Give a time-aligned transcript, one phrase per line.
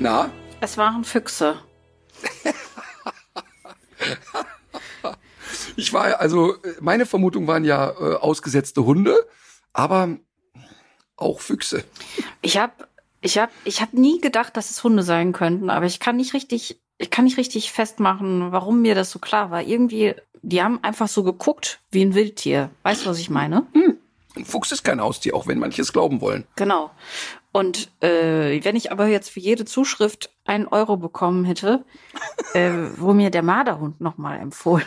[0.00, 0.30] Na?
[0.60, 1.58] Es waren Füchse.
[5.76, 9.26] Ich war, also, meine Vermutung waren ja äh, ausgesetzte Hunde,
[9.72, 10.18] aber
[11.16, 11.84] auch Füchse.
[12.42, 12.72] Ich habe
[13.22, 16.34] ich hab, ich hab nie gedacht, dass es Hunde sein könnten, aber ich kann nicht
[16.34, 19.62] richtig, ich kann nicht richtig festmachen, warum mir das so klar war.
[19.62, 22.70] Irgendwie, die haben einfach so geguckt wie ein Wildtier.
[22.82, 23.66] Weißt du, was ich meine?
[24.36, 26.46] Ein Fuchs ist kein Haustier, auch wenn manche es glauben wollen.
[26.56, 26.90] Genau.
[27.52, 31.84] Und äh, wenn ich aber jetzt für jede Zuschrift einen Euro bekommen hätte,
[32.54, 34.86] äh, wo mir der Marderhund nochmal empfohlen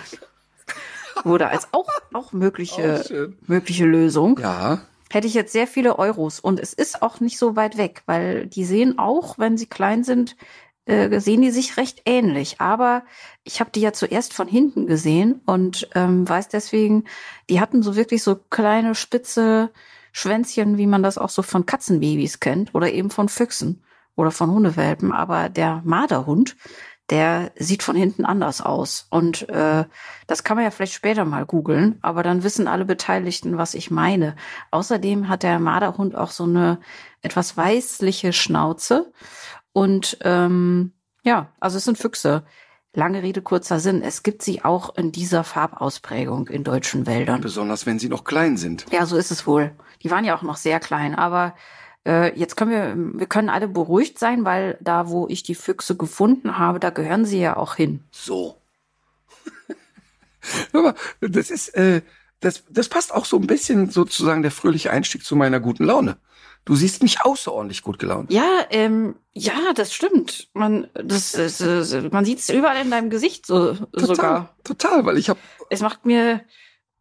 [1.23, 3.37] wurde als auch, auch Oh, mögliche, schön.
[3.47, 6.39] mögliche Lösung, Ja, hätte ich jetzt sehr viele Euros.
[6.39, 10.03] Und es ist auch nicht so weit weg, weil die sehen auch, wenn sie klein
[10.03, 10.35] sind,
[10.85, 12.59] äh, sehen die sich recht ähnlich.
[12.59, 13.03] Aber
[13.43, 17.05] ich habe die ja zuerst von hinten gesehen und ähm, weiß deswegen,
[17.49, 19.71] die hatten so wirklich so kleine spitze
[20.13, 23.83] Schwänzchen, wie man das auch so von Katzenbabys kennt oder eben von Füchsen
[24.15, 25.11] oder von Hundewelpen.
[25.11, 26.55] Aber der Marderhund,
[27.09, 29.07] der sieht von hinten anders aus.
[29.09, 29.85] Und äh,
[30.27, 33.91] das kann man ja vielleicht später mal googeln, aber dann wissen alle Beteiligten, was ich
[33.91, 34.35] meine.
[34.71, 36.79] Außerdem hat der Marderhund auch so eine
[37.21, 39.11] etwas weißliche Schnauze.
[39.73, 42.43] Und ähm, ja, also es sind Füchse.
[42.95, 44.03] Lange Rede, kurzer Sinn.
[44.03, 47.41] Es gibt sie auch in dieser Farbausprägung in deutschen Wäldern.
[47.41, 48.85] besonders wenn sie noch klein sind.
[48.91, 49.71] Ja, so ist es wohl.
[50.03, 51.55] Die waren ja auch noch sehr klein, aber
[52.05, 55.95] äh, jetzt können wir, wir können alle beruhigt sein, weil da, wo ich die Füchse
[55.95, 58.03] gefunden habe, da gehören sie ja auch hin.
[58.11, 58.57] So.
[60.73, 62.01] Aber das ist, äh,
[62.41, 66.17] das, das passt auch so ein bisschen sozusagen der fröhliche Einstieg zu meiner guten Laune.
[66.65, 68.31] Du siehst mich außerordentlich gut gelaunt.
[68.31, 70.47] Ja, ähm, ja, das stimmt.
[70.53, 74.55] Man, das, das, das man sieht es überall in deinem Gesicht so Total, sogar.
[74.63, 75.39] total, weil ich habe,
[75.69, 76.41] Es macht mir,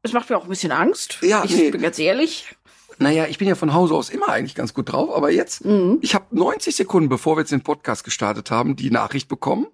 [0.03, 1.19] es macht mir auch ein bisschen Angst.
[1.23, 1.71] Ja, ich nee.
[1.71, 2.57] bin ganz ehrlich.
[3.03, 5.99] Naja, ich bin ja von Hause aus immer eigentlich ganz gut drauf, aber jetzt, Mhm.
[6.03, 9.67] ich habe 90 Sekunden, bevor wir jetzt den Podcast gestartet haben, die Nachricht bekommen,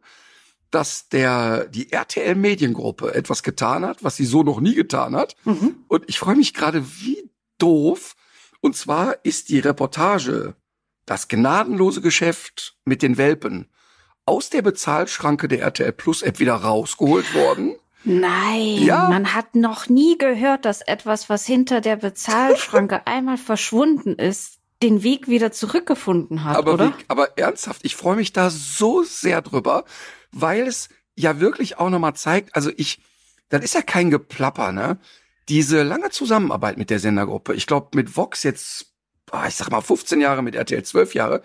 [0.70, 5.34] dass der die RTL Mediengruppe etwas getan hat, was sie so noch nie getan hat.
[5.44, 5.76] Mhm.
[5.88, 8.14] Und ich freue mich gerade wie doof.
[8.60, 10.54] Und zwar ist die Reportage
[11.06, 13.68] Das gnadenlose Geschäft mit den Welpen
[14.26, 17.76] aus der Bezahlschranke der RTL Plus App wieder rausgeholt worden.
[18.08, 19.08] Nein, Ja.
[19.08, 25.02] man hat noch nie gehört, dass etwas, was hinter der Bezahlschranke einmal verschwunden ist, den
[25.02, 26.88] Weg wieder zurückgefunden hat, aber, oder?
[26.88, 29.84] wie, aber ernsthaft, ich freue mich da so sehr drüber,
[30.32, 33.00] weil es ja wirklich auch nochmal zeigt, also ich,
[33.48, 34.98] das ist ja kein Geplapper, ne?
[35.48, 38.92] Diese lange Zusammenarbeit mit der Sendergruppe, ich glaube mit Vox jetzt,
[39.48, 41.42] ich sag mal 15 Jahre, mit RTL 12 Jahre,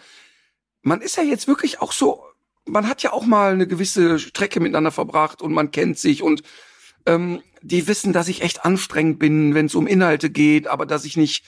[0.81, 2.24] man ist ja jetzt wirklich auch so,
[2.66, 6.44] man hat ja auch mal eine gewisse Strecke miteinander verbracht und man kennt sich und
[7.06, 11.06] ähm, die wissen, dass ich echt anstrengend bin, wenn es um Inhalte geht, aber dass
[11.06, 11.46] ich nicht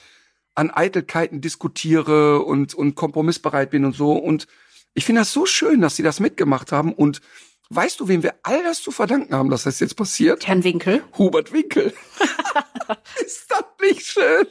[0.56, 4.14] an Eitelkeiten diskutiere und, und kompromissbereit bin und so.
[4.14, 4.48] Und
[4.94, 6.94] ich finde das so schön, dass sie das mitgemacht haben.
[6.94, 7.22] Und
[7.70, 10.48] weißt du, wem wir all das zu verdanken haben, dass das jetzt passiert?
[10.48, 11.04] Herrn Winkel.
[11.18, 11.94] Hubert Winkel.
[13.26, 14.48] Ist das nicht schön?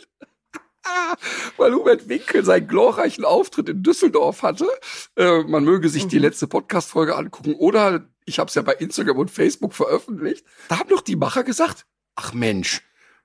[1.57, 4.69] Weil Hubert Winkel seinen glorreichen Auftritt in Düsseldorf hatte.
[5.17, 9.19] Äh, man möge sich die letzte Podcast-Folge angucken oder ich habe es ja bei Instagram
[9.19, 10.45] und Facebook veröffentlicht.
[10.69, 12.83] Da haben doch die Macher gesagt, ach Mensch,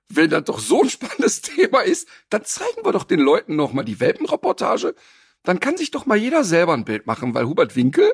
[0.08, 3.72] wenn das doch so ein spannendes Thema ist, dann zeigen wir doch den Leuten noch
[3.72, 4.94] mal die Welpenreportage.
[5.42, 8.12] Dann kann sich doch mal jeder selber ein Bild machen, weil Hubert Winkel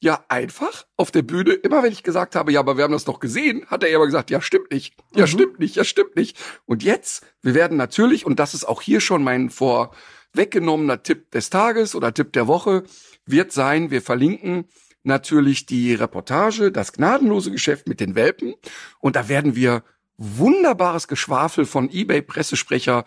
[0.00, 3.04] ja einfach auf der Bühne, immer wenn ich gesagt habe, ja, aber wir haben das
[3.04, 6.38] doch gesehen, hat er immer gesagt, ja, stimmt nicht, ja, stimmt nicht, ja, stimmt nicht.
[6.66, 11.50] Und jetzt, wir werden natürlich, und das ist auch hier schon mein vorweggenommener Tipp des
[11.50, 12.84] Tages oder Tipp der Woche,
[13.26, 14.66] wird sein, wir verlinken
[15.02, 18.54] natürlich die Reportage, das gnadenlose Geschäft mit den Welpen.
[19.00, 19.82] Und da werden wir
[20.16, 23.04] wunderbares Geschwafel von eBay-Pressesprecher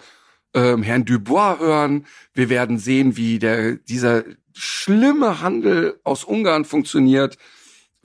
[0.53, 2.05] ähm, Herrn Dubois hören.
[2.33, 4.23] Wir werden sehen, wie der, dieser
[4.53, 7.37] schlimme Handel aus Ungarn funktioniert.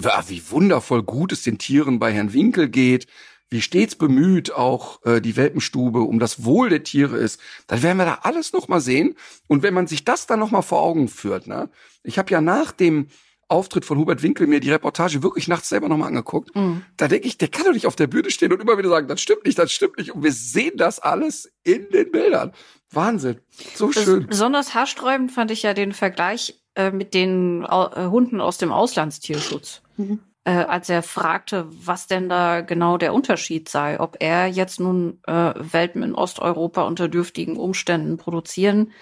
[0.00, 3.06] Ja, Wie wundervoll gut es den Tieren bei Herrn Winkel geht.
[3.48, 7.40] Wie stets bemüht auch äh, die Welpenstube um das Wohl der Tiere ist.
[7.68, 9.14] Dann werden wir da alles noch mal sehen.
[9.46, 11.70] Und wenn man sich das dann noch mal vor Augen führt, ne?
[12.02, 13.08] Ich habe ja nach dem
[13.48, 16.54] Auftritt von Hubert Winkel mir die Reportage wirklich nachts selber nochmal angeguckt.
[16.56, 16.82] Mhm.
[16.96, 19.06] Da denke ich, der kann doch nicht auf der Bühne stehen und immer wieder sagen,
[19.06, 20.12] das stimmt nicht, das stimmt nicht.
[20.12, 22.52] Und wir sehen das alles in den Bildern.
[22.90, 23.40] Wahnsinn.
[23.74, 24.26] So schön.
[24.26, 29.82] Besonders haarsträubend fand ich ja den Vergleich äh, mit den äh, Hunden aus dem Auslandstierschutz.
[29.96, 30.20] Mhm.
[30.44, 35.18] Äh, als er fragte, was denn da genau der Unterschied sei, ob er jetzt nun
[35.26, 38.92] äh, Welpen in Osteuropa unter dürftigen Umständen produzieren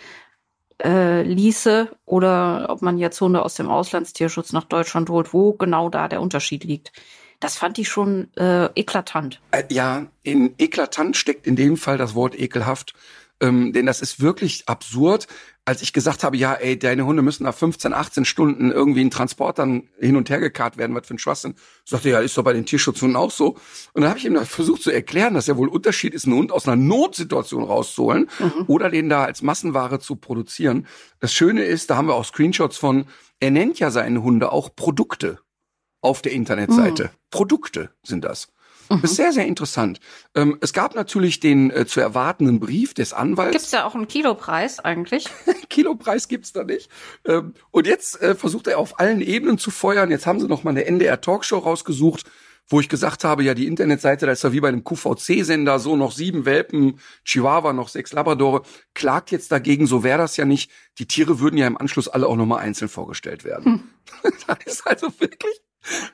[0.82, 5.88] äh, ließe oder ob man jetzt Hunde aus dem Auslandstierschutz nach Deutschland holt, wo genau
[5.88, 6.92] da der Unterschied liegt.
[7.40, 9.40] Das fand ich schon äh, eklatant.
[9.50, 12.94] Äh, ja, in eklatant steckt in dem Fall das Wort ekelhaft.
[13.40, 15.26] Ähm, denn das ist wirklich absurd.
[15.66, 19.11] Als ich gesagt habe, ja, ey, deine Hunde müssen nach 15, 18 Stunden irgendwie in
[19.11, 21.55] Transportern hin und her gekarrt werden, was für ein Schwachsinn.
[21.87, 23.56] Sagte, ja, ist doch bei den Tierschutzhunden auch so.
[23.94, 26.52] Und dann habe ich ihm versucht zu erklären, dass ja wohl Unterschied ist, einen Hund
[26.52, 28.64] aus einer Notsituation rauszuholen mhm.
[28.66, 30.87] oder den da als Massenware zu produzieren.
[31.20, 33.06] Das Schöne ist, da haben wir auch Screenshots von,
[33.40, 35.38] er nennt ja seine Hunde auch Produkte
[36.02, 37.05] auf der Internetseite.
[37.05, 37.08] Mhm.
[37.31, 38.49] Produkte sind das.
[38.88, 39.02] Mhm.
[39.02, 40.00] Das ist sehr, sehr interessant.
[40.34, 43.52] Ähm, es gab natürlich den äh, zu erwartenden Brief des Anwalts.
[43.52, 45.28] Gibt's ja auch einen Kilopreis eigentlich?
[45.69, 46.90] Kilopreis gibt's da nicht.
[47.25, 50.10] Ähm, und jetzt äh, versucht er auf allen Ebenen zu feuern.
[50.10, 52.25] Jetzt haben sie noch mal eine NDR Talkshow rausgesucht,
[52.69, 55.96] wo ich gesagt habe, ja, die Internetseite, da ist ja wie bei einem QVC-Sender, so
[55.96, 58.62] noch sieben Welpen, Chihuahua, noch sechs Labradore,
[58.94, 60.70] klagt jetzt dagegen, so wäre das ja nicht.
[60.98, 63.64] Die Tiere würden ja im Anschluss alle auch nochmal einzeln vorgestellt werden.
[63.64, 64.32] Hm.
[64.46, 65.60] das ist also wirklich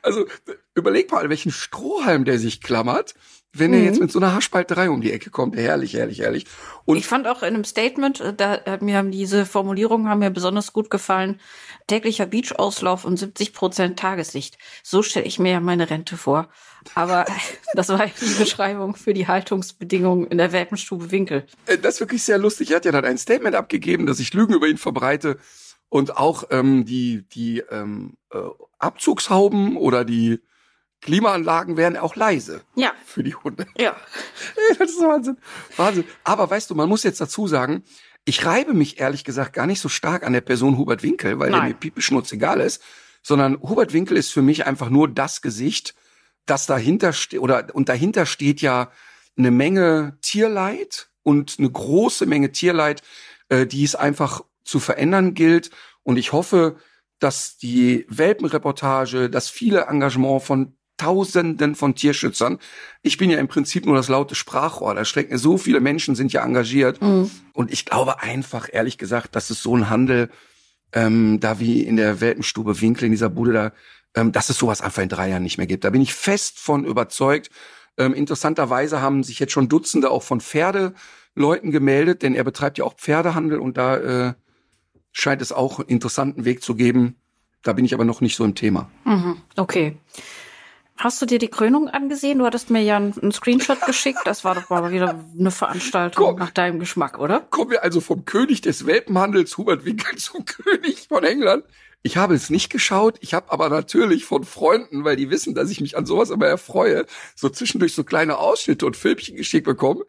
[0.03, 0.27] also
[0.75, 3.15] überleg mal, welchen Strohhalm der sich klammert,
[3.53, 3.79] wenn mhm.
[3.79, 5.57] er jetzt mit so einer Haarspalterei um die Ecke kommt.
[5.57, 6.47] Herrlich, herrlich, herrlich.
[6.85, 10.21] Und ich fand auch in einem Statement, äh, da hat mir haben diese Formulierungen haben
[10.21, 11.41] mir besonders gut gefallen.
[11.87, 14.57] Täglicher Beachauslauf und 70 Prozent Tageslicht.
[14.83, 16.49] So stelle ich mir ja meine Rente vor.
[16.95, 17.27] Aber
[17.75, 21.47] das war die Beschreibung für die Haltungsbedingungen in der Welpenstube Winkel.
[21.67, 22.71] Äh, das ist wirklich sehr lustig.
[22.71, 25.39] Er hat ja dann ein Statement abgegeben, dass ich Lügen über ihn verbreite
[25.89, 28.39] und auch ähm, die die ähm, äh,
[28.81, 30.41] Abzugshauben oder die
[31.01, 32.63] Klimaanlagen werden auch leise.
[32.75, 32.93] Ja.
[33.05, 33.67] Für die Hunde.
[33.79, 33.97] Ja.
[34.79, 35.39] das ist Wahnsinn.
[35.77, 36.05] Wahnsinn.
[36.25, 37.85] Aber weißt du, man muss jetzt dazu sagen,
[38.25, 41.51] ich reibe mich ehrlich gesagt gar nicht so stark an der Person Hubert Winkel, weil
[41.51, 41.61] Nein.
[41.61, 42.83] der mir piepeschnutz egal ist,
[43.23, 45.95] sondern Hubert Winkel ist für mich einfach nur das Gesicht,
[46.47, 48.91] das dahinter steht, oder, und dahinter steht ja
[49.37, 53.03] eine Menge Tierleid und eine große Menge Tierleid,
[53.49, 55.71] äh, die es einfach zu verändern gilt.
[56.03, 56.77] Und ich hoffe,
[57.21, 62.59] dass die Welpenreportage, das viele Engagement von Tausenden von Tierschützern.
[63.01, 64.95] Ich bin ja im Prinzip nur das laute Sprachrohr.
[64.95, 67.01] Da stecken so viele Menschen sind ja engagiert.
[67.01, 67.31] Mhm.
[67.55, 70.29] Und ich glaube einfach, ehrlich gesagt, dass es so ein Handel,
[70.93, 73.73] ähm, da wie in der Welpenstube Winkel in dieser Bude da,
[74.15, 75.85] ähm, dass es sowas einfach in drei Jahren nicht mehr gibt.
[75.85, 77.49] Da bin ich fest von überzeugt.
[77.97, 82.85] Ähm, interessanterweise haben sich jetzt schon Dutzende auch von Pferdeleuten gemeldet, denn er betreibt ja
[82.85, 84.35] auch Pferdehandel und da äh,
[85.13, 87.17] scheint es auch einen interessanten Weg zu geben.
[87.63, 88.91] Da bin ich aber noch nicht so im Thema.
[89.05, 89.97] Mhm, okay.
[90.97, 92.41] Hast du dir die Krönung angesehen?
[92.41, 94.19] Du hattest mir ja einen Screenshot geschickt.
[94.27, 97.41] Das war doch mal wieder eine Veranstaltung Komm, nach deinem Geschmack, oder?
[97.41, 101.65] Kommen wir also vom König des Welpenhandels, Hubert Winkel, zum König von England.
[102.03, 103.17] Ich habe es nicht geschaut.
[103.21, 106.47] Ich habe aber natürlich von Freunden, weil die wissen, dass ich mich an sowas immer
[106.47, 110.03] erfreue, so zwischendurch so kleine Ausschnitte und Filmchen geschickt bekommen.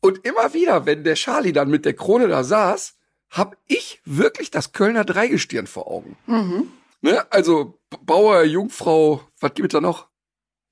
[0.00, 2.94] Und immer wieder, wenn der Charlie dann mit der Krone da saß,
[3.34, 6.16] habe ich wirklich das Kölner Dreigestirn vor Augen.
[6.26, 6.70] Mhm.
[7.02, 7.30] Ne?
[7.30, 10.08] Also Bauer, Jungfrau, was gibt es da noch?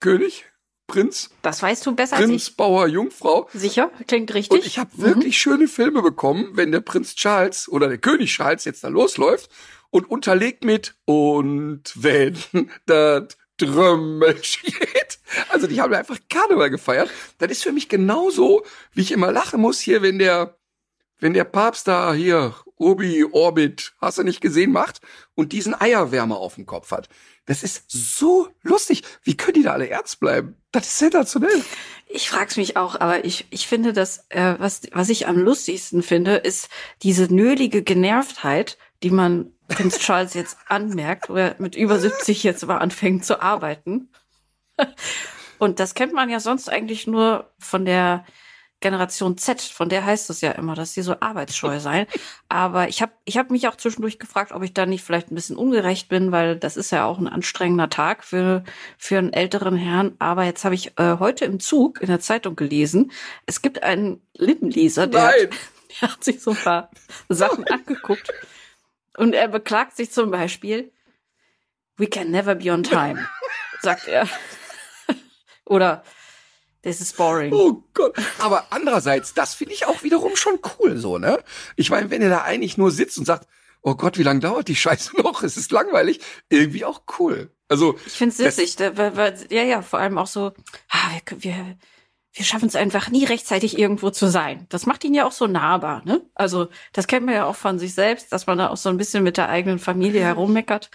[0.00, 0.46] König?
[0.86, 1.30] Prinz?
[1.42, 2.56] Das weißt du besser Prinz, als ich.
[2.56, 3.48] Bauer, Jungfrau.
[3.52, 4.60] Sicher, klingt richtig.
[4.60, 5.02] Und ich habe mhm.
[5.02, 9.50] wirklich schöne Filme bekommen, wenn der Prinz Charles oder der König Charles jetzt da losläuft
[9.90, 12.36] und unterlegt mit und wenn
[12.86, 15.18] das Trümmel steht.
[15.48, 17.10] Also die haben einfach Karneval gefeiert.
[17.38, 20.58] Das ist für mich genauso, wie ich immer lachen muss hier, wenn der
[21.22, 25.00] wenn der Papst da hier Obi Orbit, hast du nicht gesehen, macht
[25.34, 27.08] und diesen Eierwärmer auf dem Kopf hat.
[27.46, 29.04] Das ist so lustig.
[29.22, 30.56] Wie können die da alle ernst bleiben?
[30.72, 31.64] Das ist sensationell.
[32.08, 36.02] Ich frag's mich auch, aber ich, ich finde, dass äh, was, was ich am lustigsten
[36.02, 36.68] finde, ist
[37.02, 42.64] diese nölige Genervtheit, die man Prinz Charles jetzt anmerkt, wo er mit über 70 jetzt
[42.64, 44.10] aber anfängt zu arbeiten.
[45.58, 48.24] Und das kennt man ja sonst eigentlich nur von der
[48.82, 52.06] Generation Z, von der heißt es ja immer, dass sie so arbeitsscheu seien.
[52.50, 55.34] Aber ich habe ich hab mich auch zwischendurch gefragt, ob ich da nicht vielleicht ein
[55.34, 58.64] bisschen ungerecht bin, weil das ist ja auch ein anstrengender Tag für,
[58.98, 60.14] für einen älteren Herrn.
[60.18, 63.12] Aber jetzt habe ich äh, heute im Zug in der Zeitung gelesen,
[63.46, 65.34] es gibt einen Lippenleser, der, hat,
[66.00, 66.90] der hat sich so ein paar
[67.30, 68.30] Sachen angeguckt.
[69.16, 70.92] Und er beklagt sich zum Beispiel,
[71.96, 73.26] we can never be on time,
[73.80, 74.28] sagt er.
[75.64, 76.02] Oder
[76.82, 77.52] das ist boring.
[77.52, 78.14] Oh Gott.
[78.38, 81.38] Aber andererseits, das finde ich auch wiederum schon cool, so, ne?
[81.76, 83.46] Ich meine, wenn er da eigentlich nur sitzt und sagt,
[83.82, 85.42] oh Gott, wie lange dauert die Scheiße noch?
[85.42, 86.20] Es ist langweilig.
[86.48, 87.50] Irgendwie auch cool.
[87.68, 90.52] Also ich finde es witzig, da, weil, weil, ja, ja, vor allem auch so,
[90.90, 91.76] ah, wir, wir,
[92.34, 94.66] wir schaffen es einfach nie rechtzeitig irgendwo zu sein.
[94.68, 96.20] Das macht ihn ja auch so nahbar, ne?
[96.34, 98.96] Also das kennt man ja auch von sich selbst, dass man da auch so ein
[98.98, 100.90] bisschen mit der eigenen Familie herummeckert.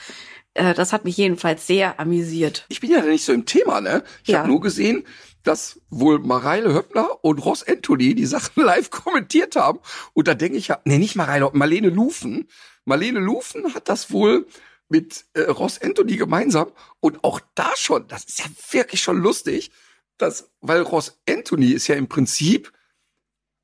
[0.54, 2.66] Äh, das hat mich jedenfalls sehr amüsiert.
[2.70, 4.04] Ich bin ja nicht so im Thema, ne?
[4.24, 4.40] Ich Ja.
[4.40, 5.04] habe nur gesehen,
[5.44, 9.80] dass wohl Mareile Höppner und Ross Anthony die Sachen live kommentiert haben.
[10.14, 12.48] Und da denke ich ja, nee, nicht Mareile, Marlene Lufen.
[12.86, 14.48] Marlene Lufen hat das wohl
[14.90, 16.72] mit äh, Ross Anthony gemeinsam.
[17.00, 19.72] Und auch da schon, das ist ja wirklich schon lustig,
[20.18, 22.72] dass, weil Ross Anthony ist ja im Prinzip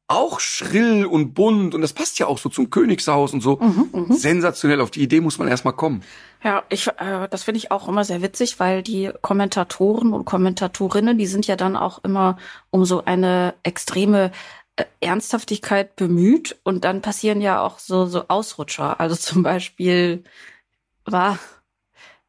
[0.07, 3.57] auch schrill und bunt und das passt ja auch so zum Königshaus und so.
[3.57, 6.03] Mhm, Sensationell, auf die Idee muss man erstmal kommen.
[6.43, 11.17] Ja, ich, äh, das finde ich auch immer sehr witzig, weil die Kommentatoren und Kommentatorinnen,
[11.17, 12.37] die sind ja dann auch immer
[12.69, 14.31] um so eine extreme
[14.75, 18.99] äh, Ernsthaftigkeit bemüht und dann passieren ja auch so, so Ausrutscher.
[18.99, 20.25] Also zum Beispiel
[21.05, 21.39] war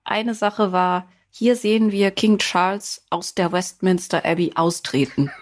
[0.04, 5.32] eine Sache war, hier sehen wir King Charles aus der Westminster Abbey austreten,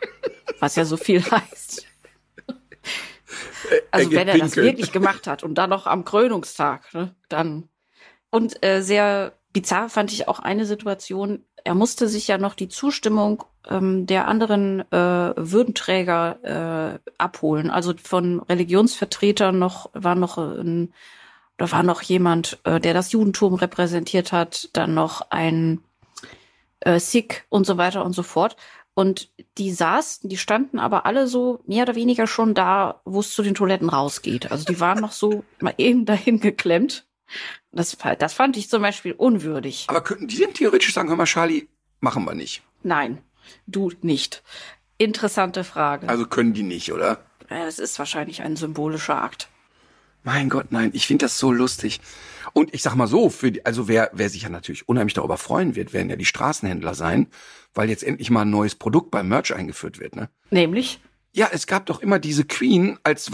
[0.61, 1.87] was ja so viel heißt.
[3.91, 7.69] Also wenn er das wirklich gemacht hat und dann noch am Krönungstag, ne, dann
[8.33, 11.45] und äh, sehr bizarr fand ich auch eine Situation.
[11.65, 17.71] Er musste sich ja noch die Zustimmung ähm, der anderen äh, Würdenträger äh, abholen.
[17.71, 20.95] Also von Religionsvertretern noch war noch ein,
[21.59, 25.83] da war noch jemand, äh, der das Judentum repräsentiert hat, dann noch ein
[26.81, 28.57] äh, Sikh und so weiter und so fort.
[28.95, 33.35] Und die saßen, die standen aber alle so mehr oder weniger schon da, wo es
[33.35, 34.51] zu den Toiletten rausgeht.
[34.51, 37.07] Also die waren noch so mal eben dahin geklemmt.
[37.73, 39.87] Das, das fand ich zum Beispiel unwürdig.
[39.89, 41.69] Aber könnten die denn theoretisch sagen, hör mal, Charlie,
[42.01, 42.63] machen wir nicht.
[42.83, 43.19] Nein,
[43.67, 44.43] du nicht.
[44.99, 46.09] Interessante Frage.
[46.09, 47.25] Also können die nicht, oder?
[47.49, 49.49] Das ist wahrscheinlich ein symbolischer Akt.
[50.25, 52.01] Mein Gott, nein, ich finde das so lustig.
[52.53, 55.37] Und ich sag mal so, für die, also wer, wer sich ja natürlich unheimlich darüber
[55.37, 57.27] freuen wird, werden ja die Straßenhändler sein,
[57.75, 60.29] weil jetzt endlich mal ein neues Produkt beim Merch eingeführt wird, ne?
[60.51, 61.01] Nämlich,
[61.35, 63.33] Ja, es gab doch immer diese Queen als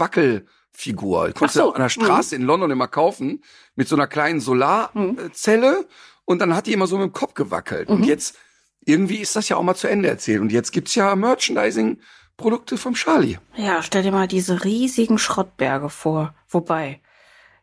[0.79, 1.27] Wackelfigur.
[1.27, 3.43] Die konntest so, du an der Straße in London immer kaufen,
[3.75, 5.85] mit so einer kleinen Solarzelle
[6.25, 7.89] und dann hat die immer so mit dem Kopf gewackelt.
[7.89, 8.37] Und jetzt,
[8.85, 10.41] irgendwie ist das ja auch mal zu Ende erzählt.
[10.41, 13.37] Und jetzt gibt's ja Merchandising-Produkte vom Charlie.
[13.55, 16.33] ja, stell dir mal diese riesigen Schrottberge vor.
[16.47, 17.01] Wobei,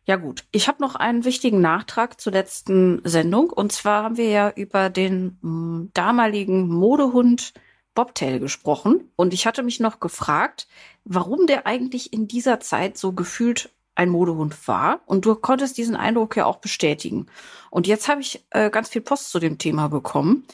[0.05, 3.51] ja gut, ich habe noch einen wichtigen Nachtrag zur letzten Sendung.
[3.51, 7.53] Und zwar haben wir ja über den mh, damaligen Modehund
[7.97, 9.11] Bobtail gesprochen.
[9.17, 10.69] Und ich hatte mich noch gefragt,
[11.05, 15.01] warum der eigentlich in dieser Zeit so gefühlt ein Modehund war.
[15.07, 17.27] Und du konntest diesen Eindruck ja auch bestätigen.
[17.71, 20.45] Und jetzt habe ich äh, ganz viel Post zu dem Thema bekommen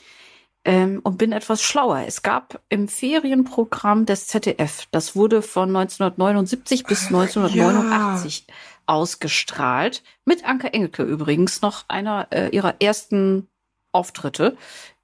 [0.64, 2.04] ähm, und bin etwas schlauer.
[2.06, 8.46] Es gab im Ferienprogramm des ZDF, das wurde von 1979 bis 1989
[8.86, 13.48] ausgestrahlt, mit Anke Engelke übrigens noch einer äh, ihrer ersten
[13.92, 14.56] Auftritte,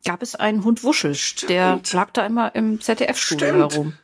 [0.05, 1.17] gab es einen Hund Wuschel,
[1.49, 3.95] der lag da immer im ZDF-Studio herum.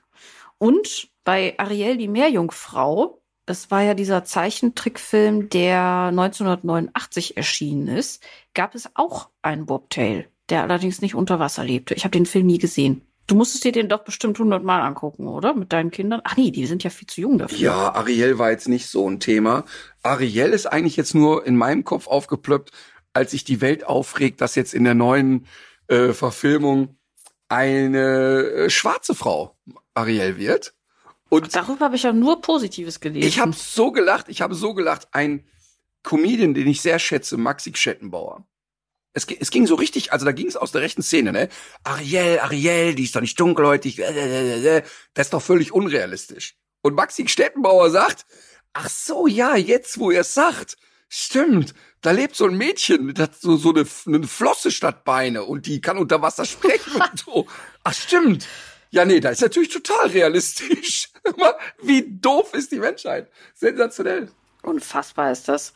[0.59, 8.23] Und bei Ariel die Meerjungfrau, das war ja dieser Zeichentrickfilm, der 1989 erschienen ist,
[8.55, 11.95] gab es auch einen Bobtail, der allerdings nicht unter Wasser lebte.
[11.95, 13.03] Ich habe den Film nie gesehen.
[13.27, 15.55] Du musstest dir den doch bestimmt hundertmal angucken, oder?
[15.55, 16.21] Mit deinen Kindern?
[16.25, 17.59] Ach nee, die sind ja viel zu jung dafür.
[17.59, 19.65] Ja, Ariel war jetzt nicht so ein Thema.
[20.03, 22.73] Ariel ist eigentlich jetzt nur in meinem Kopf aufgeplöppt,
[23.15, 25.47] als sich die Welt aufregt, dass jetzt in der neuen
[25.88, 26.97] äh, Verfilmung
[27.49, 29.57] eine äh, schwarze Frau
[29.95, 30.75] Ariel wird.
[31.29, 33.26] Und Darüber habe ich ja nur Positives gelesen.
[33.26, 35.09] ich habe so gelacht, ich habe so gelacht.
[35.12, 35.47] Ein
[36.03, 38.47] Comedian, den ich sehr schätze, Maxi Schettenbauer.
[39.14, 41.49] Es, es ging so richtig, also da ging es aus der rechten Szene, ne?
[41.85, 43.97] Ariel, Ariel, die ist doch nicht dunkelhäutig.
[45.14, 46.57] Das ist doch völlig unrealistisch.
[46.83, 48.26] Und Maxi Stettenbauer sagt,
[48.73, 50.76] ach so, ja, jetzt wo ihr es sagt,
[51.09, 55.45] stimmt, da lebt so ein Mädchen, das hat so, so eine, eine Flosse statt Beine
[55.45, 57.47] und die kann unter Wasser sprechen und so.
[57.85, 58.47] Ach stimmt.
[58.91, 61.11] Ja, nee, da ist natürlich total realistisch.
[61.83, 63.29] Wie doof ist die Menschheit?
[63.55, 64.31] Sensationell.
[64.63, 65.75] Unfassbar ist das.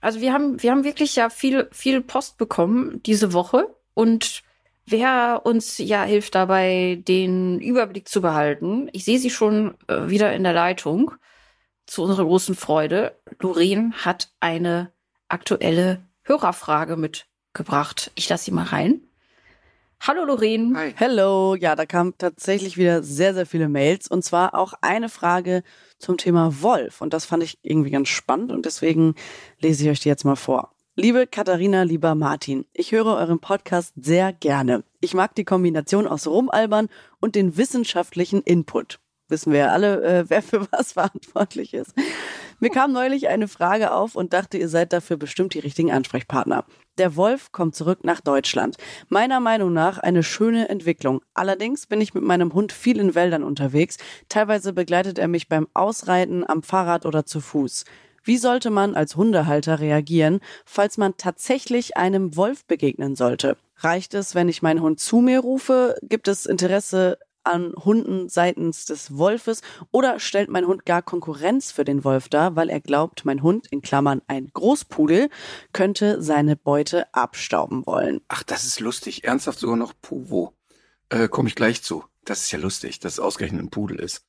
[0.00, 4.42] Also wir haben, wir haben wirklich ja viel, viel Post bekommen diese Woche und
[4.86, 8.88] wer uns ja hilft dabei, den Überblick zu behalten.
[8.92, 11.12] Ich sehe sie schon äh, wieder in der Leitung.
[11.86, 13.16] Zu unserer großen Freude.
[13.40, 14.92] Lorraine hat eine
[15.28, 18.10] aktuelle Hörerfrage mitgebracht.
[18.14, 19.00] Ich lasse sie mal rein.
[20.00, 20.78] Hallo Lorraine.
[20.78, 20.92] Hi.
[20.94, 25.62] Hello, ja, da kamen tatsächlich wieder sehr, sehr viele Mails und zwar auch eine Frage
[25.98, 29.14] zum Thema Wolf und das fand ich irgendwie ganz spannend und deswegen
[29.60, 30.72] lese ich euch die jetzt mal vor.
[30.96, 34.84] Liebe Katharina, lieber Martin, ich höre euren Podcast sehr gerne.
[35.00, 36.88] Ich mag die Kombination aus Rumalbern
[37.20, 38.98] und den wissenschaftlichen Input.
[39.28, 41.94] Wissen wir ja alle, äh, wer für was verantwortlich ist.
[42.60, 46.64] Mir kam neulich eine Frage auf und dachte, ihr seid dafür bestimmt die richtigen Ansprechpartner.
[46.96, 48.76] Der Wolf kommt zurück nach Deutschland.
[49.08, 51.20] Meiner Meinung nach eine schöne Entwicklung.
[51.34, 53.98] Allerdings bin ich mit meinem Hund viel in Wäldern unterwegs.
[54.30, 57.84] Teilweise begleitet er mich beim Ausreiten, am Fahrrad oder zu Fuß.
[58.24, 63.56] Wie sollte man als Hundehalter reagieren, falls man tatsächlich einem Wolf begegnen sollte?
[63.78, 65.96] Reicht es, wenn ich meinen Hund zu mir rufe?
[66.02, 69.62] Gibt es Interesse an Hunden seitens des Wolfes
[69.92, 73.66] oder stellt mein Hund gar Konkurrenz für den Wolf dar, weil er glaubt, mein Hund,
[73.70, 75.30] in Klammern ein Großpudel,
[75.72, 78.20] könnte seine Beute abstauben wollen.
[78.28, 79.24] Ach, das ist lustig.
[79.24, 80.52] Ernsthaft sogar noch Puvo.
[81.08, 82.04] Äh, Komme ich gleich zu.
[82.24, 84.24] Das ist ja lustig, dass es ausgerechnet ein Pudel ist.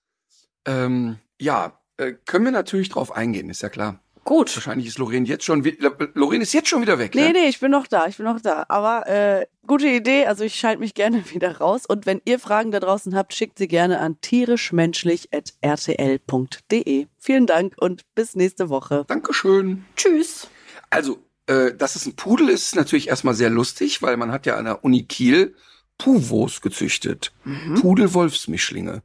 [0.66, 4.00] Ähm, ja, äh, können wir natürlich drauf eingehen, ist ja klar.
[4.28, 4.56] Gut.
[4.58, 7.16] Wahrscheinlich ist Lorraine jetzt schon wieder, Lorraine ist jetzt schon wieder weg.
[7.16, 7.32] Nee, ne?
[7.32, 8.66] nee, ich bin noch da, ich bin noch da.
[8.68, 11.86] Aber äh, gute Idee, also ich schalte mich gerne wieder raus.
[11.86, 17.08] Und wenn ihr Fragen da draußen habt, schickt sie gerne an tierischmenschlich.rtl.de.
[17.18, 19.06] Vielen Dank und bis nächste Woche.
[19.08, 19.86] Dankeschön.
[19.96, 20.50] Tschüss.
[20.90, 24.46] Also, äh, dass es ein Pudel ist, ist natürlich erstmal sehr lustig, weil man hat
[24.46, 25.56] ja an der Uni Kiel
[25.98, 27.32] Puvos gezüchtet.
[27.80, 29.04] Pudel-Wolfsmischlinge.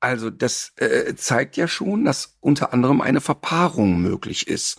[0.00, 4.78] Also das äh, zeigt ja schon, dass unter anderem eine Verpaarung möglich ist.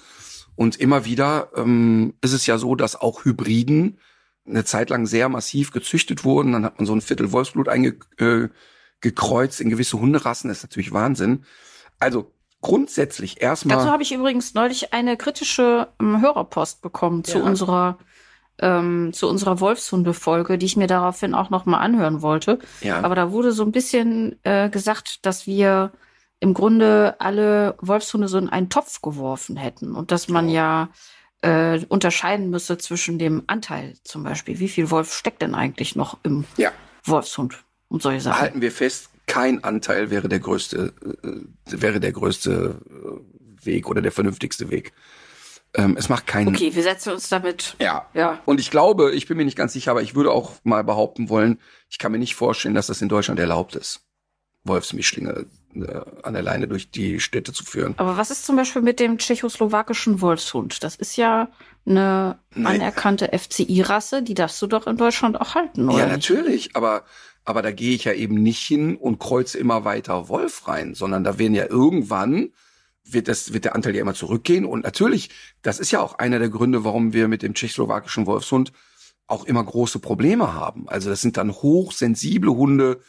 [0.55, 3.99] Und immer wieder ähm, ist es ja so, dass auch Hybriden
[4.47, 6.51] eine Zeit lang sehr massiv gezüchtet wurden.
[6.53, 10.49] Dann hat man so ein Viertel Wolfsblut eingekreuzt äh, in gewisse Hunderassen.
[10.49, 11.45] Das ist natürlich Wahnsinn.
[11.99, 13.77] Also grundsätzlich erstmal.
[13.77, 17.43] Dazu habe ich übrigens neulich eine kritische ähm, Hörerpost bekommen zu Ja.
[17.43, 17.99] unserer
[18.61, 22.59] ähm, zu unserer Wolfshunde-Folge, die ich mir daraufhin auch noch mal anhören wollte.
[22.81, 25.91] ja, Aber da wurde so ein bisschen äh, gesagt, dass wir
[26.39, 30.89] im Grunde alle Wolfshunde so in einen Topf geworfen hätten und dass man ja
[31.41, 34.59] äh, unterscheiden müsse zwischen dem Anteil zum Beispiel.
[34.59, 36.71] Wie viel Wolf steckt denn eigentlich noch im ja.
[37.03, 38.41] Wolfshund und solche Sachen?
[38.41, 44.01] halten wir fest, kein Anteil wäre der größte, äh, wäre der größte äh, Weg oder
[44.01, 44.93] der vernünftigste Weg.
[45.73, 46.49] Ähm, es macht keinen.
[46.49, 47.75] Okay, wir setzen uns damit.
[47.79, 48.07] Ja.
[48.13, 48.39] Ja.
[48.45, 51.29] Und ich glaube, ich bin mir nicht ganz sicher, aber ich würde auch mal behaupten
[51.29, 51.59] wollen,
[51.89, 54.01] ich kann mir nicht vorstellen, dass das in Deutschland erlaubt ist,
[54.65, 57.93] Wolfsmischlinge äh, an der Leine durch die Städte zu führen.
[57.97, 60.83] Aber was ist zum Beispiel mit dem tschechoslowakischen Wolfshund?
[60.83, 61.49] Das ist ja
[61.85, 62.65] eine Nee.
[62.65, 65.99] anerkannte FCI-Rasse, die darfst du doch in Deutschland auch halten, oder?
[65.99, 67.03] Ja, natürlich, aber
[67.43, 71.23] aber da gehe ich ja eben nicht hin und kreuze immer weiter Wolf rein, sondern
[71.23, 72.51] da werden ja irgendwann
[73.03, 75.29] wird das wird der Anteil ja immer zurückgehen und natürlich,
[75.61, 78.71] das ist ja auch einer der Gründe, warum wir mit dem tschechoslowakischen Wolfshund
[79.27, 80.89] auch immer große Probleme haben.
[80.89, 82.99] Also das sind dann hochsensible Hunde,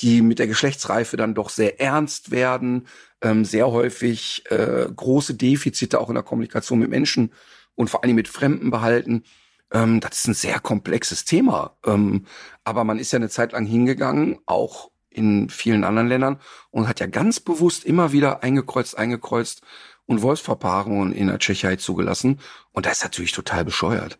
[0.00, 2.86] die mit der Geschlechtsreife dann doch sehr ernst werden,
[3.20, 7.32] ähm, sehr häufig äh, große Defizite auch in der Kommunikation mit Menschen
[7.74, 9.24] und vor allem mit Fremden behalten.
[9.72, 11.76] Ähm, das ist ein sehr komplexes Thema.
[11.84, 12.26] Ähm,
[12.64, 17.00] aber man ist ja eine Zeit lang hingegangen, auch in vielen anderen Ländern, und hat
[17.00, 19.62] ja ganz bewusst immer wieder eingekreuzt, eingekreuzt
[20.06, 22.40] und Wolfsverpaarungen in der Tschechei zugelassen.
[22.72, 24.18] Und das ist natürlich total bescheuert.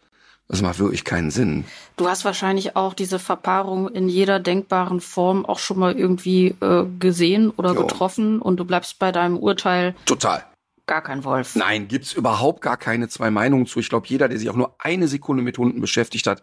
[0.48, 1.64] Das macht wirklich keinen Sinn.
[1.96, 6.84] Du hast wahrscheinlich auch diese Verpaarung in jeder denkbaren Form auch schon mal irgendwie äh,
[6.98, 7.82] gesehen oder Jo.
[7.86, 10.44] getroffen und du bleibst bei deinem Urteil Total.
[10.86, 11.56] gar kein Wolf.
[11.56, 13.80] Nein, gibt's überhaupt gar keine zwei Meinungen zu.
[13.80, 16.42] Ich glaube, jeder, der sich auch nur eine Sekunde mit Hunden beschäftigt hat,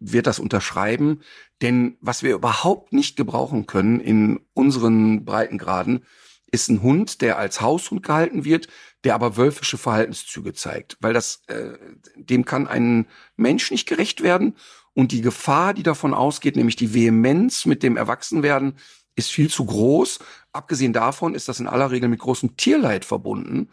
[0.00, 1.20] wird das unterschreiben.
[1.62, 6.04] Denn was wir überhaupt nicht gebrauchen können in unseren Breitengraden,
[6.50, 8.66] ist ein Hund, der als Haushund gehalten wird,
[9.04, 10.96] der aber wölfische Verhaltenszüge zeigt.
[11.00, 11.78] Weil das, äh,
[12.16, 14.56] dem kann ein Mensch nicht gerecht werden.
[14.92, 18.74] Und die Gefahr, die davon ausgeht, nämlich die Vehemenz mit dem Erwachsenwerden,
[19.14, 20.18] ist viel zu groß.
[20.52, 23.70] Abgesehen davon ist das in aller Regel mit großem Tierleid verbunden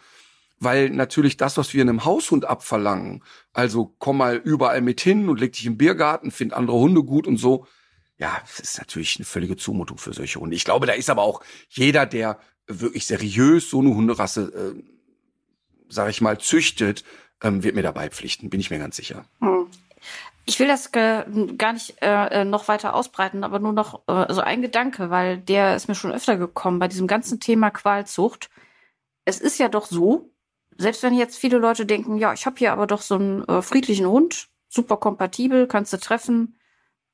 [0.59, 5.39] weil natürlich das, was wir einem Haushund abverlangen, also komm mal überall mit hin und
[5.39, 7.67] leg dich im Biergarten, find andere Hunde gut und so,
[8.17, 10.55] ja, das ist natürlich eine völlige Zumutung für solche Hunde.
[10.55, 14.83] Ich glaube, da ist aber auch jeder, der wirklich seriös so eine Hunderasse, äh,
[15.89, 17.03] sag ich mal, züchtet,
[17.43, 19.25] ähm, wird mir dabei pflichten, bin ich mir ganz sicher.
[20.45, 24.41] Ich will das gar nicht äh, äh, noch weiter ausbreiten, aber nur noch äh, so
[24.41, 28.49] ein Gedanke, weil der ist mir schon öfter gekommen bei diesem ganzen Thema Qualzucht.
[29.25, 30.31] Es ist ja doch so,
[30.77, 33.61] selbst wenn jetzt viele Leute denken, ja, ich habe hier aber doch so einen äh,
[33.61, 36.57] friedlichen Hund, super kompatibel, kannst du treffen.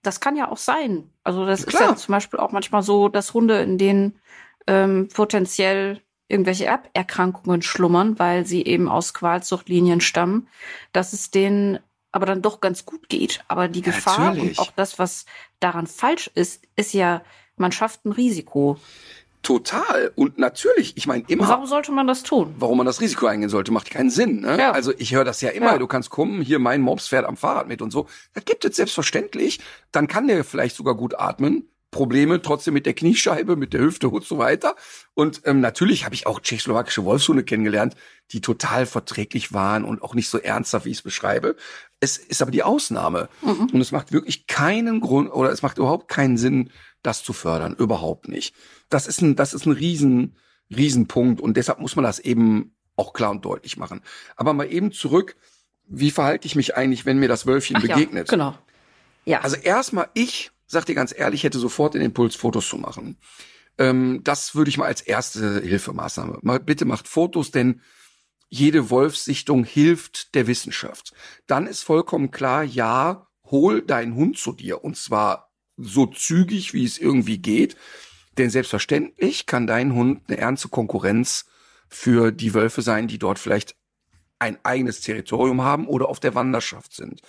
[0.02, 1.10] Das kann ja auch sein.
[1.24, 1.92] Also das ist Klar.
[1.92, 4.20] ja zum Beispiel auch manchmal so, dass Hunde, in denen
[4.68, 10.48] ähm, potenziell irgendwelche Erberkrankungen schlummern, weil sie eben aus Qualzuchtlinien stammen,
[10.92, 11.80] dass es denen
[12.12, 13.44] aber dann doch ganz gut geht.
[13.48, 14.58] Aber die Ja, Gefahr natürlich.
[14.58, 15.26] und auch das, was
[15.60, 17.24] daran falsch ist, ist ja,
[17.56, 18.78] man schafft ein Risiko.
[19.44, 20.12] Total.
[20.16, 21.48] Und natürlich, ich meine, Und immer.
[21.50, 22.56] warum sollte man das tun?
[22.58, 24.40] warum man das Risiko eingehen sollte, macht keinen Sinn.
[24.42, 24.58] Ne?
[24.58, 24.72] Ja.
[24.72, 25.78] Also ich höre das ja immer, Ja.
[25.78, 28.08] du kannst kommen, hier mein Mops fährt am Fahrrad mit und so.
[28.34, 29.60] Das gibt es selbstverständlich.
[29.92, 31.68] Dann kann der vielleicht sogar gut atmen.
[31.92, 34.76] Probleme trotzdem mit der Kniescheibe, mit der Hüfte und so weiter.
[35.14, 37.96] Und ähm, natürlich habe ich auch tschechoslowakische Wolfshunde kennengelernt,
[38.32, 41.56] die total verträglich waren und auch nicht so ernsthaft, wie ich es beschreibe.
[42.04, 43.30] Es ist aber die Ausnahme.
[43.42, 43.70] Mhm.
[43.72, 46.70] Und es macht wirklich keinen Grund oder es macht überhaupt keinen Sinn,
[47.02, 47.76] das zu fördern.
[47.76, 48.54] Überhaupt nicht.
[48.90, 50.36] Das ist ein, das ist ein riesen,
[50.70, 51.40] Riesenpunkt.
[51.40, 54.02] Und deshalb muss man das eben auch klar und deutlich machen.
[54.36, 55.36] Aber mal eben zurück.
[55.86, 58.28] Wie verhalte ich mich eigentlich, wenn mir das Wölfchen Ach begegnet?
[58.28, 58.58] Ja, genau.
[59.26, 59.42] Ja.
[59.42, 63.18] Also erstmal ich sag dir ganz ehrlich, hätte sofort den Impuls, Fotos zu machen.
[63.78, 66.40] Ähm, das würde ich mal als erste Hilfemaßnahme.
[66.42, 67.82] Mal, bitte macht Fotos, denn
[68.54, 71.12] jede Wolfssichtung hilft der Wissenschaft.
[71.48, 76.86] Dann ist vollkommen klar, ja, hol deinen Hund zu dir und zwar so zügig, wie
[76.86, 77.76] es irgendwie geht.
[78.38, 81.46] Denn selbstverständlich kann dein Hund eine ernste Konkurrenz
[81.88, 83.76] für die Wölfe sein, die dort vielleicht
[84.38, 87.22] ein eigenes Territorium haben oder auf der Wanderschaft sind.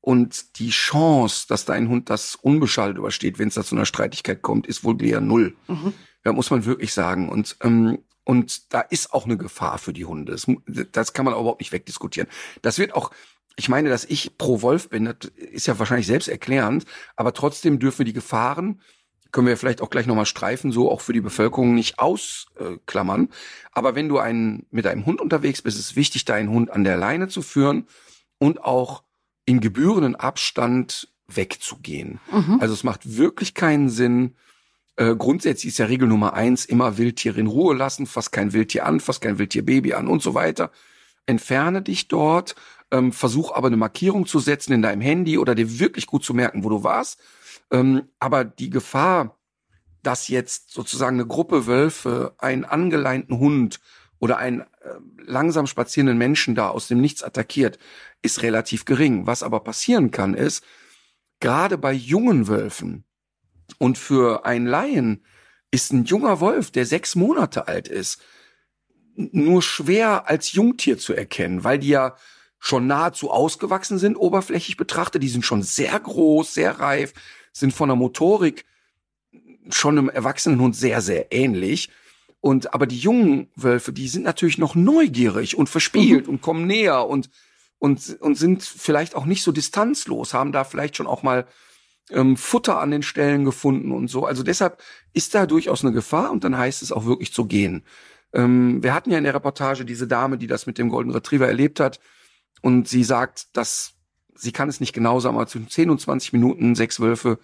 [0.00, 4.40] Und die Chance, dass dein Hund das unbeschadet übersteht, wenn es da zu einer Streitigkeit
[4.40, 5.56] kommt, ist wohl eher null.
[5.66, 5.94] Mhm.
[6.24, 7.28] Ja, muss man wirklich sagen.
[7.28, 7.98] Und, ähm,
[8.30, 10.30] und da ist auch eine Gefahr für die Hunde.
[10.30, 10.46] Das,
[10.92, 12.28] das kann man überhaupt nicht wegdiskutieren.
[12.62, 13.10] Das wird auch,
[13.56, 16.84] ich meine, dass ich pro Wolf bin, das ist ja wahrscheinlich selbst erklärend,
[17.16, 18.80] aber trotzdem dürfen wir die Gefahren,
[19.32, 23.30] können wir vielleicht auch gleich nochmal streifen, so auch für die Bevölkerung nicht ausklammern.
[23.72, 26.84] Aber wenn du einen, mit einem Hund unterwegs bist, ist es wichtig, deinen Hund an
[26.84, 27.88] der Leine zu führen
[28.38, 29.02] und auch
[29.44, 32.20] in gebührenden Abstand wegzugehen.
[32.30, 32.58] Mhm.
[32.60, 34.36] Also es macht wirklich keinen Sinn.
[34.96, 38.86] Äh, grundsätzlich ist ja Regel Nummer eins, immer Wildtiere in Ruhe lassen, fass kein Wildtier
[38.86, 40.70] an, fass kein Wildtierbaby an und so weiter.
[41.26, 42.54] Entferne dich dort,
[42.90, 46.34] ähm, versuch aber eine Markierung zu setzen in deinem Handy oder dir wirklich gut zu
[46.34, 47.20] merken, wo du warst.
[47.70, 49.38] Ähm, aber die Gefahr,
[50.02, 53.80] dass jetzt sozusagen eine Gruppe Wölfe einen angeleinten Hund
[54.18, 54.66] oder einen äh,
[55.24, 57.78] langsam spazierenden Menschen da aus dem Nichts attackiert,
[58.22, 59.26] ist relativ gering.
[59.26, 60.64] Was aber passieren kann, ist,
[61.40, 63.04] gerade bei jungen Wölfen
[63.78, 65.24] und für einen Laien
[65.70, 68.20] ist ein junger Wolf, der sechs Monate alt ist,
[69.14, 72.16] nur schwer als Jungtier zu erkennen, weil die ja
[72.58, 75.22] schon nahezu ausgewachsen sind, oberflächlich betrachtet.
[75.22, 77.12] Die sind schon sehr groß, sehr reif,
[77.52, 78.64] sind von der Motorik
[79.70, 81.90] schon einem erwachsenen Hund sehr, sehr ähnlich.
[82.40, 86.34] Und aber die jungen Wölfe, die sind natürlich noch neugierig und verspielt mhm.
[86.34, 87.30] und kommen näher und
[87.78, 91.46] und und sind vielleicht auch nicht so distanzlos, haben da vielleicht schon auch mal
[92.12, 94.26] ähm, Futter an den Stellen gefunden und so.
[94.26, 97.84] Also deshalb ist da durchaus eine Gefahr und dann heißt es auch wirklich zu gehen.
[98.32, 101.46] Ähm, wir hatten ja in der Reportage diese Dame, die das mit dem Golden Retriever
[101.46, 102.00] erlebt hat
[102.62, 103.94] und sie sagt, dass
[104.34, 107.38] sie kann es nicht genau sagen, aber zwischen 10 und 20 Minuten sechs Wölfe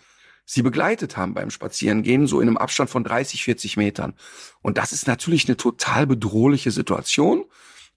[0.47, 4.15] sie begleitet haben beim Spazierengehen, so in einem Abstand von 30, 40 Metern.
[4.63, 7.45] Und das ist natürlich eine total bedrohliche Situation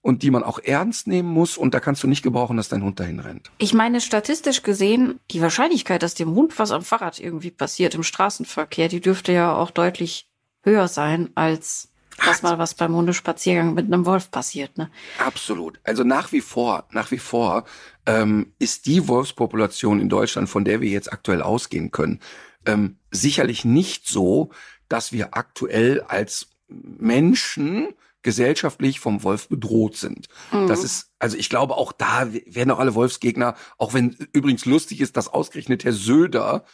[0.02, 1.56] und die man auch ernst nehmen muss.
[1.56, 3.50] Und da kannst du nicht gebrauchen, dass dein Hund dahin rennt.
[3.58, 8.02] Ich meine, statistisch gesehen, die Wahrscheinlichkeit, dass dem Hund was am Fahrrad irgendwie passiert im
[8.02, 10.28] Straßenverkehr, die dürfte ja auch deutlich
[10.62, 11.90] höher sein als
[12.26, 14.90] dass mal was beim Hundespaziergang mit einem Wolf passiert, ne?
[15.18, 15.80] Absolut.
[15.84, 17.64] Also nach wie vor, nach wie vor
[18.04, 22.20] ähm, ist die Wolfspopulation in Deutschland, von der wir jetzt aktuell ausgehen können,
[22.66, 24.50] ähm, sicherlich nicht so,
[24.88, 27.88] dass wir aktuell als Menschen
[28.22, 30.28] gesellschaftlich vom Wolf bedroht sind.
[30.52, 30.66] Mhm.
[30.66, 35.00] Das ist, also ich glaube, auch da werden auch alle Wolfsgegner, auch wenn übrigens lustig
[35.00, 36.64] ist, dass ausgerechnet Herr Söder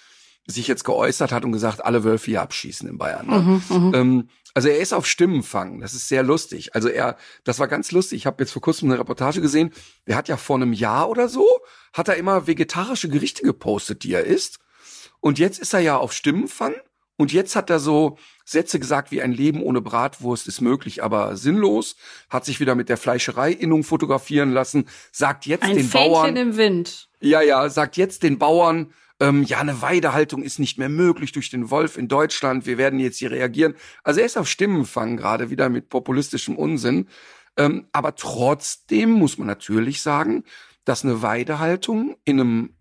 [0.46, 3.26] sich jetzt geäußert hat und gesagt, alle Wölfe hier abschießen in Bayern.
[3.26, 3.38] Ne?
[3.38, 3.94] Mhm, mhm.
[3.94, 5.80] ähm, also er ist auf Stimmenfang.
[5.80, 6.74] Das ist sehr lustig.
[6.74, 8.20] Also er, das war ganz lustig.
[8.20, 9.70] Ich habe jetzt vor kurzem eine Reportage gesehen.
[10.06, 11.46] Er hat ja vor einem Jahr oder so,
[11.92, 14.58] hat er immer vegetarische Gerichte gepostet, die er isst.
[15.20, 16.74] Und jetzt ist er ja auf Stimmenfang.
[17.16, 21.36] Und jetzt hat er so Sätze gesagt wie ein Leben ohne Bratwurst ist möglich, aber
[21.36, 21.96] sinnlos.
[22.28, 24.86] Hat sich wieder mit der Fleischereiinnung fotografieren lassen.
[25.12, 26.36] Sagt jetzt ein den Fähnchen Bauern.
[26.36, 27.08] im Wind.
[27.20, 31.48] Ja, ja, sagt jetzt den Bauern, ähm, ja, eine Weidehaltung ist nicht mehr möglich durch
[31.48, 33.74] den Wolf in Deutschland, wir werden jetzt hier reagieren.
[34.04, 37.08] Also er ist auf Stimmenfang gerade wieder mit populistischem Unsinn.
[37.56, 40.44] Ähm, aber trotzdem muss man natürlich sagen,
[40.84, 42.76] dass eine Weidehaltung in einem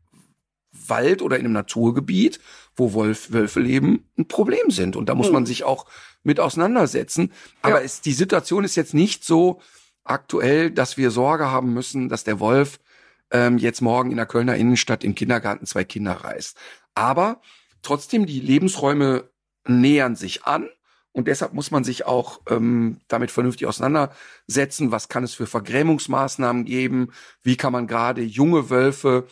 [0.72, 2.42] Wald oder in einem Naturgebiet,
[2.76, 4.96] wo Wolf, Wölfe leben, ein Problem sind.
[4.96, 5.48] Und da muss man hm.
[5.48, 5.86] sich auch
[6.24, 7.32] mit auseinandersetzen.
[7.62, 7.86] Aber ja.
[7.86, 9.62] es, die Situation ist jetzt nicht so
[10.04, 12.80] aktuell, dass wir Sorge haben müssen, dass der Wolf
[13.32, 16.58] ähm, jetzt morgen in der Kölner Innenstadt im Kindergarten zwei Kinder reißt.
[16.94, 17.42] Aber
[17.82, 19.30] trotzdem, die Lebensräume
[19.68, 20.70] nähern sich an.
[21.12, 24.92] Und deshalb muss man sich auch ähm, damit vernünftig auseinandersetzen.
[24.92, 27.12] Was kann es für Vergrämungsmaßnahmen geben?
[27.42, 29.26] Wie kann man gerade junge Wölfe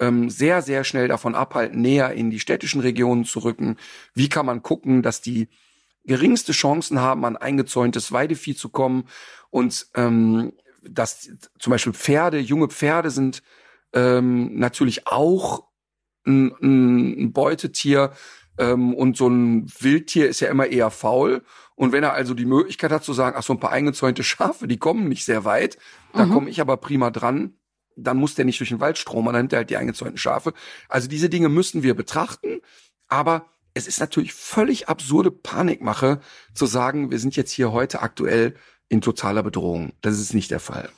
[0.00, 3.76] ähm, sehr, sehr schnell davon abhalten, näher in die städtischen Regionen zu rücken?
[4.14, 5.48] Wie kann man gucken, dass die
[6.04, 9.04] geringste Chancen haben, an eingezäuntes Weidevieh zu kommen?
[9.50, 13.42] Und ähm, dass zum Beispiel Pferde, junge Pferde sind
[13.92, 15.68] ähm, natürlich auch
[16.26, 18.12] ein, ein Beutetier,
[18.58, 21.42] Ähm, und so ein Wildtier ist ja immer eher faul.
[21.76, 24.66] Und wenn er also die Möglichkeit hat zu sagen, ach so ein paar eingezäunte Schafe,
[24.68, 25.78] die kommen nicht sehr weit,
[26.12, 26.30] da Mhm.
[26.30, 27.54] komme ich aber prima dran,
[27.96, 30.52] dann muss der nicht durch den Wald stromern, dann nimmt er halt die eingezäunten Schafe.
[30.88, 32.60] Also diese Dinge müssen wir betrachten,
[33.08, 36.20] aber es ist natürlich völlig absurde Panikmache
[36.54, 38.54] zu sagen, wir sind jetzt hier heute aktuell
[38.88, 39.92] in totaler Bedrohung.
[40.00, 40.88] Das ist nicht der Fall.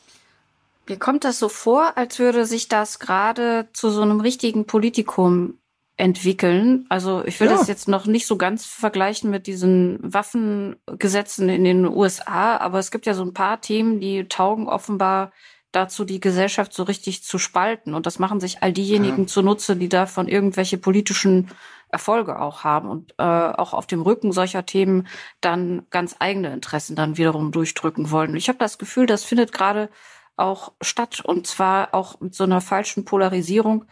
[0.88, 5.58] Mir kommt das so vor, als würde sich das gerade zu so einem richtigen Politikum
[5.96, 6.86] entwickeln.
[6.88, 7.56] Also ich will Ja.
[7.56, 12.90] das jetzt noch nicht so ganz vergleichen mit diesen Waffengesetzen in den USA, aber es
[12.90, 15.30] gibt ja so ein paar Themen, die taugen offenbar
[15.72, 17.94] dazu, die Gesellschaft so richtig zu spalten.
[17.94, 21.50] Und das machen sich all diejenigen zunutze, die davon irgendwelche politischen
[21.88, 25.06] Erfolge auch haben und äh, auch auf dem Rücken solcher Themen
[25.40, 28.34] dann ganz eigene Interessen dann wiederum durchdrücken wollen.
[28.34, 29.90] Ich habe das Gefühl, das findet gerade
[30.36, 33.84] auch statt und zwar auch mit so einer falschen Polarisierung,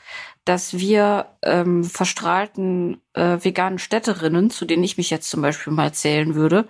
[0.47, 5.93] dass wir ähm, verstrahlten äh, veganen Städterinnen, zu denen ich mich jetzt zum Beispiel mal
[5.93, 6.69] zählen würde,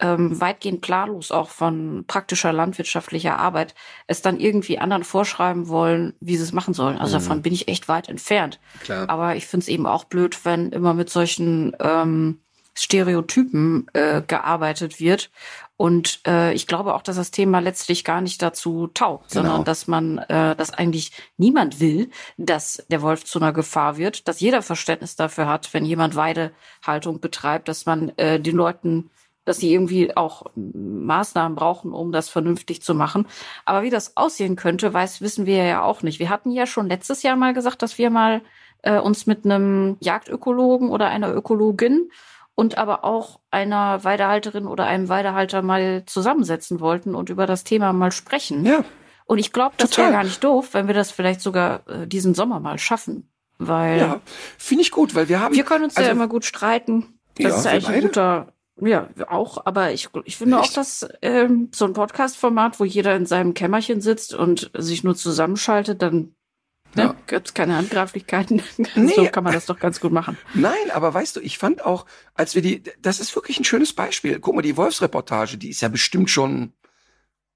[0.00, 3.74] ähm, weitgehend planlos auch von praktischer landwirtschaftlicher Arbeit,
[4.06, 6.98] es dann irgendwie anderen vorschreiben wollen, wie sie es machen sollen.
[6.98, 7.20] Also Mhm.
[7.22, 8.60] davon bin ich echt weit entfernt.
[8.82, 9.08] Klar.
[9.08, 12.40] Aber ich finde es eben auch blöd, wenn immer mit solchen ähm,
[12.78, 15.30] Stereotypen äh, gearbeitet wird.
[15.78, 19.42] Und äh, ich glaube auch, dass das Thema letztlich gar nicht dazu taugt, Genau.
[19.44, 24.26] sondern dass man, äh, dass eigentlich niemand will, dass der Wolf zu einer Gefahr wird,
[24.28, 29.10] dass jeder Verständnis dafür hat, wenn jemand Weidehaltung betreibt, dass man äh, den Leuten
[29.46, 33.26] dass sie irgendwie auch Maßnahmen brauchen, um das vernünftig zu machen.
[33.64, 36.18] Aber wie das aussehen könnte, weiß, wissen wir ja auch nicht.
[36.18, 38.42] Wir hatten ja schon letztes Jahr mal gesagt, dass wir mal
[38.82, 42.10] äh, uns mit einem Jagdökologen oder einer Ökologin
[42.54, 47.92] und aber auch einer Weidehalterin oder einem Weidehalter mal zusammensetzen wollten und über das Thema
[47.92, 48.66] mal sprechen.
[48.66, 48.84] Ja,
[49.26, 52.34] Und ich glaube, das wäre gar nicht doof, wenn wir das vielleicht sogar äh, diesen
[52.34, 53.30] Sommer mal schaffen.
[53.58, 54.20] Weil ja.
[54.58, 55.54] Finde ich gut, weil wir haben.
[55.54, 57.18] wir können uns also, ja immer gut streiten.
[57.36, 60.70] Das Ja, ist eigentlich ein guter, ja, auch, aber ich, ich finde Echt?
[60.70, 65.16] auch, dass ähm, so ein Podcast-Format, wo jeder in seinem Kämmerchen sitzt und sich nur
[65.16, 66.34] zusammenschaltet, dann
[66.94, 67.16] ne, Ja.
[67.26, 68.62] gibt's keine Handgreiflichkeiten.
[68.94, 69.14] Nee.
[69.14, 70.36] so kann man das doch ganz gut machen.
[70.54, 73.92] Nein, aber weißt du, ich fand auch, als wir die, das ist wirklich ein schönes
[73.94, 74.40] Beispiel.
[74.40, 76.72] Guck mal, die Wolfsreportage, die ist ja bestimmt schon,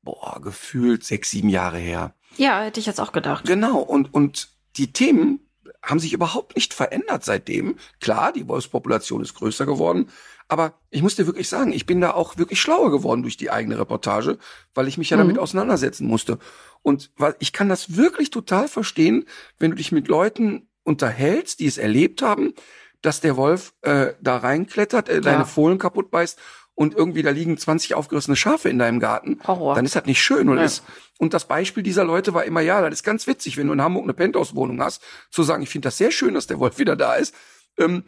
[0.02, 2.14] boah, gefühlt sechs, sieben Jahre her.
[2.37, 3.44] Ja, hätte ich jetzt auch gedacht.
[3.46, 5.40] Genau, und, und die Themen
[5.83, 7.76] haben sich überhaupt nicht verändert seitdem.
[8.00, 10.11] Klar, die Wolfspopulation ist größer geworden,
[10.50, 13.50] aber ich muss dir wirklich sagen, ich bin da auch wirklich schlauer geworden durch die
[13.50, 14.38] eigene Reportage,
[14.74, 15.20] weil ich mich ja Mhm.
[15.22, 16.38] damit auseinandersetzen musste.
[16.82, 19.24] Und weil ich kann das wirklich total verstehen,
[19.58, 22.54] wenn du dich mit Leuten unterhältst, die es erlebt haben,
[23.02, 25.44] dass der Wolf äh, da reinklettert, äh, deine Ja.
[25.44, 26.38] Fohlen kaputt beißt
[26.74, 29.38] und irgendwie da liegen 20 aufgerissene Schafe in deinem Garten.
[29.46, 29.74] Horror.
[29.74, 30.48] Dann ist das nicht schön.
[30.48, 30.64] Und, Ja.
[30.64, 30.82] ist,
[31.18, 33.82] und das Beispiel dieser Leute war immer, ja, das ist ganz witzig, wenn du in
[33.82, 36.96] Hamburg eine Penthouse-Wohnung hast, zu sagen, ich finde das sehr schön, dass der Wolf wieder
[36.96, 37.34] da ist.
[37.78, 38.04] Ähm,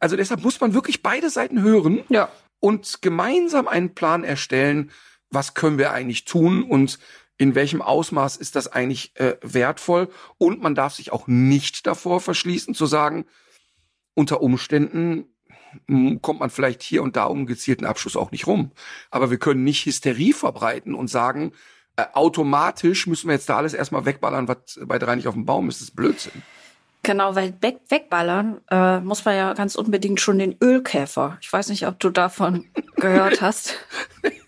[0.00, 2.30] also deshalb muss man wirklich beide Seiten hören Ja.
[2.60, 4.90] und gemeinsam einen Plan erstellen,
[5.30, 6.98] was können wir eigentlich tun und
[7.36, 10.08] in welchem Ausmaß ist das eigentlich äh, wertvoll.
[10.38, 13.26] Und man darf sich auch nicht davor verschließen, zu sagen,
[14.14, 15.26] unter Umständen
[15.86, 18.72] m, kommt man vielleicht hier und da um gezielten Abschuss auch nicht rum.
[19.10, 21.52] Aber wir können nicht Hysterie verbreiten und sagen,
[21.96, 25.44] äh, automatisch müssen wir jetzt da alles erstmal wegballern, was bei drei nicht auf dem
[25.44, 25.76] Baum ist.
[25.80, 26.42] Das ist Blödsinn.
[27.02, 31.38] Genau, weil weg, wegballern äh, muss man ja ganz unbedingt schon den Ölkäfer.
[31.40, 33.76] Ich weiß nicht, ob du davon gehört hast.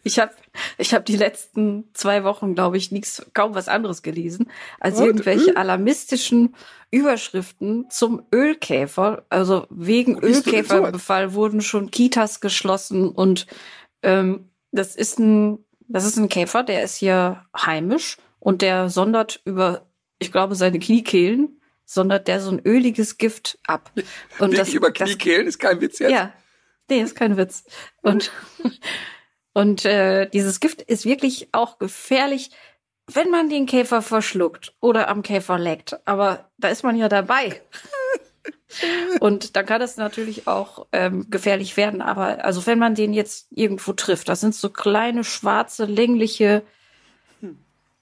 [0.03, 0.33] Ich habe
[0.77, 5.07] ich hab die letzten zwei Wochen, glaube ich, nichts, kaum was anderes gelesen, als Was?
[5.07, 6.55] irgendwelche alarmistischen
[6.91, 9.25] Überschriften zum Ölkäfer.
[9.29, 13.47] Also wegen Ölkäferbefall wurden schon Kitas geschlossen und
[14.03, 19.41] ähm, das ist ein, das ist ein Käfer, der ist hier heimisch und der sondert
[19.45, 19.87] über,
[20.19, 21.60] ich glaube, seine Kniekehlen
[21.90, 23.90] sondert der so ein öliges Gift ab.
[24.38, 26.12] Und Wirklich über Kniekehlen ist kein Witz jetzt.
[26.12, 26.33] ja,
[26.88, 27.64] nee, ist kein Witz.
[28.03, 28.31] Und,
[29.55, 32.53] und äh, dieses Gift ist wirklich auch gefährlich,
[33.12, 36.07] wenn man den Käfer verschluckt oder am Käfer leckt.
[36.07, 37.61] Aber da ist man ja dabei.
[39.18, 42.00] Und dann kann es natürlich auch ähm, gefährlich werden.
[42.00, 46.62] Aber also wenn man den jetzt irgendwo trifft, das sind so kleine, schwarze, längliche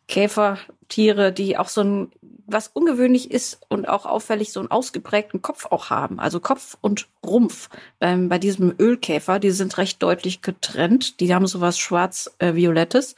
[0.09, 2.13] Käfertiere, die auch so ein,
[2.47, 6.19] was ungewöhnlich ist und auch auffällig, so einen ausgeprägten Kopf auch haben.
[6.19, 7.69] Also Kopf und Rumpf
[8.01, 11.21] beim, bei diesem Ölkäfer, die sind recht deutlich getrennt.
[11.21, 13.15] Die haben sowas schwarz-violettes.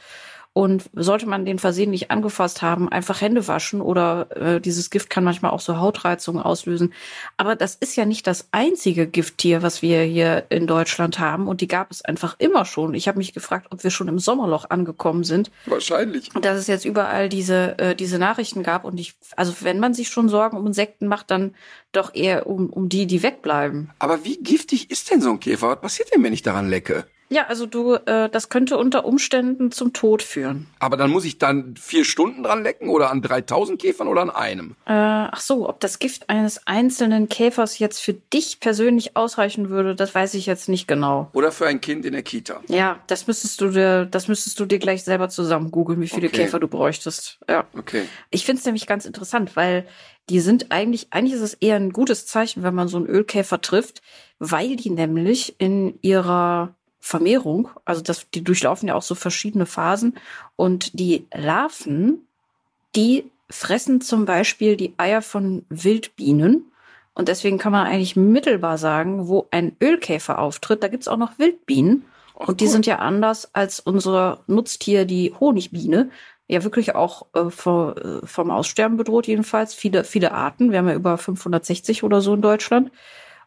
[0.52, 5.22] Und sollte man den versehentlich angefasst haben, einfach Hände waschen oder äh, dieses Gift kann
[5.22, 6.92] manchmal auch so Hautreizungen auslösen.
[7.36, 11.46] Aber das ist ja nicht das einzige Gifttier, was wir hier in Deutschland haben.
[11.46, 12.94] Und die gab es einfach immer schon.
[12.94, 15.52] Ich habe mich gefragt, ob wir schon im Sommerloch angekommen sind.
[15.66, 16.34] Wahrscheinlich.
[16.34, 18.84] Und dass es jetzt überall diese, äh, diese Nachrichten gab.
[18.84, 21.54] Und ich, also wenn man sich schon Sorgen um Insekten macht, dann
[21.92, 23.90] doch eher um, um die, die wegbleiben.
[24.00, 25.70] Aber wie giftig ist denn so ein Käfer?
[25.70, 27.06] Was passiert denn, wenn ich daran lecke?
[27.32, 30.66] Ja, also du, äh, das könnte unter Umständen zum Tod führen.
[30.80, 34.30] Aber dann muss ich dann vier Stunden dran lecken oder an 3000 Käfern oder an
[34.30, 34.72] einem?
[34.84, 39.94] Äh, ach so, ob das Gift eines einzelnen Käfers jetzt für dich persönlich ausreichen würde,
[39.94, 41.30] das weiß ich jetzt nicht genau.
[41.32, 42.62] Oder für ein Kind in der Kita?
[42.66, 46.26] Ja, das müsstest du dir, das müsstest du dir gleich selber zusammen googeln, wie viele
[46.26, 46.36] Okay.
[46.36, 47.38] Käfer du bräuchtest.
[47.48, 47.64] Ja.
[47.78, 48.02] Okay.
[48.30, 49.86] Ich finde es nämlich ganz interessant, weil
[50.28, 53.60] die sind eigentlich, eigentlich ist es eher ein gutes Zeichen, wenn man so einen Ölkäfer
[53.60, 54.02] trifft,
[54.40, 60.16] weil die nämlich in ihrer Vermehrung, also das, die durchlaufen ja auch so verschiedene Phasen
[60.56, 62.26] und die Larven,
[62.94, 66.70] die fressen zum Beispiel die Eier von Wildbienen
[67.14, 71.38] und deswegen kann man eigentlich mittelbar sagen, wo ein Ölkäfer auftritt, da gibt's auch noch
[71.38, 72.04] Wildbienen
[72.38, 72.70] Ach, und die cool.
[72.70, 76.10] sind ja anders als unser Nutztier, die Honigbiene.
[76.48, 79.74] Ja, wirklich auch äh, vor, äh, vom Aussterben bedroht, jedenfalls.
[79.74, 80.72] Viele, viele Arten.
[80.72, 82.90] Wir haben ja über 560 oder so in Deutschland.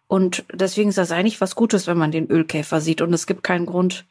[0.07, 3.01] Und deswegen ist das eigentlich was Gutes, wenn man den Ölkäfer sieht.
[3.01, 4.05] Und es gibt keinen Grund,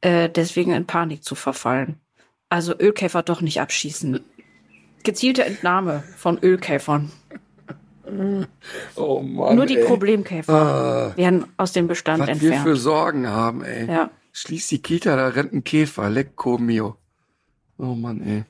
[0.00, 2.00] äh, deswegen in Panik zu verfallen.
[2.48, 4.20] Also Ölkäfer doch nicht abschießen.
[5.04, 7.10] Gezielte Entnahme von Ölkäfern.
[8.96, 9.54] Oh Mann.
[9.56, 9.84] Nur die ey.
[9.84, 10.52] Problemkäfer
[11.12, 12.62] Ah, werden aus dem Bestand was wir entfernt.
[12.64, 13.86] für Sorgen haben, ey.
[13.86, 14.10] Ja.
[14.32, 16.10] Schließ die Kita, da rennt ein Käfer.
[16.10, 16.96] Lecco mio.
[17.78, 18.44] Oh Mann, ey.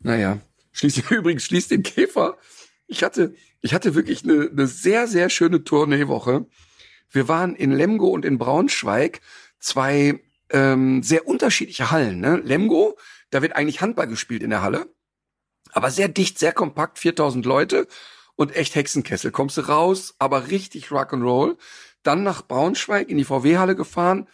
[0.00, 0.38] Naja.
[0.72, 2.38] Schließ, übrigens, schließ den Käfer.
[2.86, 6.44] Ich hatte, ich hatte wirklich eine, eine sehr, sehr schöne Tourneewoche.
[7.10, 9.22] Wir waren in Lemgo und in Braunschweig.
[9.58, 12.20] Zwei ähm, sehr unterschiedliche Hallen.
[12.20, 12.36] Ne?
[12.44, 12.98] Lemgo,
[13.30, 14.86] da wird eigentlich Handball gespielt in der Halle.
[15.72, 17.86] Aber sehr dicht, sehr kompakt, 4000 Leute
[18.36, 19.30] und echt Hexenkessel.
[19.30, 21.56] Kommst du raus, aber richtig Rock'n'Roll.
[22.02, 24.28] Dann nach Braunschweig in die VW-Halle gefahren.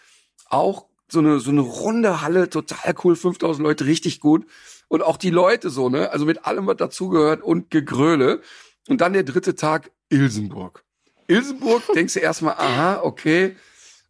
[0.47, 4.45] Auch so eine, so eine runde Halle, total cool, 5000 Leute, richtig gut.
[4.88, 6.11] Und auch die Leute so, ne?
[6.11, 8.43] Also mit allem, was dazugehört und Gegröle.
[8.88, 10.85] Und dann der dritte Tag, Ilsenburg.
[11.27, 13.57] Ilsenburg, denkst du erstmal, aha, okay.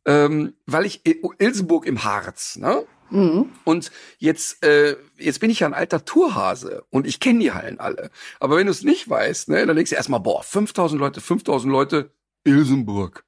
[0.07, 1.03] Ähm, weil ich,
[1.39, 2.85] Ilsenburg im Harz, ne?
[3.11, 3.51] Mhm.
[3.65, 7.81] Und jetzt, äh, jetzt bin ich ja ein alter Tourhase und ich kenne die Hallen
[7.81, 8.11] alle.
[8.39, 11.71] Aber wenn du es nicht weißt, ne, dann denkst du erstmal, boah, 5000 Leute, 5000
[11.71, 12.13] Leute,
[12.45, 13.25] Ilsenburg.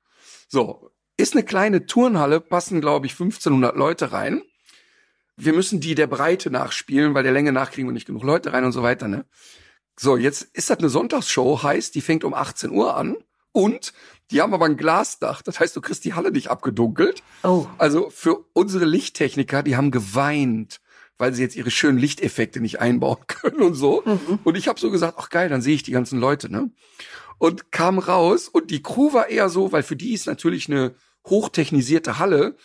[0.48, 4.42] So, ist eine kleine Turnhalle, passen, glaube ich, 1500 Leute rein.
[5.36, 8.52] Wir müssen die der Breite nachspielen, weil der Länge nach kriegen wir nicht genug Leute
[8.52, 9.24] rein und so weiter, ne?
[9.98, 13.16] So, jetzt ist das eine Sonntagsshow, heißt, die fängt um 18 Uhr an
[13.52, 13.92] und
[14.30, 15.42] die haben aber ein Glasdach.
[15.42, 17.22] Das heißt, du kriegst die Halle nicht abgedunkelt.
[17.42, 17.66] Oh.
[17.76, 20.80] Also für unsere Lichttechniker, die haben geweint,
[21.18, 24.02] weil sie jetzt ihre schönen Lichteffekte nicht einbauen können und so.
[24.44, 26.70] Und ich habe so gesagt, ach geil, dann sehe ich die ganzen Leute, ne?
[27.38, 30.94] Und kam raus und die Crew war eher so, weil für die ist natürlich eine
[31.26, 32.56] hochtechnisierte Halle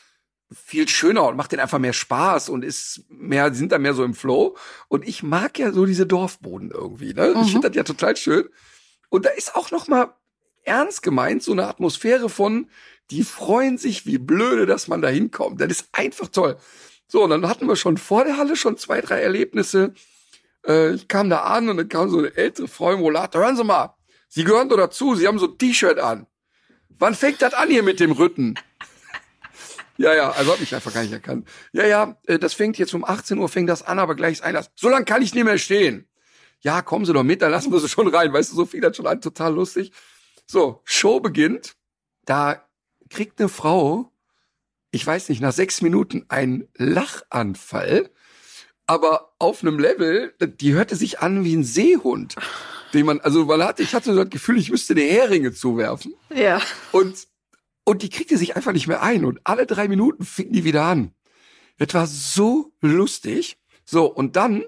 [0.52, 4.04] viel schöner und macht denen einfach mehr Spaß und ist mehr, sind da mehr so
[4.04, 4.56] im Flow.
[4.88, 7.34] Und ich mag ja so diese Dorfboden irgendwie, ne?
[7.44, 8.48] Ich finde das ja total schön.
[9.10, 10.14] Und da ist auch noch mal
[10.64, 12.70] ernst gemeint so eine Atmosphäre von,
[13.10, 15.62] die freuen sich wie blöde, dass man da hinkommt.
[15.62, 16.58] Das ist einfach toll.
[17.08, 19.94] So, und dann hatten wir schon vor der Halle schon zwei, drei Erlebnisse.
[20.66, 23.42] Äh, ich kam da an und dann kam so eine ältere Frau im Rollator.
[23.42, 23.96] Hören Sie mal,
[24.28, 26.28] Sie gehören doch dazu, Sie haben so ein T-Shirt an.
[26.90, 28.56] Wann fängt das an hier mit dem Rütten?
[29.98, 31.48] Ja, ja, also hat mich einfach gar nicht erkannt.
[31.72, 34.44] Ja, ja, äh, das fängt jetzt um 18 Uhr, fängt das an, aber gleich ist
[34.44, 34.72] Einlass.
[34.76, 36.08] So lange kann ich nicht mehr stehen.
[36.62, 38.34] Ja, kommen Sie doch mit, dann lassen wir sie schon rein.
[38.34, 39.92] Weißt du, so fing das schon an, total lustig.
[40.46, 41.76] So, Show beginnt.
[42.26, 42.68] Da
[43.10, 44.12] kriegt eine Frau,
[44.92, 48.10] ich weiß nicht, nach sechs Minuten einen Lachanfall,
[48.86, 52.36] aber auf einem Level, die hörte sich an wie ein Seehund.
[52.94, 56.14] Den man, also man hatte, ich hatte so das Gefühl, ich müsste der Heringe zuwerfen.
[56.34, 56.62] Ja.
[56.94, 57.28] Und,
[57.88, 59.24] und die kriegte sich einfach nicht mehr ein.
[59.24, 61.12] Und alle drei Minuten fing die wieder an.
[61.78, 63.58] Das war so lustig.
[63.86, 64.66] So, und dann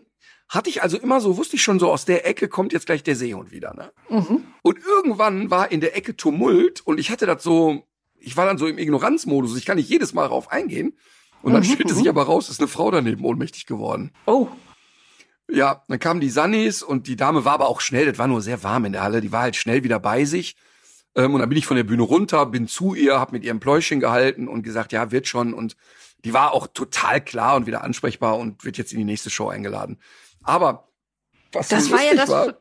[0.48, 3.04] hatte ich also immer so, wusste ich schon so, aus der Ecke kommt jetzt gleich
[3.04, 3.74] der Seehund wieder.
[3.74, 3.92] Ne?
[4.10, 4.46] Mhm.
[4.62, 7.84] Und irgendwann war in der Ecke Tumult und ich hatte das so,
[8.22, 9.58] ich war dann so im Ignoranzmodus.
[9.58, 10.98] Ich kann nicht jedes Mal darauf eingehen.
[11.42, 14.14] Und dann Mhm, stellte sich aber raus, ist eine Frau daneben ohnmächtig geworden.
[14.28, 14.48] Oh.
[15.52, 18.42] Ja, dann kamen die Sannis und die Dame war aber auch schnell, das war nur
[18.42, 20.56] sehr warm in der Halle, die war halt schnell wieder bei sich.
[21.20, 23.60] Ähm, und dann bin ich von der Bühne runter, bin zu ihr, hab mit ihrem
[23.60, 25.54] Pläuschen gehalten und gesagt, ja, wird schon.
[25.54, 25.76] Und
[26.26, 29.50] die war auch total klar und wieder ansprechbar und wird jetzt in die nächste Show
[29.50, 29.98] eingeladen.
[30.44, 30.88] Aber
[31.52, 32.54] was Das so war ja das.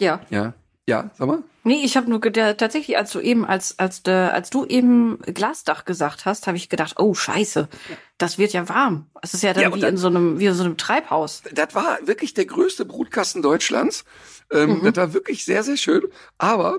[0.00, 0.20] Ja.
[0.30, 0.54] ja,
[0.86, 1.42] Ja, sag mal.
[1.64, 5.18] Nee, ich habe nur gedacht, tatsächlich, als du eben, als, als, de, als du eben
[5.22, 7.68] Glasdach gesagt hast, habe ich gedacht, oh Scheiße,
[8.16, 9.06] das wird ja warm.
[9.20, 11.42] Es ist ja dann Ja, wie dann- in so einem, wie in so einem Treibhaus.
[11.52, 14.04] Das war wirklich der größte Brutkasten Deutschlands.
[14.50, 16.04] Ähm, Das war wirklich sehr, sehr schön.
[16.38, 16.78] Aber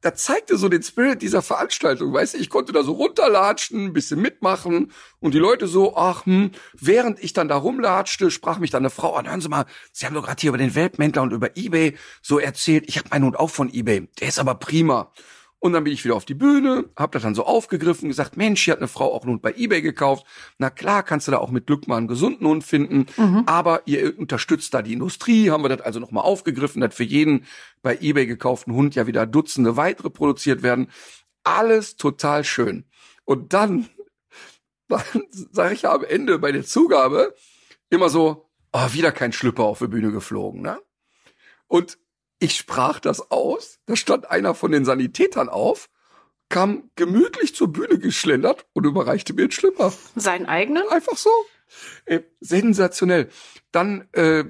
[0.00, 2.12] das zeigte so den Spirit dieser Veranstaltung.
[2.12, 6.26] Weißt du, ich konnte da so runterlatschen, ein bisschen mitmachen und die Leute so, ach,
[6.26, 9.66] hm, während ich dann da rumlatschte, sprach mich dann eine Frau an, hören Sie mal,
[9.92, 12.84] Sie haben doch gerade hier über den Weltmändler und über Ebay so erzählt.
[12.86, 14.08] Ich habe meinen Hund auch von Ebay.
[14.20, 15.12] Der ist aber prima.
[15.62, 18.64] Und dann bin ich wieder auf die Bühne, hab das dann so aufgegriffen, gesagt, Mensch,
[18.64, 20.24] hier hat eine Frau auch einen Hund bei eBay gekauft.
[20.56, 23.06] Na klar, kannst du da auch mit Glück mal einen gesunden Hund finden.
[23.46, 27.44] Aber ihr unterstützt da die Industrie, haben wir das also nochmal aufgegriffen, dass für jeden
[27.82, 30.90] bei eBay gekauften Hund ja wieder Dutzende weitere produziert werden.
[31.44, 32.86] Alles total schön.
[33.26, 33.86] Und dann,
[34.88, 37.34] dann sage ich ja am Ende bei der Zugabe
[37.90, 40.80] immer so, oh, wieder kein Schlüpper auf die Bühne geflogen, ne?
[41.66, 41.98] Und
[42.40, 45.88] ich sprach das aus, da stand einer von den Sanitätern auf,
[46.48, 49.92] kam gemütlich zur Bühne geschlendert und überreichte mir den Schlipper.
[50.16, 50.82] Seinen eigenen?
[50.88, 51.30] Einfach so.
[52.06, 53.28] Äh, sensationell.
[53.70, 54.44] Dann äh, äh,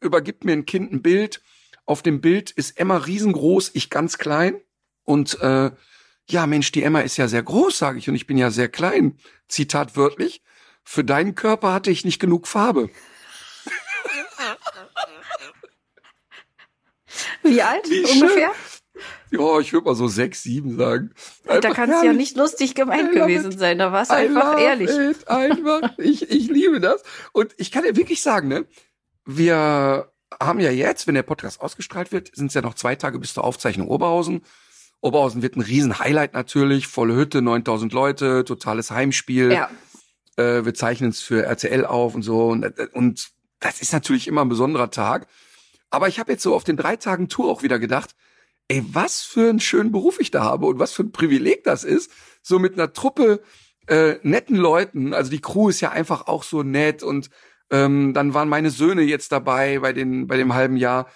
[0.00, 1.42] übergibt mir ein Kind ein Bild.
[1.84, 4.62] Auf dem Bild ist Emma riesengroß, ich ganz klein.
[5.04, 5.72] Und äh,
[6.28, 8.68] ja, Mensch, die Emma ist ja sehr groß, sage ich, und ich bin ja sehr
[8.68, 9.18] klein.
[9.48, 10.42] Zitat wörtlich.
[10.84, 12.88] Für deinen Körper hatte ich nicht genug Farbe.
[17.42, 18.22] Wie alt Wie schön.
[18.22, 18.52] ungefähr?
[19.30, 21.12] Ja, ich würde mal so sechs, sieben sagen.
[21.44, 22.18] da Einfach kann es ja herrlich.
[22.18, 23.58] nicht lustig gemeint gewesen it.
[23.58, 23.78] sein.
[23.78, 24.90] Da war es I einfach ehrlich.
[24.90, 25.92] It, einfach.
[25.98, 27.02] Ich, ich liebe das.
[27.32, 28.66] Und ich kann dir wirklich sagen, ne,
[29.24, 30.10] wir
[30.40, 33.34] haben ja jetzt, wenn der Podcast ausgestrahlt wird, sind es ja noch zwei Tage bis
[33.34, 34.42] zur Aufzeichnung Oberhausen.
[35.00, 39.52] Oberhausen wird ein riesen Highlight natürlich, volle Hütte, 9000 Leute, totales Heimspiel.
[39.52, 39.70] Ja.
[40.36, 42.48] Äh, wir zeichnen es für RTL auf und so.
[42.48, 45.26] Und, und das ist natürlich immer ein besonderer Tag.
[45.90, 48.14] Aber ich habe jetzt so auf den drei Tagen Tour auch wieder gedacht,
[48.68, 51.82] ey, was für einen schönen Beruf ich da habe und was für ein Privileg das
[51.84, 52.10] ist,
[52.42, 53.42] so mit einer Truppe
[53.88, 55.12] äh, netten Leuten.
[55.12, 57.30] Also die Crew ist ja einfach auch so nett und
[57.70, 61.08] ähm, dann waren meine Söhne jetzt dabei bei den bei dem halben Jahr.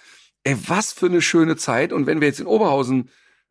[0.43, 1.93] Ey, was für eine schöne Zeit.
[1.93, 3.09] Und wenn wir jetzt in Oberhausen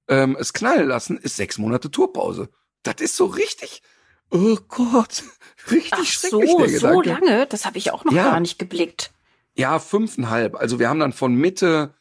[0.08, 2.50] ähm, es knallen lassen, ist sechs Monate Tourpause.
[2.82, 3.82] Das ist so richtig.
[4.30, 5.22] Oh Gott,
[5.70, 7.46] richtig Ach schrecklich so, so lange?
[7.46, 8.24] Das habe ich auch noch Ja.
[8.30, 9.13] gar nicht geblickt.
[9.56, 10.56] Ja, fünfeinhalb.
[10.56, 11.94] Also wir haben dann von Mitte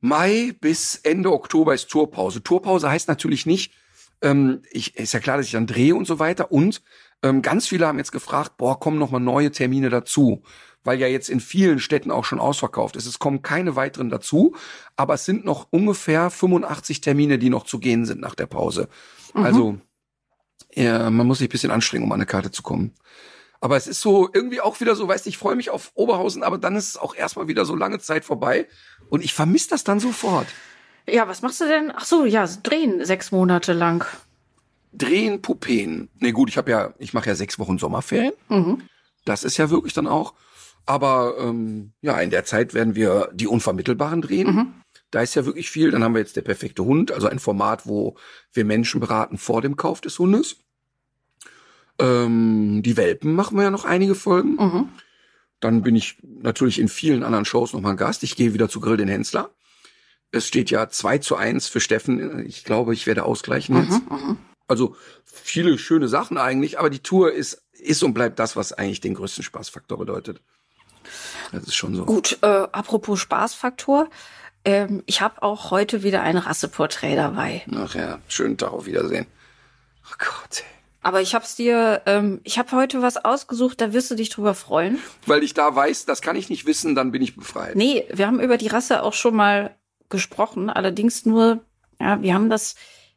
[0.00, 2.42] Mai bis Ende Oktober ist Tourpause.
[2.42, 3.72] Tourpause heißt natürlich nicht,
[4.22, 6.52] ähm, ich, ist ja klar, dass ich dann drehe und so weiter.
[6.52, 6.82] Und
[7.22, 10.42] ähm, ganz viele haben jetzt gefragt, boah, kommen noch mal neue Termine dazu.
[10.84, 13.06] Weil ja jetzt in vielen Städten auch schon ausverkauft ist.
[13.06, 14.54] Es kommen keine weiteren dazu,
[14.96, 18.88] aber es sind noch ungefähr 85 Termine, die noch zu gehen sind nach der Pause.
[19.34, 19.78] Also
[20.74, 22.94] ja, man muss sich ein bisschen anstrengen, um an eine Karte zu kommen.
[23.60, 26.42] Aber es ist so irgendwie auch wieder so, weißt du, ich freue mich auf Oberhausen,
[26.42, 28.68] aber dann ist es auch erstmal wieder so lange Zeit vorbei
[29.08, 30.46] und ich vermisse das dann sofort.
[31.08, 31.92] Ja, was machst du denn?
[31.94, 34.04] Ach so, ja, drehen sechs Monate lang.
[34.92, 36.08] Drehen, Pupeen.
[36.18, 38.32] Nee, gut, ich habe ja, ich mache ja sechs Wochen Sommerferien.
[38.48, 38.82] Mhm.
[39.24, 40.34] Das ist ja wirklich dann auch.
[40.86, 44.54] Aber ähm, ja, in der Zeit werden wir die Unvermittelbaren drehen.
[44.54, 44.74] Mhm.
[45.10, 45.90] Da ist ja wirklich viel.
[45.90, 48.16] Dann haben wir jetzt der perfekte Hund, also ein Format, wo
[48.52, 50.56] wir Menschen beraten vor dem Kauf des Hundes.
[51.98, 54.56] Ähm, die Welpen machen wir ja noch einige Folgen.
[54.56, 54.88] Mhm.
[55.60, 58.22] Dann bin ich natürlich in vielen anderen Shows nochmal Gast.
[58.22, 59.50] Ich gehe wieder zu Grill den Hensler.
[60.30, 62.46] Es steht ja 2 zu 1 für Steffen.
[62.46, 64.10] Ich glaube, ich werde ausgleichen jetzt.
[64.10, 64.38] Mhm.
[64.68, 64.94] Also
[65.24, 69.14] viele schöne Sachen eigentlich, aber die Tour ist, ist und bleibt das, was eigentlich den
[69.14, 70.40] größten Spaßfaktor bedeutet.
[71.52, 72.04] Das ist schon so.
[72.04, 74.10] Gut, äh, apropos Spaßfaktor.
[74.64, 77.64] Ähm, ich habe auch heute wieder ein Rasseporträt dabei.
[77.74, 79.26] Ach ja, schönen Tag, auf Wiedersehen.
[80.04, 80.60] Oh Gott.
[80.60, 80.77] ey.
[81.00, 84.54] Aber ich hab's dir, ähm, ich habe heute was ausgesucht, da wirst du dich drüber
[84.54, 84.98] freuen.
[85.26, 87.76] Weil ich da weiß, das kann ich nicht wissen, dann bin ich befreit.
[87.76, 89.76] Nee, wir haben über die Rasse auch schon mal
[90.08, 91.60] gesprochen, allerdings nur,
[92.00, 92.74] ja, wir haben das,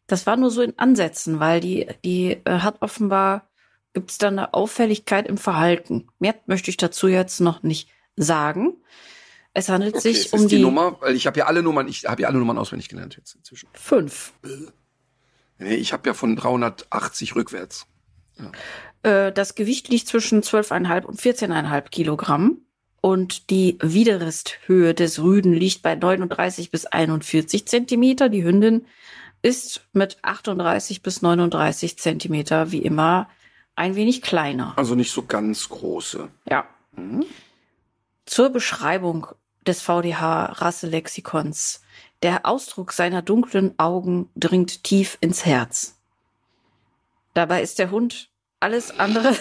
[0.08, 3.50] das war nur so in Ansätzen, weil die, die äh, hat offenbar,
[3.94, 6.08] gibt's da eine Auffälligkeit im Verhalten.
[6.20, 8.74] Mehr möchte ich dazu jetzt noch nicht sagen.
[9.54, 11.62] Es handelt Okay, sich es um ist die, die, Nummer, weil ich habe ja alle
[11.62, 13.68] Nummern, ich habe ja alle Nummern auswendig gelernt jetzt inzwischen.
[13.74, 14.34] fünf.
[15.62, 17.86] Nee, ich habe ja von 380 rückwärts.
[19.04, 22.62] Äh, das Gewicht liegt zwischen 12,5 und 14,5 Kilogramm.
[23.00, 28.30] Und die Widerristhöhe des Rüden liegt bei 39 bis 41 Zentimeter.
[28.30, 28.86] Die Hündin
[29.42, 33.30] ist mit 38 bis 39 Zentimeter wie immer
[33.76, 34.74] ein wenig kleiner.
[34.78, 36.30] Also nicht so ganz große.
[36.50, 36.66] Ja.
[38.26, 39.28] Zur Beschreibung
[39.66, 41.82] des VDH-Rasselexikons.
[42.24, 45.98] Der Ausdruck seiner dunklen Augen dringt tief ins Herz.
[47.34, 49.36] Dabei ist der Hund alles andere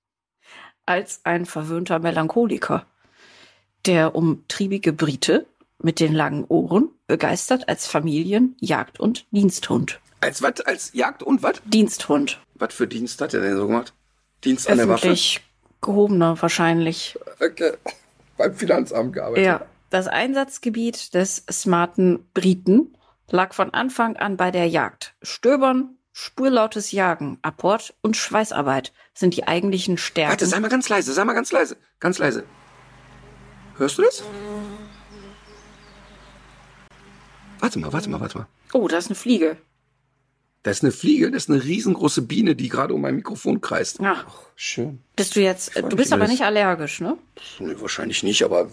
[0.86, 2.86] als ein verwöhnter Melancholiker.
[3.86, 5.46] Der umtriebige Brite
[5.78, 10.00] mit den langen Ohren begeistert als Familien-, Jagd- und Diensthund.
[10.20, 10.60] Als was?
[10.60, 11.60] Als Jagd und was?
[11.64, 12.40] Diensthund.
[12.54, 13.94] Was für Dienst hat er denn so gemacht?
[14.44, 15.06] Dienst an der Waffe?
[15.06, 15.40] Öffentlich
[15.80, 17.18] gehobener wahrscheinlich.
[17.40, 17.72] Okay.
[18.36, 19.44] Beim Finanzamt gearbeitet.
[19.44, 19.66] Ja.
[19.90, 22.96] Das Einsatzgebiet des smarten Briten
[23.28, 25.14] lag von Anfang an bei der Jagd.
[25.20, 30.30] Stöbern, spurlautes Jagen, Apport und Schweißarbeit sind die eigentlichen Stärken.
[30.30, 31.76] Warte, sei mal ganz leise, sei mal ganz leise.
[31.98, 32.44] Ganz leise.
[33.78, 34.22] Hörst du das?
[37.58, 38.46] Warte mal, warte mal, warte mal.
[38.72, 39.56] oh, da ist eine Fliege.
[40.62, 43.98] Da ist eine Fliege, das ist eine riesengroße Biene, die gerade um mein Mikrofon kreist.
[43.98, 44.24] Ja.
[44.54, 45.00] Schön.
[45.16, 47.18] Bist du jetzt, du bist aber nicht allergisch, ne?
[47.58, 48.68] Nee, wahrscheinlich nicht, aber,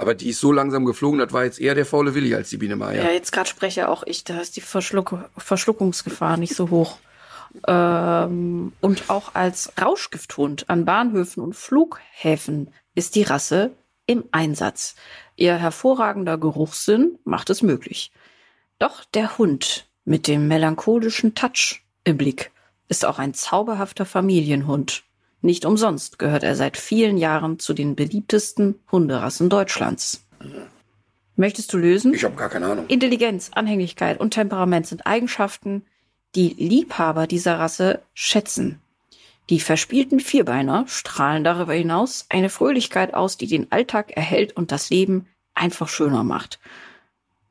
[0.00, 2.56] aber die ist so langsam geflogen, das war jetzt eher der faule Willi als die
[2.56, 3.04] Biene Maya.
[3.04, 6.98] Ja, jetzt gerade spreche auch ich, da ist die Verschluck Verschluckungsgefahr nicht so hoch.
[7.66, 13.72] Ähm, und auch als Rauschgifthund an Bahnhöfen und Flughäfen ist die Rasse
[14.06, 14.94] im Einsatz.
[15.36, 18.12] Ihr hervorragender Geruchssinn macht es möglich.
[18.78, 22.50] Doch der Hund mit dem melancholischen Touch im Blick
[22.88, 25.04] ist auch ein zauberhafter Familienhund.
[25.42, 30.26] Nicht umsonst gehört er seit vielen Jahren zu den beliebtesten Hunderassen Deutschlands.
[31.36, 32.12] Möchtest du lösen?
[32.12, 32.86] Ich habe gar keine Ahnung.
[32.88, 35.86] Intelligenz, Anhänglichkeit und Temperament sind Eigenschaften,
[36.34, 38.80] die Liebhaber dieser Rasse schätzen.
[39.48, 44.90] Die verspielten Vierbeiner strahlen darüber hinaus eine Fröhlichkeit aus, die den Alltag erhält und das
[44.90, 46.60] Leben einfach schöner macht.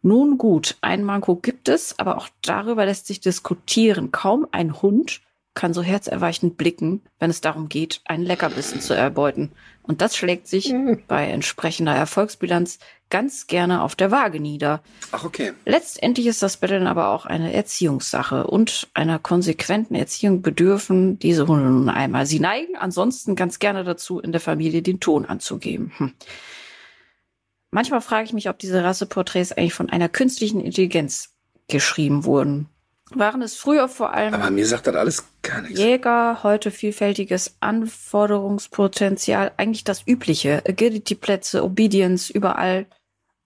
[0.02, 4.12] Nun gut, ein Manko gibt es, aber auch darüber lässt sich diskutieren.
[4.12, 5.22] Kaum ein Hund
[5.60, 9.52] kann so herzerweichend blicken, wenn es darum geht, einen Leckerbissen zu erbeuten.
[9.84, 10.74] Und das schlägt sich
[11.10, 12.80] bei entsprechender Erfolgsbilanz
[13.10, 14.82] ganz gerne auf der Waage nieder.
[15.12, 15.52] Ach, okay.
[15.66, 21.66] Letztendlich ist das Betteln aber auch eine Erziehungssache und einer konsequenten Erziehung bedürfen diese Hunde
[21.66, 22.26] nun einmal.
[22.26, 25.92] Sie neigen ansonsten ganz gerne dazu, in der Familie den Ton anzugeben.
[25.98, 26.14] Hm.
[27.70, 31.36] Manchmal frage ich mich, ob diese Rasseporträts eigentlich von einer künstlichen Intelligenz
[31.68, 32.70] geschrieben wurden.
[33.12, 35.80] Waren es früher vor allem Aber mir sagt das alles gar nichts.
[35.80, 40.64] Jäger, heute vielfältiges Anforderungspotenzial, eigentlich das Übliche.
[40.68, 42.86] Agility-Plätze, Obedience, überall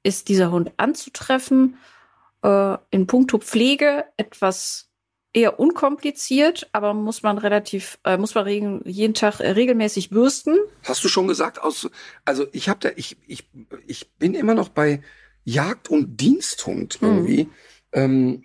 [0.03, 1.77] ist dieser Hund anzutreffen.
[2.43, 4.89] Äh, in puncto Pflege etwas
[5.31, 10.57] eher unkompliziert, aber muss man relativ, äh, muss man jeden Tag äh, regelmäßig bürsten.
[10.83, 11.89] Hast du schon gesagt, aus,
[12.25, 13.49] also ich habe da, ich, ich,
[13.87, 15.01] ich bin immer noch bei
[15.45, 17.07] Jagd- und Diensthund Hm.
[17.07, 17.49] irgendwie.
[17.93, 18.43] Ähm,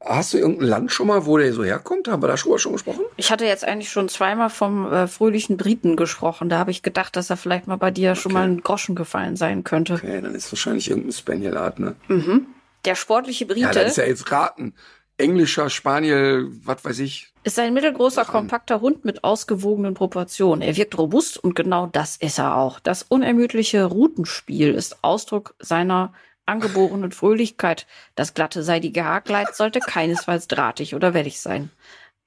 [0.00, 2.08] hast du irgendein Land schon mal, wo der so herkommt?
[2.08, 3.02] Haben wir da schon mal schon gesprochen?
[3.16, 6.48] Ich hatte jetzt eigentlich schon zweimal vom äh, fröhlichen Briten gesprochen.
[6.48, 8.40] Da habe ich gedacht, dass er vielleicht mal bei dir schon Okay.
[8.40, 9.94] mal ein Groschen gefallen sein könnte.
[9.94, 11.96] Okay, dann ist wahrscheinlich irgendein Spaniel-Art, ne?
[12.08, 12.46] Mhm.
[12.84, 13.60] Der sportliche Brite.
[13.60, 14.74] Ja, das ist ja jetzt raten.
[15.20, 17.32] Englischer, Spaniel, was weiß ich.
[17.42, 20.62] ist ein mittelgroßer, Ach, kompakter Hund mit ausgewogenen Proportionen.
[20.62, 22.78] Er wirkt robust und genau das ist er auch.
[22.78, 26.12] Das unermüdliche Rutenspiel ist Ausdruck seiner
[26.48, 27.86] angeborenen Fröhlichkeit.
[28.14, 31.70] Das glatte, seidige Haarkleid sollte keinesfalls drahtig oder wellig sein.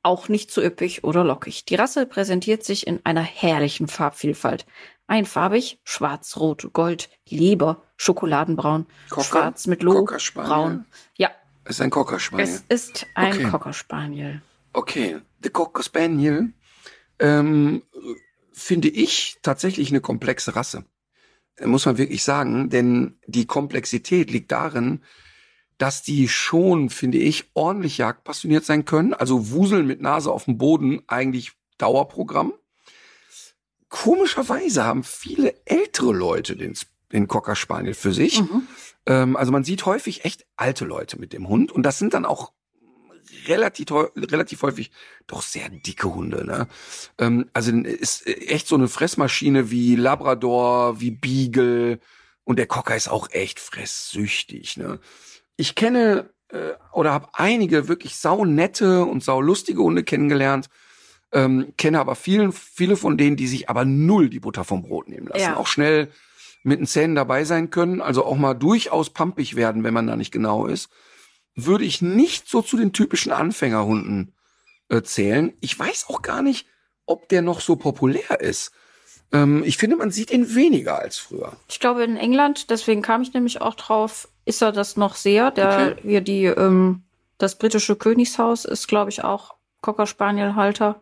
[0.03, 1.65] Auch nicht zu üppig oder lockig.
[1.65, 4.65] Die Rasse präsentiert sich in einer herrlichen Farbvielfalt.
[5.07, 9.23] Einfarbig, schwarz, rot, gold, Leber, schokoladenbraun, Cocker?
[9.23, 10.85] schwarz mit Loh, braun.
[11.17, 11.29] Ja,
[11.65, 13.49] Es ist ein Cocker es ist ein Okay.
[13.49, 14.41] Cocker Spaniel.
[14.73, 16.53] Okay, The Cocker Spaniel
[17.19, 17.83] ähm,
[18.53, 20.85] finde ich tatsächlich eine komplexe Rasse.
[21.59, 25.01] Muss man wirklich sagen, denn die Komplexität liegt darin,
[25.77, 29.13] dass die schon, finde ich, ordentlich jagdpassioniert sein können.
[29.13, 32.53] Also Wuseln mit Nase auf dem Boden, eigentlich Dauerprogramm.
[33.89, 36.75] Komischerweise haben viele ältere Leute den,
[37.11, 38.41] den Cocker Spaniel für sich.
[38.41, 38.67] Mhm.
[39.07, 42.25] Ähm, also man sieht häufig echt alte Leute mit dem Hund und das sind dann
[42.25, 42.53] auch
[43.47, 44.91] relativ, relativ häufig
[45.27, 46.45] doch sehr dicke Hunde.
[46.45, 46.67] Ne?
[47.17, 51.99] Ähm, also ist echt so eine Fressmaschine wie Labrador, wie Beagle
[52.43, 54.77] und der Cocker ist auch echt fresssüchtig.
[54.77, 54.99] Ne?
[55.55, 60.69] Ich kenne äh, oder habe einige wirklich saunette und saulustige Hunde kennengelernt.
[61.33, 65.07] Ähm, kenne aber vielen, viele von denen, die sich aber null die Butter vom Brot
[65.07, 65.43] nehmen lassen.
[65.43, 65.55] Ja.
[65.55, 66.09] Auch schnell
[66.63, 70.15] mit den Zähnen dabei sein können, also auch mal durchaus pampig werden, wenn man da
[70.15, 70.89] nicht genau ist,
[71.55, 74.33] würde ich nicht so zu den typischen Anfängerhunden
[74.89, 75.53] äh, zählen.
[75.59, 76.67] Ich weiß auch gar nicht,
[77.05, 78.71] ob der noch so populär ist.
[79.31, 81.53] Ähm, ich finde, man sieht ihn weniger als früher.
[81.69, 85.51] Ich glaube in England, deswegen kam ich nämlich auch drauf, ist er das noch sehr.
[85.51, 87.03] Der hier die ähm,
[87.37, 91.01] das britische Königshaus ist, glaube ich, auch Cocker Spaniel Halter.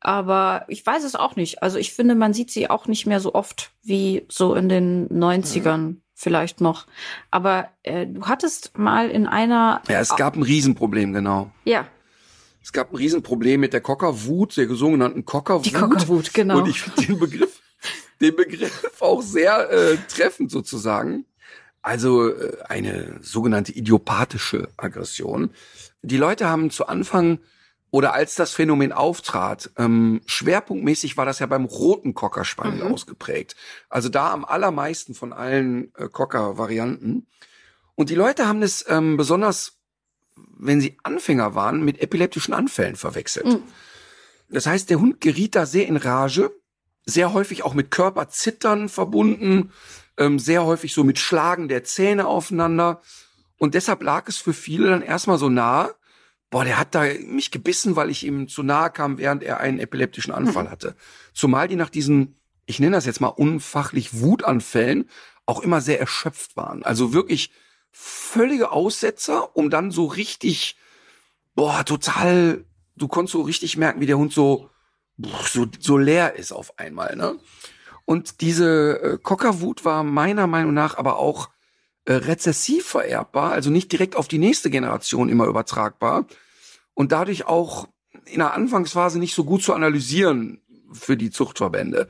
[0.00, 1.62] Aber ich weiß es auch nicht.
[1.62, 5.08] Also ich finde, man sieht sie auch nicht mehr so oft wie so in den
[5.08, 6.86] 90ern vielleicht noch.
[7.30, 11.52] Aber äh, du hattest mal in einer Ja, es gab ein Riesenproblem, genau.
[11.64, 11.86] ja,
[12.60, 15.64] Es gab ein Riesenproblem mit der Cockerwut, der sogenannten Cockerwut.
[15.64, 16.58] die Cockerwut, genau.
[16.58, 17.62] Und ich finde den Begriff,
[18.20, 21.24] den Begriff auch sehr äh, treffend sozusagen.
[21.82, 25.50] Also äh, eine sogenannte idiopathische Aggression.
[26.02, 27.38] Die Leute haben zu Anfang
[27.90, 32.92] oder als das Phänomen auftrat, ähm, schwerpunktmäßig war das ja beim roten Cocker Spaniel mhm.
[32.92, 33.56] ausgeprägt.
[33.88, 37.26] Also da am allermeisten von allen äh, Cocker Varianten.
[37.94, 39.78] Und die Leute haben es ähm, besonders,
[40.36, 43.46] wenn sie Anfänger waren, mit epileptischen Anfällen verwechselt.
[43.46, 43.62] Mhm.
[44.50, 46.50] Das heißt, der Hund geriet da sehr in Rage,
[47.06, 49.72] sehr häufig auch mit Körperzittern verbunden,
[50.18, 53.00] ähm, sehr häufig so mit Schlagen der Zähne aufeinander.
[53.56, 55.90] Und deshalb lag es für viele dann erstmal so nah,
[56.50, 59.78] boah, der hat da mich gebissen, weil ich ihm zu nahe kam, während er einen
[59.78, 60.70] epileptischen Anfall mhm.
[60.70, 60.96] hatte.
[61.34, 62.36] Zumal die nach diesen,
[62.66, 65.08] ich nenne das jetzt mal unfachlich Wutanfällen,
[65.46, 66.82] auch immer sehr erschöpft waren.
[66.82, 67.52] Also wirklich
[67.90, 70.76] völlige Aussetzer, um dann so richtig,
[71.54, 72.64] boah, total,
[72.96, 74.70] du konntest so richtig merken, wie der Hund so,
[75.16, 77.38] so, so leer ist auf einmal, ne?
[78.04, 81.50] Und diese äh, Cockerwut war meiner Meinung nach aber auch
[82.08, 86.24] äh, rezessiv vererbbar, also nicht direkt auf die nächste Generation immer übertragbar
[86.94, 87.86] und dadurch auch
[88.24, 92.08] in der Anfangsphase nicht so gut zu analysieren für die Zuchtverbände.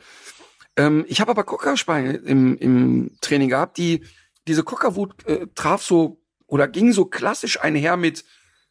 [0.76, 4.04] Ähm, ich habe aber Cockerspaniel im, im Training gehabt, die
[4.46, 8.24] diese Cockerwut äh, traf so oder ging so klassisch einher mit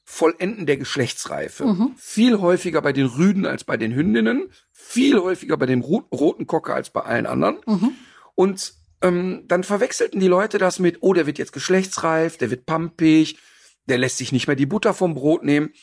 [0.05, 1.65] Vollenden der Geschlechtsreife.
[1.65, 1.91] Mhm.
[1.97, 6.73] Viel häufiger bei den Rüden als bei den Hündinnen, viel häufiger bei dem roten Cocker
[6.73, 7.57] als bei allen anderen.
[7.65, 7.95] Mhm.
[8.33, 12.65] Und ähm, dann verwechselten die Leute das mit, oh, der wird jetzt geschlechtsreif, der wird
[12.65, 13.37] pampig,
[13.85, 15.73] der lässt sich nicht mehr die Butter vom Brot nehmen.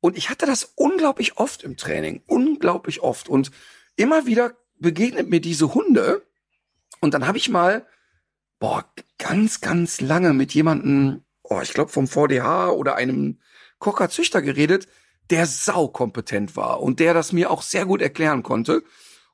[0.00, 3.28] Und ich hatte das unglaublich oft im Training, unglaublich oft.
[3.28, 3.50] Und
[3.96, 6.22] immer wieder begegnet mir diese Hunde.
[7.00, 7.86] Und dann habe ich mal,
[8.58, 8.84] boah,
[9.18, 13.38] ganz, ganz lange mit jemandem, oh, ich glaube vom VDH oder einem
[13.78, 14.86] Cocker-Züchter geredet,
[15.30, 18.82] der saukompetent war und der das mir auch sehr gut erklären konnte.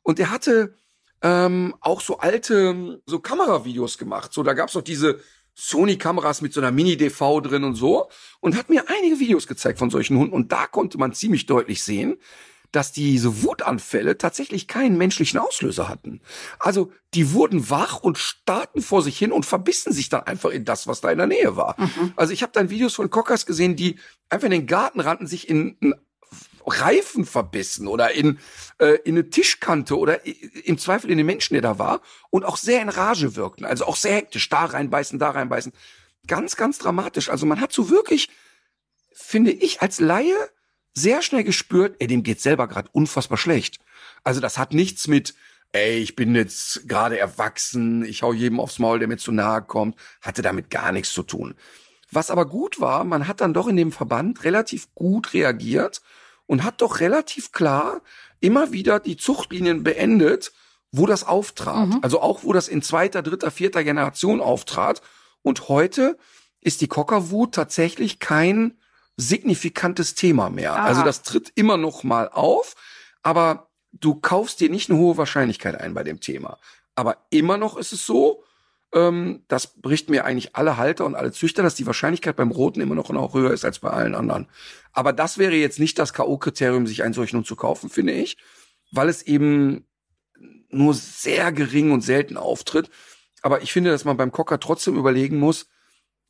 [0.02, 0.76] Und der hatte
[1.22, 4.32] ähm, auch so alte so Kameravideos gemacht.
[4.32, 5.20] So, da gab's doch diese
[5.54, 8.10] Sony-Kameras mit so einer Mini-DV drin und so
[8.40, 11.82] und hat mir einige Videos gezeigt von solchen Hunden und da konnte man ziemlich deutlich
[11.82, 12.18] sehen,
[12.72, 16.20] dass diese Wutanfälle tatsächlich keinen menschlichen Auslöser hatten.
[16.58, 20.66] Also die wurden wach und starrten vor sich hin und verbissen sich dann einfach in
[20.66, 21.76] das, was da in der Nähe war.
[21.78, 22.12] Mhm.
[22.16, 23.96] Also ich habe dann Videos von Cockers gesehen, die
[24.28, 25.94] einfach in den Garten rannten, sich in einen
[26.66, 28.38] Reifen verbissen oder in,
[28.78, 32.00] äh, in eine Tischkante oder im Zweifel in den Menschen, der da war
[32.30, 33.64] und auch sehr in Rage wirkten.
[33.64, 35.72] Also auch sehr hektisch, da reinbeißen, da reinbeißen.
[36.26, 37.28] Ganz, ganz dramatisch.
[37.28, 38.30] Also man hat so wirklich,
[39.12, 40.34] finde ich, als Laie
[40.92, 43.78] sehr schnell gespürt, ey, dem geht's selber gerade unfassbar schlecht.
[44.24, 45.34] Also das hat nichts mit,
[45.72, 49.62] ey, ich bin jetzt gerade erwachsen, ich hau jedem aufs Maul, der mir zu nahe
[49.62, 51.54] kommt, hatte damit gar nichts zu tun.
[52.10, 56.00] Was aber gut war, man hat dann doch in dem Verband relativ gut reagiert
[56.46, 58.02] und hat doch relativ klar
[58.40, 60.52] immer wieder die Zuchtlinien beendet,
[60.92, 61.88] wo das auftrat.
[61.88, 61.98] Mhm.
[62.02, 65.02] Also auch, wo das in zweiter, dritter, vierter Generation auftrat.
[65.42, 66.16] Und heute
[66.60, 68.78] ist die Cockerwut tatsächlich kein
[69.16, 70.74] signifikantes Thema mehr.
[70.74, 70.84] Aha.
[70.84, 72.74] Also das tritt immer noch mal auf,
[73.22, 76.58] aber du kaufst dir nicht eine hohe Wahrscheinlichkeit ein bei dem Thema.
[76.94, 78.42] Aber immer noch ist es so,
[78.96, 82.80] ähm, das bricht mir eigentlich alle Halter und alle Züchter, dass die Wahrscheinlichkeit beim Roten
[82.80, 84.48] immer noch, noch höher ist als bei allen anderen.
[84.92, 88.38] Aber das wäre jetzt nicht das K.O.-Kriterium, sich einen solchen Hund zu kaufen, finde ich,
[88.90, 89.86] weil es eben
[90.70, 92.90] nur sehr gering und selten auftritt.
[93.42, 95.68] Aber ich finde, dass man beim Cocker trotzdem überlegen muss,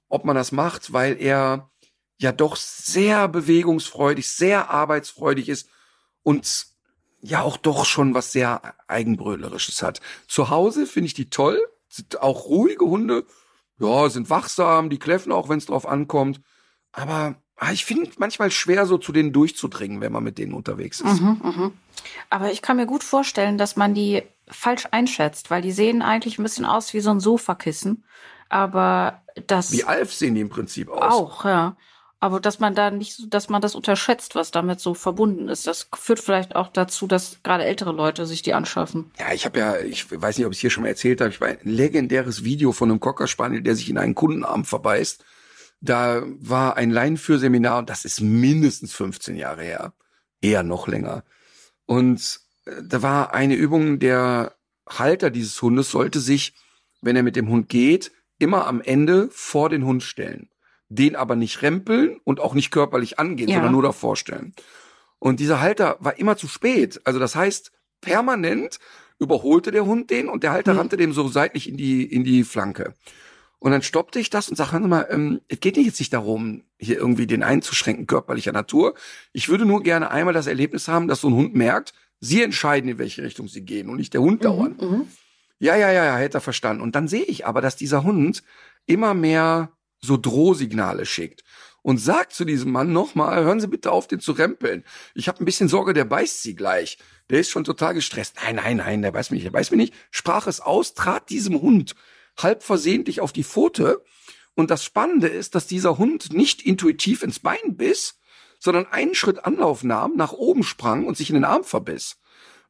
[0.08, 1.70] ob man das macht, weil er
[2.18, 5.68] ja doch sehr bewegungsfreudig, sehr arbeitsfreudig ist
[6.22, 6.66] und
[7.20, 10.00] ja auch doch schon was sehr eigenbrötlerisches hat.
[10.26, 11.60] Zu Hause finde ich die toll,
[11.96, 13.24] sind auch ruhige Hunde,
[13.78, 16.40] ja, sind wachsam, die kläffen auch, wenn es drauf ankommt,
[16.92, 21.00] aber ah, ich finde manchmal schwer so zu denen durchzudringen, wenn man mit denen unterwegs
[21.00, 21.20] ist.
[21.20, 21.70] Mhm, mh.
[22.30, 26.38] Aber ich kann mir gut vorstellen, dass man die falsch einschätzt, weil die sehen eigentlich
[26.38, 28.04] ein bisschen aus wie so ein Sofakissen,
[28.48, 31.12] aber das Wie Alf sehen die im Prinzip aus.
[31.12, 31.76] Auch, ja.
[32.18, 35.66] Aber dass man da nicht, so, dass man das unterschätzt, was damit so verbunden ist,
[35.66, 39.10] das führt vielleicht auch dazu, dass gerade ältere Leute sich die anschaffen.
[39.18, 41.30] Ja, ich habe ja, ich weiß nicht, ob ich es hier schon mal erzählt habe,
[41.30, 45.24] ich war ein legendäres Video von einem Cocker Spaniel, der sich in einen Kundenarm verbeißt.
[45.82, 49.92] Da war ein Leinenführseminar und das ist mindestens 15 Jahre her,
[50.40, 51.22] eher noch länger.
[51.84, 54.56] Und äh, da war eine Übung, der
[54.88, 56.54] Halter dieses Hundes sollte sich,
[57.02, 60.48] wenn er mit dem Hund geht, immer am Ende vor den Hund stellen
[60.88, 63.56] den aber nicht rempeln und auch nicht körperlich angehen, ja.
[63.56, 64.54] sondern nur davor stellen.
[65.18, 67.00] Und dieser Halter war immer zu spät.
[67.04, 68.78] Also das heißt, permanent
[69.18, 70.78] überholte der Hund den und der Halter mhm.
[70.78, 72.94] rannte dem so seitlich in die, in die Flanke.
[73.58, 76.98] Und dann stoppte ich das und sagte, mal, ähm, es geht jetzt nicht darum, hier
[76.98, 78.94] irgendwie den einzuschränken körperlicher Natur.
[79.32, 82.90] Ich würde nur gerne einmal das Erlebnis haben, dass so ein Hund merkt, sie entscheiden,
[82.90, 84.82] in welche Richtung sie gehen und nicht der Hund mhm, dauernd.
[84.82, 85.08] Mhm.
[85.58, 86.82] Ja, ja, ja, ja, hätte er verstanden.
[86.82, 88.42] Und dann sehe ich aber, dass dieser Hund
[88.84, 89.70] immer mehr
[90.06, 91.44] so Drohsignale schickt
[91.82, 94.84] und sagt zu diesem Mann nochmal, hören Sie bitte auf, den zu rempeln.
[95.14, 96.98] Ich habe ein bisschen Sorge, der beißt Sie gleich.
[97.30, 98.36] Der ist schon total gestresst.
[98.42, 99.94] Nein, nein, nein, der beißt mich nicht, der beißt mich nicht.
[100.10, 101.94] Sprach es aus, trat diesem Hund
[102.38, 104.02] halb versehentlich auf die Pfote.
[104.54, 108.18] Und das Spannende ist, dass dieser Hund nicht intuitiv ins Bein biss,
[108.58, 112.16] sondern einen Schritt Anlauf nahm, nach oben sprang und sich in den Arm verbiss.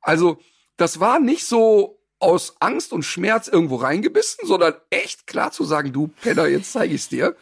[0.00, 0.38] Also,
[0.76, 5.92] das war nicht so aus Angst und Schmerz irgendwo reingebissen, sondern echt klar zu sagen,
[5.92, 7.36] du Penner, jetzt zeige ich's dir.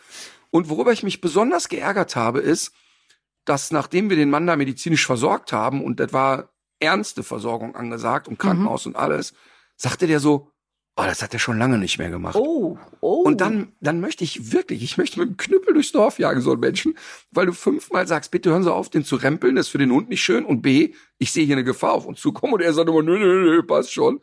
[0.51, 2.73] Und worüber ich mich besonders geärgert habe, ist,
[3.45, 6.51] dass nachdem wir den Mann da medizinisch versorgt haben und das war
[6.81, 8.93] ernste Versorgung angesagt und Krankenhaus mhm.
[8.93, 9.35] und alles,
[9.77, 10.51] sagte der so,
[10.97, 12.37] oh, das hat er schon lange nicht mehr gemacht.
[12.37, 13.23] Oh, oh.
[13.23, 16.53] Und dann, dann möchte ich wirklich, ich möchte mit dem Knüppel durchs Dorf jagen, so
[16.53, 16.97] einen Menschen,
[17.31, 19.93] weil du fünfmal sagst, bitte hören Sie auf, den zu rempeln, das ist für den
[19.93, 22.73] Hund nicht schön und B, ich sehe hier eine Gefahr auf uns zukommen und er
[22.73, 24.21] sagt immer, nö, nö, nö, passt schon.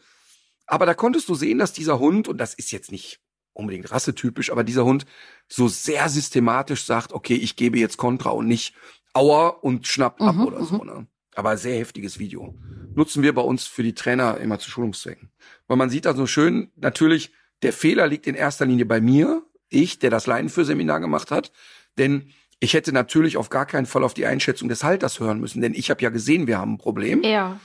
[0.71, 3.19] Aber da konntest du sehen, dass dieser Hund, und das ist jetzt nicht
[3.51, 5.05] unbedingt rassetypisch, aber dieser Hund
[5.49, 8.73] so sehr systematisch sagt, okay, ich gebe jetzt Kontra und nicht
[9.13, 10.77] Aua und schnappt ab mhm, oder so.
[10.77, 10.85] Mhm.
[10.85, 11.07] Ne?
[11.35, 12.57] Aber sehr heftiges Video.
[12.95, 15.29] Nutzen wir bei uns für die Trainer immer zu Schulungszwecken.
[15.67, 19.43] Weil man sieht da so schön, natürlich, der Fehler liegt in erster Linie bei mir,
[19.67, 21.51] ich, der das Leinenführseminar gemacht hat.
[21.97, 25.61] Denn ich hätte natürlich auf gar keinen Fall auf die Einschätzung des Halters hören müssen,
[25.61, 27.23] denn ich habe ja gesehen, wir haben ein Problem.
[27.23, 27.59] Ja.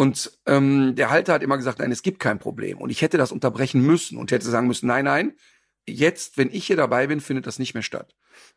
[0.00, 2.78] Und ähm, der Halter hat immer gesagt, nein, es gibt kein Problem.
[2.78, 5.34] Und ich hätte das unterbrechen müssen und hätte sagen müssen, nein, nein,
[5.86, 8.14] jetzt, wenn ich hier dabei bin, findet das nicht mehr statt.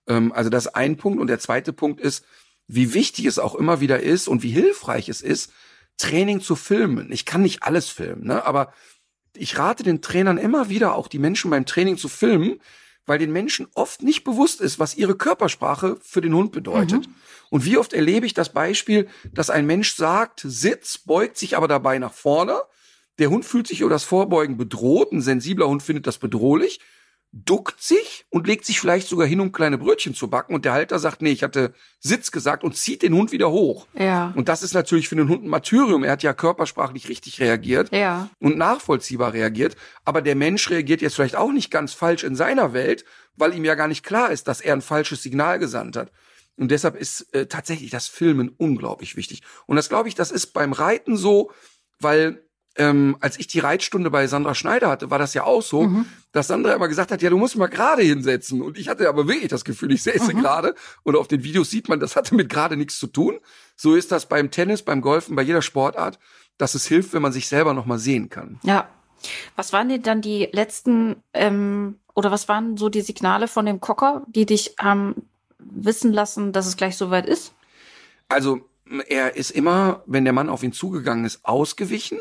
[0.08, 1.20] Ähm, also das ist ein Punkt.
[1.20, 2.24] Und der zweite Punkt ist,
[2.68, 5.52] wie wichtig es auch immer wieder ist und wie hilfreich es ist,
[5.98, 7.12] Training zu filmen.
[7.12, 8.46] Ich kann nicht alles filmen, ne?
[8.46, 8.72] aber
[9.36, 12.62] ich rate den Trainern immer wieder, auch die Menschen beim Training zu filmen,
[13.06, 17.08] weil den Menschen oft nicht bewusst ist, was ihre Körpersprache für den Hund bedeutet.
[17.08, 17.16] Mhm.
[17.49, 21.68] Und wie oft erlebe ich das Beispiel, dass ein Mensch sagt, Sitz, beugt sich aber
[21.68, 22.62] dabei nach vorne.
[23.20, 25.12] Der Hund fühlt sich über das Vorbeugen bedroht.
[25.12, 26.80] Ein sensibler Hund findet das bedrohlich,
[27.36, 30.53] duckt sich und legt sich vielleicht sogar hin, um kleine Brötchen zu backen.
[30.53, 33.88] Und der Halter sagt, nee, ich hatte Sitz gesagt und zieht den Hund wieder hoch.
[33.97, 34.31] Ja.
[34.36, 36.03] Und das ist natürlich für den Hund ein Martyrium.
[36.03, 38.29] Er hat ja körpersprachlich richtig reagiert ja.
[38.39, 39.75] und nachvollziehbar reagiert.
[40.05, 43.03] Aber der Mensch reagiert jetzt vielleicht auch nicht ganz falsch in seiner Welt,
[43.36, 46.11] weil ihm ja gar nicht klar ist, dass er ein falsches Signal gesandt hat.
[46.55, 49.41] Und deshalb ist äh, tatsächlich das Filmen unglaublich wichtig.
[49.65, 51.51] Und das glaube ich, das ist beim Reiten so,
[51.99, 52.43] weil
[52.76, 56.05] ähm, als ich die Reitstunde bei Sandra Schneider hatte, war das ja auch so, mhm.
[56.32, 58.61] dass Sandra immer gesagt hat, ja, du musst mal gerade hinsetzen.
[58.61, 60.41] Und ich hatte aber wirklich das Gefühl, ich säße mhm.
[60.41, 60.76] gerade.
[61.03, 63.39] Und auf den Videos sieht man, das hatte mit gerade nichts zu tun.
[63.76, 66.19] So ist das beim Tennis, beim Golfen, bei jeder Sportart,
[66.57, 68.59] dass es hilft, wenn man sich selber noch mal sehen kann.
[68.63, 68.89] Ja.
[69.55, 73.80] Was waren denn dann die letzten ähm, oder was waren so die Signale von dem
[73.80, 75.28] Cocker, die dich haben
[75.59, 77.53] wissen lassen, dass es gleich soweit ist?
[78.28, 78.67] Also
[79.07, 82.19] er ist immer, wenn der Mann auf ihn zugegangen ist, ausgewichen,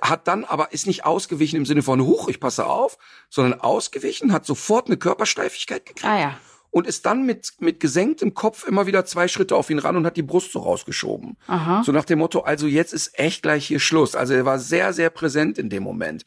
[0.00, 4.32] hat dann aber ist nicht ausgewichen im Sinne von Huch, ich passe auf, sondern ausgewichen,
[4.32, 6.06] hat sofort eine Körpersteifigkeit gekriegt.
[6.06, 6.38] Ah, ja.
[6.70, 10.06] Und ist dann mit, mit gesenktem Kopf immer wieder zwei Schritte auf ihn ran und
[10.06, 11.36] hat die Brust so rausgeschoben.
[11.46, 11.82] Aha.
[11.84, 14.14] So nach dem Motto, also jetzt ist echt gleich hier Schluss.
[14.14, 16.24] Also er war sehr, sehr präsent in dem Moment.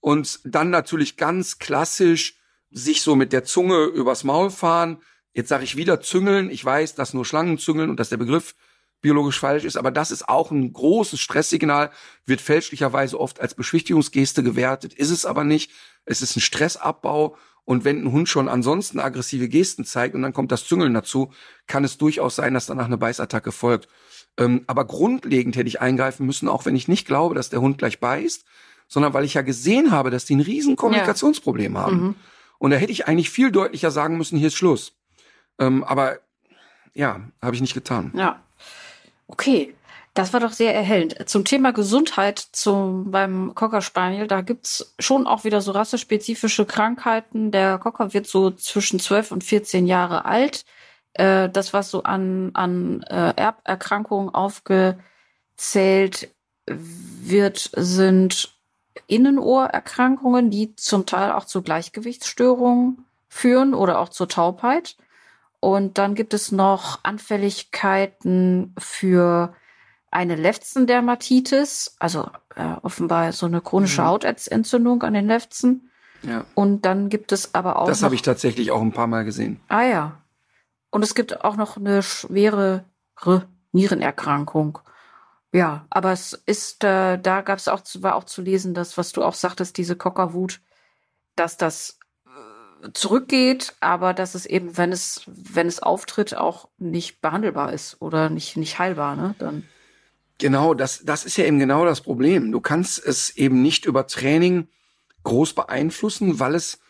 [0.00, 2.36] Und dann natürlich ganz klassisch
[2.72, 4.98] sich so mit der Zunge übers Maul fahren,
[5.34, 6.48] Jetzt sage ich wieder züngeln.
[6.48, 8.54] Ich weiß, dass nur Schlangen züngeln und dass der Begriff
[9.04, 11.90] biologisch falsch ist, aber das ist auch ein großes Stresssignal,
[12.24, 15.70] wird fälschlicherweise oft als Beschwichtigungsgeste gewertet, ist es aber nicht.
[16.06, 17.36] Es ist ein Stressabbau
[17.66, 21.30] und wenn ein Hund schon ansonsten aggressive Gesten zeigt und dann kommt das Züngeln dazu,
[21.66, 23.88] kann es durchaus sein, dass danach eine Beißattacke folgt.
[24.38, 27.76] Ähm, aber grundlegend hätte ich eingreifen müssen, auch wenn ich nicht glaube, dass der Hund
[27.76, 28.46] gleich beißt,
[28.88, 31.80] sondern weil ich ja gesehen habe, dass die ein riesen Kommunikationsproblem ja.
[31.82, 32.02] haben.
[32.02, 32.14] Mhm.
[32.56, 34.96] Und da hätte ich eigentlich viel deutlicher sagen müssen, hier ist Schluss.
[35.58, 36.20] Ähm, aber
[36.94, 38.12] ja, habe ich nicht getan.
[38.16, 38.42] Ja.
[39.26, 39.74] Okay.
[40.14, 41.28] Das war doch sehr erhellend.
[41.28, 47.50] Zum Thema Gesundheit zum, beim Cocker Spaniel, da gibt's schon auch wieder so rassespezifische Krankheiten.
[47.50, 50.64] Der Cocker wird so zwischen 12 und 14 Jahre alt.
[51.14, 56.28] Äh, das, was so an, an äh, Erberkrankungen aufgezählt
[56.66, 58.54] wird, sind
[59.08, 64.96] Innenohrerkrankungen, die zum Teil auch zu Gleichgewichtsstörungen führen oder auch zur Taubheit.
[65.64, 69.54] Und dann gibt es noch Anfälligkeiten für
[70.10, 74.06] eine Lefzendermatitis, also äh, offenbar so eine chronische mhm.
[74.08, 75.90] Hautentzündung an den Lefzen.
[76.20, 76.44] Ja.
[76.54, 77.86] Und dann gibt es aber auch.
[77.86, 79.58] Das habe ich tatsächlich auch ein paar Mal gesehen.
[79.68, 80.20] Ah ja.
[80.90, 82.84] Und es gibt auch noch eine schwere
[83.72, 84.80] Nierenerkrankung.
[85.50, 89.12] Ja, aber es ist, äh, da gab es auch, war auch zu lesen, dass, was
[89.12, 90.60] du auch sagtest, diese Cockerwut,
[91.36, 91.98] dass das
[92.92, 98.30] zurückgeht, aber dass es eben, wenn es, wenn es auftritt, auch nicht behandelbar ist oder
[98.30, 99.34] nicht, nicht heilbar, ne?
[99.38, 99.64] Dann.
[100.38, 102.50] Genau, das, das ist ja eben genau das Problem.
[102.52, 104.68] Du kannst es eben nicht über Training
[105.22, 106.80] groß beeinflussen, weil es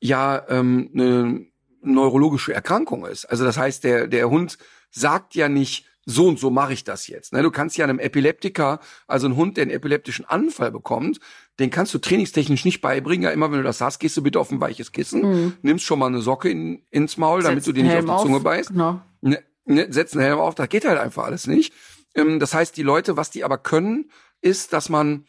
[0.00, 1.46] ja ähm, eine
[1.82, 3.24] neurologische Erkrankung ist.
[3.26, 4.58] Also das heißt, der, der Hund
[4.90, 7.32] sagt ja nicht, so und so mache ich das jetzt.
[7.32, 7.42] Ne?
[7.42, 11.20] Du kannst ja einem Epileptiker, also ein Hund, der einen epileptischen Anfall bekommt,
[11.58, 13.24] den kannst du trainingstechnisch nicht beibringen.
[13.24, 15.52] Ja, immer wenn du das hast, gehst du bitte auf ein weiches Kissen, mhm.
[15.62, 18.38] nimmst schon mal eine Socke in, ins Maul, damit du dir nicht auf die Zunge
[18.38, 18.42] auf.
[18.42, 18.70] beißt.
[18.70, 19.00] Genau.
[19.20, 21.72] Ne, ne, setz einen Helm auf, das geht halt einfach alles nicht.
[22.14, 25.26] Ähm, das heißt, die Leute, was die aber können, ist, dass man,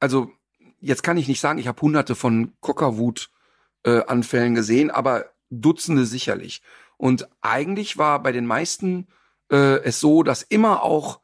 [0.00, 0.30] also
[0.80, 6.62] jetzt kann ich nicht sagen, ich habe hunderte von Cockerwut-Anfällen äh, gesehen, aber Dutzende sicherlich.
[6.96, 9.08] Und eigentlich war bei den meisten
[9.52, 11.20] äh, es so, dass immer auch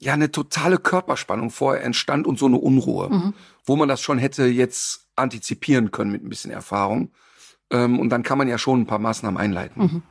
[0.00, 3.34] ja eine totale Körperspannung vorher entstand und so eine Unruhe, mhm.
[3.64, 7.12] wo man das schon hätte jetzt antizipieren können mit ein bisschen Erfahrung.
[7.70, 9.82] Ähm, und dann kann man ja schon ein paar Maßnahmen einleiten.
[9.82, 10.02] Mhm.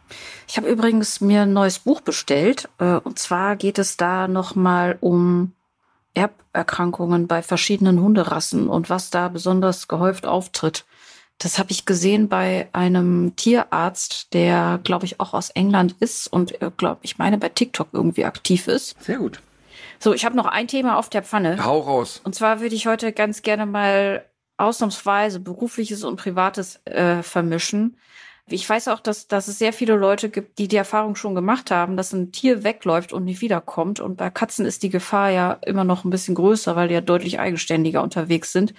[0.47, 2.69] Ich habe übrigens mir ein neues Buch bestellt.
[2.77, 5.53] Äh, und zwar geht es da nochmal um
[6.13, 10.85] Erberkrankungen bei verschiedenen Hunderassen und was da besonders gehäuft auftritt.
[11.43, 16.61] Das habe ich gesehen bei einem Tierarzt, der, glaube ich, auch aus England ist und,
[16.61, 18.95] äh, glaube ich, meine bei TikTok irgendwie aktiv ist.
[19.03, 19.41] Sehr gut.
[19.97, 21.65] So, ich habe noch ein Thema auf der Pfanne.
[21.65, 22.21] Hau raus.
[22.23, 24.23] Und zwar würde ich heute ganz gerne mal
[24.57, 27.97] ausnahmsweise berufliches und privates äh, vermischen.
[28.47, 31.71] Ich weiß auch, dass, dass es sehr viele Leute gibt, die die Erfahrung schon gemacht
[31.71, 33.99] haben, dass ein Tier wegläuft und nicht wiederkommt.
[33.99, 37.01] Und bei Katzen ist die Gefahr ja immer noch ein bisschen größer, weil die ja
[37.01, 38.73] deutlich eigenständiger unterwegs sind.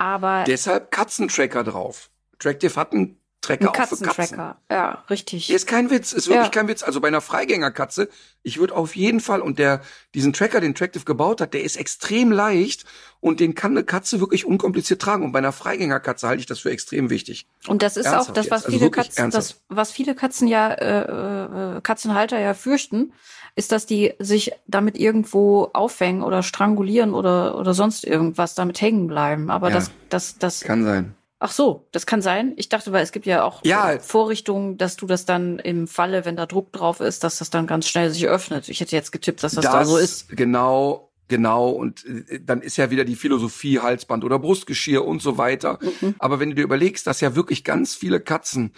[0.00, 2.08] Aber deshalb Katzentracker drauf.
[2.38, 4.38] Tractive hat einen Tracker ein für Katzen.
[4.70, 5.50] Ja, richtig.
[5.50, 6.50] Ist kein Witz, ist wirklich ja.
[6.50, 6.82] kein Witz.
[6.82, 8.10] Also bei einer Freigängerkatze,
[8.42, 9.80] ich würde auf jeden Fall und der
[10.14, 12.84] diesen Tracker, den Tractive gebaut hat, der ist extrem leicht
[13.20, 16.58] und den kann eine Katze wirklich unkompliziert tragen und bei einer Freigängerkatze halte ich das
[16.58, 17.46] für extrem wichtig.
[17.66, 18.66] Und das ist ernsthaft auch das, was jetzt.
[18.66, 23.14] Also viele also Katzen, das, was viele Katzen ja äh, äh, Katzenhalter ja fürchten,
[23.56, 29.06] ist, dass die sich damit irgendwo aufhängen oder strangulieren oder oder sonst irgendwas damit hängen
[29.06, 29.50] bleiben.
[29.50, 31.14] Aber ja, das das das kann sein.
[31.42, 32.52] Ach so, das kann sein.
[32.56, 33.98] Ich dachte, weil es gibt ja auch ja.
[33.98, 37.66] Vorrichtungen, dass du das dann im Falle, wenn da Druck drauf ist, dass das dann
[37.66, 38.68] ganz schnell sich öffnet.
[38.68, 40.28] Ich hätte jetzt getippt, dass das, das da so ist.
[40.28, 41.70] Genau, genau.
[41.70, 45.78] Und äh, dann ist ja wieder die Philosophie Halsband oder Brustgeschirr und so weiter.
[46.02, 46.14] Mhm.
[46.18, 48.74] Aber wenn du dir überlegst, dass ja wirklich ganz viele Katzen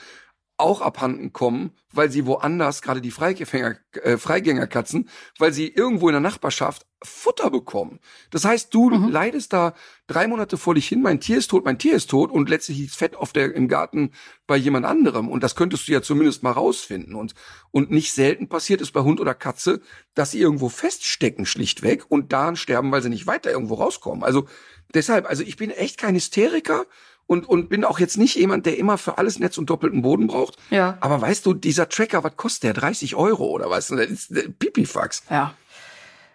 [0.56, 6.12] auch abhanden kommen, weil sie woanders, gerade die Freigänger, äh, Freigängerkatzen, weil sie irgendwo in
[6.12, 7.98] der Nachbarschaft Futter bekommen.
[8.30, 9.08] Das heißt, du mhm.
[9.10, 9.74] leidest da
[10.06, 12.78] drei Monate vor dich hin, mein Tier ist tot, mein Tier ist tot und letztlich
[12.78, 14.12] liegt Fett auf der, im Garten
[14.46, 15.28] bei jemand anderem.
[15.28, 17.14] Und das könntest du ja zumindest mal rausfinden.
[17.14, 17.34] Und,
[17.70, 19.80] und nicht selten passiert es bei Hund oder Katze,
[20.14, 24.22] dass sie irgendwo feststecken schlichtweg und daran sterben, weil sie nicht weiter irgendwo rauskommen.
[24.22, 24.46] Also
[24.94, 26.86] deshalb, also ich bin echt kein Hysteriker
[27.32, 30.26] und, und bin auch jetzt nicht jemand, der immer für alles Netz und doppelten Boden
[30.26, 30.56] braucht.
[30.68, 30.98] Ja.
[31.00, 32.74] Aber weißt du, dieser Tracker, was kostet der?
[32.74, 33.88] 30 Euro oder was?
[33.88, 35.22] Das ist Pipifax.
[35.30, 35.54] Ja.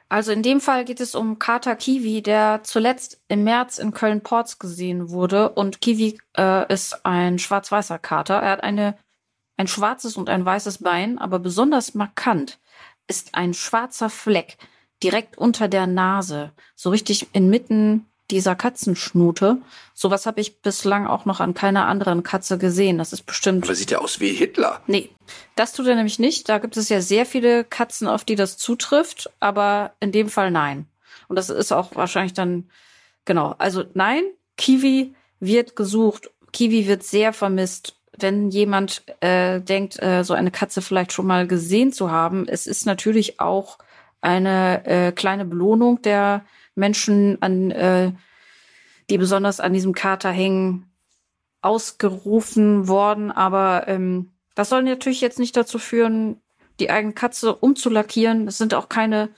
[0.10, 4.58] Also in dem Fall geht es um Carter Kiwi, der zuletzt im März in Köln-Ports
[4.58, 5.50] gesehen wurde.
[5.50, 8.36] Und Kiwi äh, ist ein schwarz-weißer Kater.
[8.36, 8.98] Er hat eine,
[9.56, 12.60] ein schwarzes und ein weißes Bein, aber besonders markant
[13.08, 14.58] ist ein schwarzer Fleck
[15.04, 19.58] direkt unter der Nase, so richtig inmitten dieser Katzenschnute.
[19.94, 22.98] Sowas habe ich bislang auch noch an keiner anderen Katze gesehen.
[22.98, 23.64] Das ist bestimmt.
[23.64, 24.82] Aber sieht ja aus wie Hitler.
[24.88, 25.10] Nee,
[25.56, 26.50] das tut er nämlich nicht.
[26.50, 30.52] Da gibt es ja sehr viele Katzen, auf die das zutrifft, aber in dem Fall
[30.52, 30.88] nein.
[31.28, 32.70] Und das ist auch wahrscheinlich dann,
[33.26, 33.56] genau.
[33.58, 34.24] Also nein,
[34.58, 36.30] Kiwi wird gesucht.
[36.52, 37.96] Kiwi wird sehr vermisst.
[38.20, 42.66] Wenn jemand äh, denkt, äh, so eine Katze vielleicht schon mal gesehen zu haben, es
[42.66, 43.78] ist natürlich auch
[44.22, 46.44] eine äh, kleine Belohnung der
[46.78, 48.14] Menschen, an, äh,
[49.10, 50.92] die besonders an diesem Kater hängen,
[51.62, 53.32] ausgerufen worden.
[53.32, 56.42] Aber ähm, das soll natürlich jetzt nicht dazu führen,
[56.80, 58.46] die eigene Katze umzulackieren.
[58.46, 59.30] Das sind auch keine,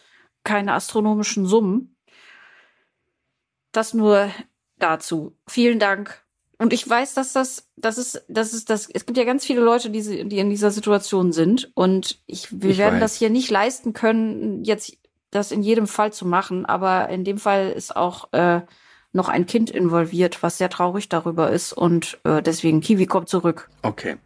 [0.44, 1.96] keine astronomischen Summen.
[3.72, 4.30] Das nur
[4.78, 5.38] dazu.
[5.48, 6.24] Vielen Dank.
[6.58, 9.62] Und ich weiß, dass das, das ist, das ist das, es gibt ja ganz viele
[9.62, 11.72] Leute, die, die in dieser Situation sind.
[11.74, 13.02] Und ich, wir ich werden weiß.
[13.02, 14.98] das hier nicht leisten können, jetzt
[15.32, 18.61] das in jedem Fall zu machen, aber in dem Fall ist auch äh,
[19.11, 23.69] noch ein Kind involviert, was sehr traurig darüber ist und äh, deswegen Kiwi kommt zurück.
[23.82, 24.17] Okay.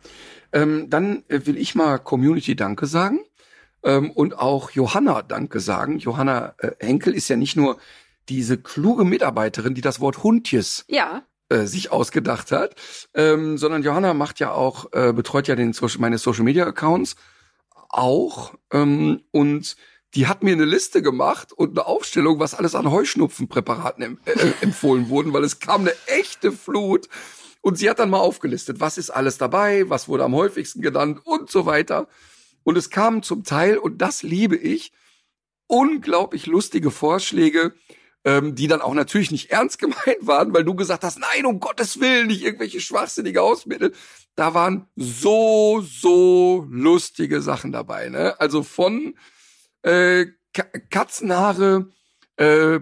[0.52, 3.20] Ähm, dann äh, will ich mal Community Danke sagen
[3.84, 6.00] ähm, und auch Johanna Danke sagen.
[6.00, 7.78] Johanna äh, Henkel ist ja nicht nur
[8.30, 11.24] diese kluge Mitarbeiterin, die das Wort Huntjes ja.
[11.50, 12.76] äh, sich ausgedacht hat,
[13.14, 17.16] ähm, sondern Johanna macht ja auch, äh, betreut ja den Social, meine Social Media Accounts
[17.90, 19.76] auch ähm, und
[20.16, 24.52] die hat mir eine Liste gemacht und eine Aufstellung, was alles an Heuschnupfenpräparaten em äh,
[24.62, 27.10] empfohlen wurden, weil es kam eine echte Flut.
[27.62, 31.22] Und sie hat dann mal aufgelistet, was ist alles dabei, was wurde am häufigsten genannt
[31.24, 32.08] und so weiter.
[32.64, 34.92] Und es kam zum Teil, und das liebe ich,
[35.68, 37.74] unglaublich lustige Vorschläge,
[38.26, 41.60] ähm, die dann auch natürlich nicht ernst gemeint waren, weil du gesagt hast, nein, um
[41.60, 43.94] Gottes Willen, nicht irgendwelche schwachsinnige Hausmittel.
[44.36, 48.10] Da waren so, so lustige Sachen dabei.
[48.10, 48.40] Ne?
[48.40, 49.16] Also von
[49.84, 50.26] äh,
[50.90, 51.92] Katzenhaare,
[52.38, 52.80] äh,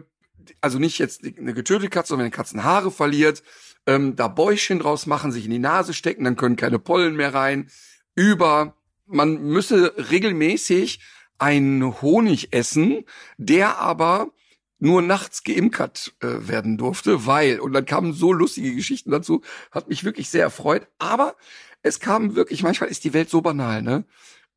[0.59, 3.43] also nicht jetzt eine getötete Katze, sondern wenn eine Katzenhaare verliert,
[3.87, 7.33] ähm, da Bäuchchen draus machen, sich in die Nase stecken, dann können keine Pollen mehr
[7.33, 7.69] rein.
[8.15, 8.75] Über,
[9.05, 10.99] man müsse regelmäßig
[11.37, 13.03] einen Honig essen,
[13.37, 14.31] der aber
[14.77, 19.41] nur nachts geimkert äh, werden durfte, weil, und dann kamen so lustige Geschichten dazu,
[19.71, 21.35] hat mich wirklich sehr erfreut, aber
[21.83, 24.05] es kam wirklich, manchmal ist die Welt so banal, ne?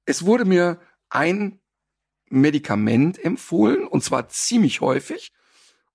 [0.07, 1.61] Es wurde mir ein
[2.31, 5.33] Medikament empfohlen, und zwar ziemlich häufig,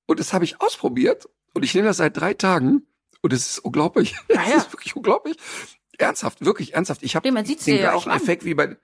[0.06, 2.88] und das habe ich ausprobiert, und ich nehme das seit drei Tagen,
[3.22, 4.16] und es ist unglaublich.
[4.30, 4.56] Ja, ja.
[4.58, 5.36] Es ist wirklich unglaublich.
[5.98, 7.04] Ernsthaft, wirklich ernsthaft.
[7.04, 8.18] Ich habe den ja gleichen an.
[8.18, 8.78] Effekt wie bei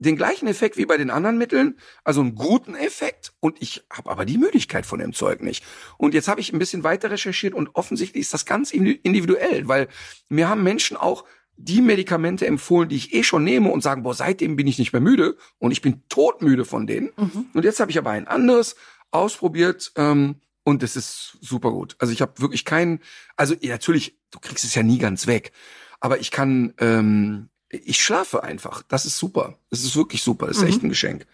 [0.00, 4.10] den gleichen Effekt wie bei den anderen Mitteln, also einen guten Effekt und ich habe
[4.10, 5.64] aber die Müdigkeit von dem Zeug nicht.
[5.96, 9.66] Und jetzt habe ich ein bisschen weiter recherchiert und offensichtlich ist das ganz indi- individuell,
[9.66, 9.88] weil
[10.28, 11.24] mir haben Menschen auch
[11.60, 14.92] die Medikamente empfohlen, die ich eh schon nehme und sagen, boah, seitdem bin ich nicht
[14.92, 17.10] mehr müde und ich bin todmüde von denen.
[17.16, 17.46] Mhm.
[17.52, 18.76] Und jetzt habe ich aber ein anderes
[19.10, 21.96] ausprobiert ähm, und es ist super gut.
[21.98, 23.00] Also ich habe wirklich keinen,
[23.36, 25.52] also ja, natürlich, du kriegst es ja nie ganz weg,
[26.00, 28.82] aber ich kann, ähm, ich schlafe einfach.
[28.82, 29.58] Das ist super.
[29.70, 30.46] Das ist wirklich super.
[30.46, 30.68] Das ist Mhm.
[30.68, 31.26] echt ein Geschenk.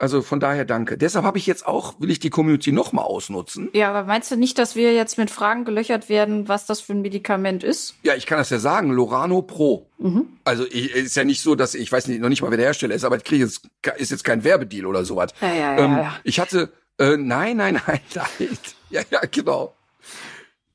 [0.00, 0.96] Also von daher danke.
[0.96, 3.68] Deshalb habe ich jetzt auch, will ich die Community noch mal ausnutzen.
[3.72, 6.92] Ja, aber meinst du nicht, dass wir jetzt mit Fragen gelöchert werden, was das für
[6.92, 7.96] ein Medikament ist?
[8.04, 9.88] Ja, ich kann das ja sagen, Lorano Pro.
[9.98, 10.38] Mhm.
[10.44, 12.66] Also ich, ist ja nicht so, dass ich weiß nicht, noch nicht mal, wer der
[12.66, 15.32] Hersteller ist, aber ich kriege jetzt ist jetzt kein Werbedeal oder sowas.
[15.40, 16.16] Ja, ja, ja, ähm, ja.
[16.22, 18.58] Ich hatte äh, nein, nein, nein, nein.
[18.90, 19.74] Ja, ja, genau.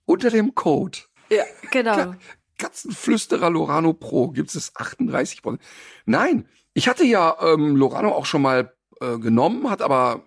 [0.05, 0.99] Unter dem Code
[1.30, 2.15] Ja, genau.
[2.57, 5.61] Katzenflüsterer Lorano Pro gibt es 38 Prozent.
[6.05, 8.72] Nein, ich hatte ja ähm, Lorano auch schon mal
[9.04, 10.24] äh, genommen, hat aber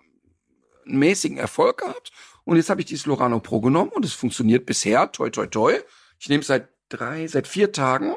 [0.85, 2.11] einen mäßigen Erfolg gehabt.
[2.43, 5.73] Und jetzt habe ich dieses Lorano Pro genommen und es funktioniert bisher, toi toi toi.
[6.19, 8.15] Ich nehme es seit drei, seit vier Tagen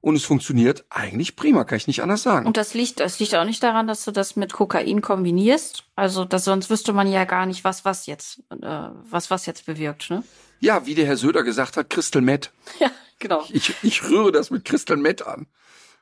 [0.00, 2.46] und es funktioniert eigentlich prima, kann ich nicht anders sagen.
[2.46, 5.84] Und das liegt, das liegt auch nicht daran, dass du das mit Kokain kombinierst.
[5.94, 9.66] Also, das, sonst wüsste man ja gar nicht, was was jetzt, äh, was was jetzt
[9.66, 10.24] bewirkt, ne?
[10.60, 12.50] ja, wie der Herr Söder gesagt hat, Crystal Meth.
[12.80, 13.44] Ja, genau.
[13.50, 15.46] Ich, ich rühre das mit Crystal Meth an.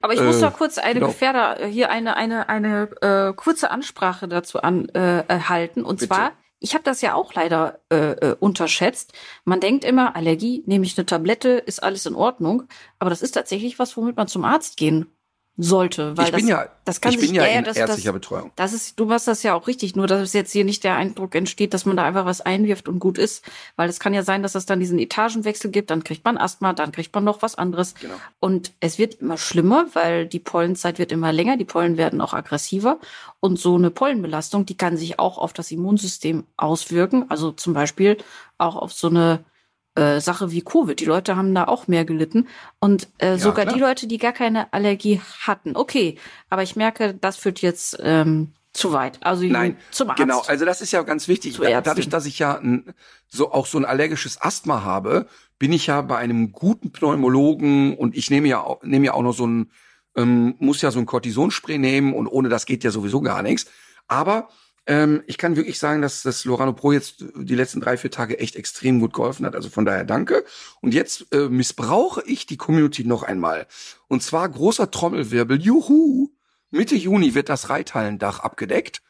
[0.07, 1.09] Aber ich muss Äh, noch kurz eine genau.
[1.09, 5.83] Gefährder, äh, hier eine, eine, eine äh, kurze Ansprache dazu an, äh, erhalten.
[5.83, 6.07] Und Bitte.
[6.07, 9.15] zwar, ich habe das ja auch leider äh, äh, unterschätzt.
[9.45, 12.69] Man denkt immer, Allergie, nehme ich eine Tablette, ist alles in Ordnung.
[13.01, 15.16] Aber das ist tatsächlich was, womit man zum Arzt gehen
[15.57, 16.17] sollte.
[16.17, 18.13] Weil ich das, bin ja, das kann ich sich bin ja ja, in das, ärztlicher
[18.13, 18.51] das, Betreuung.
[18.57, 20.97] das ist, du machst das ja auch richtig, nur dass es jetzt hier nicht der
[20.97, 23.45] Eindruck entsteht, dass man da einfach was einwirft und gut ist,
[23.77, 26.75] weil es kann ja sein, dass es dann diesen Etagenwechsel gibt, dann kriegt man Asthma,
[26.75, 27.95] dann kriegt man noch was anderes.
[27.95, 28.15] Genau.
[28.39, 32.35] Und es wird immer schlimmer, weil die Pollenzeit wird immer länger, die Pollen werden auch
[32.35, 32.99] aggressiver
[33.41, 38.19] und so eine Pollenbelastung, die kann sich auch auf das Immunsystem auswirken, also zum Beispiel
[38.59, 39.45] auch auf so eine
[39.97, 40.99] äh, Sache wie Covid.
[40.99, 42.49] Die Leute haben da auch mehr gelitten.
[42.79, 43.75] Und äh, sogar klar.
[43.75, 45.77] die Leute, die gar keine Allergie hatten.
[45.77, 46.19] Okay,
[46.51, 49.19] aber ich merke, das führt jetzt ähm, zu weit.
[49.23, 50.21] Also Nein, zum Arzt.
[50.21, 51.59] Genau, also das ist ja ganz wichtig.
[51.59, 52.95] Dadurch, dass ich ja ein,
[53.29, 55.27] so auch so ein allergisches Asthma habe,
[55.59, 59.23] bin ich ja bei einem guten Pneumologen und ich nehme ja auch, nehme ja auch
[59.23, 59.71] noch so ein,
[60.15, 63.67] ähm, muss ja so ein Cortisonspray nehmen und ohne das geht ja sowieso gar nichts.
[64.09, 64.49] Aber
[64.87, 68.39] ähm, ich kann wirklich sagen, dass das Lorano Pro jetzt die letzten drei, vier Tage
[68.39, 69.55] echt extrem gut geholfen hat.
[69.55, 70.45] Also von daher danke.
[70.81, 73.67] Und jetzt äh, missbrauche ich die Community noch einmal.
[74.09, 75.61] Und zwar großer Trommelwirbel.
[75.61, 76.31] Juhu!
[76.71, 79.03] Mitte Juni wird das Reithallendach abgedeckt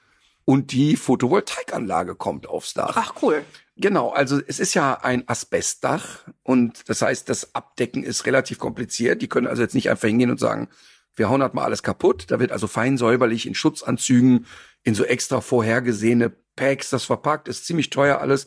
[0.45, 2.95] und die Photovoltaikanlage kommt aufs Dach.
[2.97, 3.45] Ach cool.
[3.77, 9.21] Genau, also es ist ja ein Asbestdach und das heißt, das Abdecken ist relativ kompliziert.
[9.21, 10.69] Die können also jetzt nicht einfach hingehen und sagen,
[11.17, 12.27] wir hauen halt mal alles kaputt.
[12.29, 14.47] Da wird also fein säuberlich in Schutzanzügen,
[14.85, 18.47] in so extra vorhergesehene Packs das verpackt, ist ziemlich teuer alles.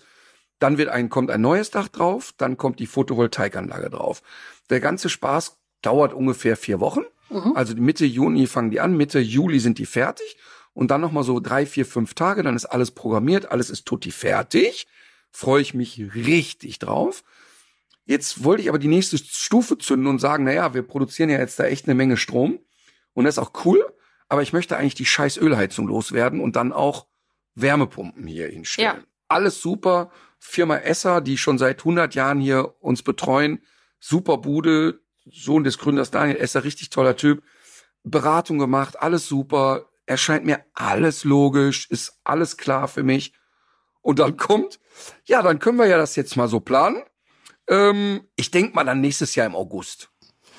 [0.60, 4.22] Dann wird ein, kommt ein neues Dach drauf, dann kommt die Photovoltaikanlage drauf.
[4.70, 7.04] Der ganze Spaß dauert ungefähr vier Wochen.
[7.30, 7.54] Mhm.
[7.56, 10.38] Also Mitte Juni fangen die an, Mitte Juli sind die fertig
[10.74, 14.12] und dann nochmal so drei, vier, fünf Tage, dann ist alles programmiert, alles ist tutti
[14.12, 14.88] fertig.
[15.32, 17.24] Freue ich mich richtig drauf.
[18.10, 21.60] Jetzt wollte ich aber die nächste Stufe zünden und sagen, naja, wir produzieren ja jetzt
[21.60, 22.58] da echt eine Menge Strom
[23.14, 23.86] und das ist auch cool,
[24.30, 27.06] aber ich möchte eigentlich die scheiß Ölheizung loswerden und dann auch
[27.54, 28.98] Wärmepumpen hier hinstellen.
[28.98, 29.04] Ja.
[29.28, 30.10] Alles super.
[30.40, 33.62] Firma Esser, die schon seit 100 Jahren hier uns betreuen.
[34.00, 35.02] Super Bude.
[35.32, 37.44] Sohn des Gründers Daniel Esser, richtig toller Typ.
[38.04, 39.86] Beratung gemacht, alles super.
[40.08, 43.34] Erscheint mir alles logisch, ist alles klar für mich.
[44.02, 44.80] Und dann kommt,
[45.26, 47.04] ja, dann können wir ja das jetzt mal so planen.
[47.70, 50.10] Ähm, ich denk mal dann nächstes Jahr im August.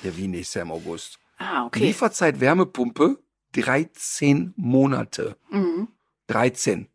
[0.03, 1.19] Ja, wie nächstes Jahr im August?
[1.37, 1.79] Ah, okay.
[1.87, 3.19] Lieferzeit Wärmepumpe
[3.53, 5.35] 13 Monate.
[5.49, 5.89] Mhm.
[6.27, 6.87] 13.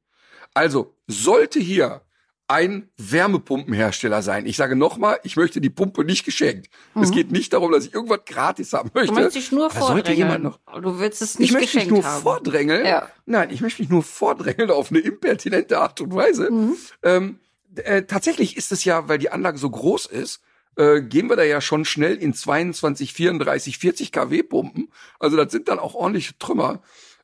[0.54, 2.02] Also, sollte hier
[2.48, 4.46] ein Wärmepumpenhersteller sein.
[4.46, 6.70] Ich sage nochmal, ich möchte die Pumpe nicht geschenkt.
[6.94, 7.02] Mhm.
[7.02, 9.08] Es geht nicht darum, dass ich irgendwas gratis haben möchte.
[9.08, 10.42] Du möchtest dich nur vordrängeln.
[10.42, 12.22] Noch, du willst es nicht Ich möchte mich nur haben.
[12.22, 12.86] vordrängeln.
[12.86, 13.08] Ja.
[13.26, 16.50] Nein, ich möchte mich nur vordrängeln auf eine impertinente Art und Weise.
[16.50, 16.76] Mhm.
[17.02, 17.40] Ähm,
[17.84, 20.40] äh, tatsächlich ist es ja, weil die Anlage so groß ist,
[20.76, 24.92] äh, gehen wir da ja schon schnell in 22, 34, 40 kW Pumpen.
[25.18, 26.82] Also das sind dann auch ordentliche Trümmer.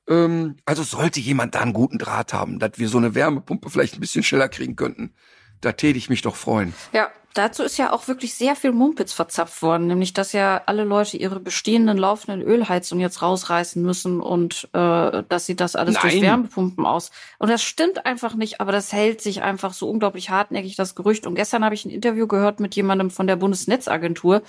[0.08, 3.94] Ähm, also sollte jemand da einen guten Draht haben, dass wir so eine Wärmepumpe vielleicht
[3.94, 5.14] ein bisschen schneller kriegen könnten,
[5.60, 6.74] da täte ich mich doch freuen.
[6.92, 10.84] Ja, dazu ist ja auch wirklich sehr viel Mumpitz verzapft worden, nämlich dass ja alle
[10.84, 16.02] Leute ihre bestehenden laufenden Ölheizungen jetzt rausreißen müssen und äh, dass sie das alles Nein.
[16.02, 17.10] durch Wärmepumpen aus.
[17.38, 21.26] Und das stimmt einfach nicht, aber das hält sich einfach so unglaublich hartnäckig, das Gerücht.
[21.26, 24.42] Und gestern habe ich ein Interview gehört mit jemandem von der Bundesnetzagentur,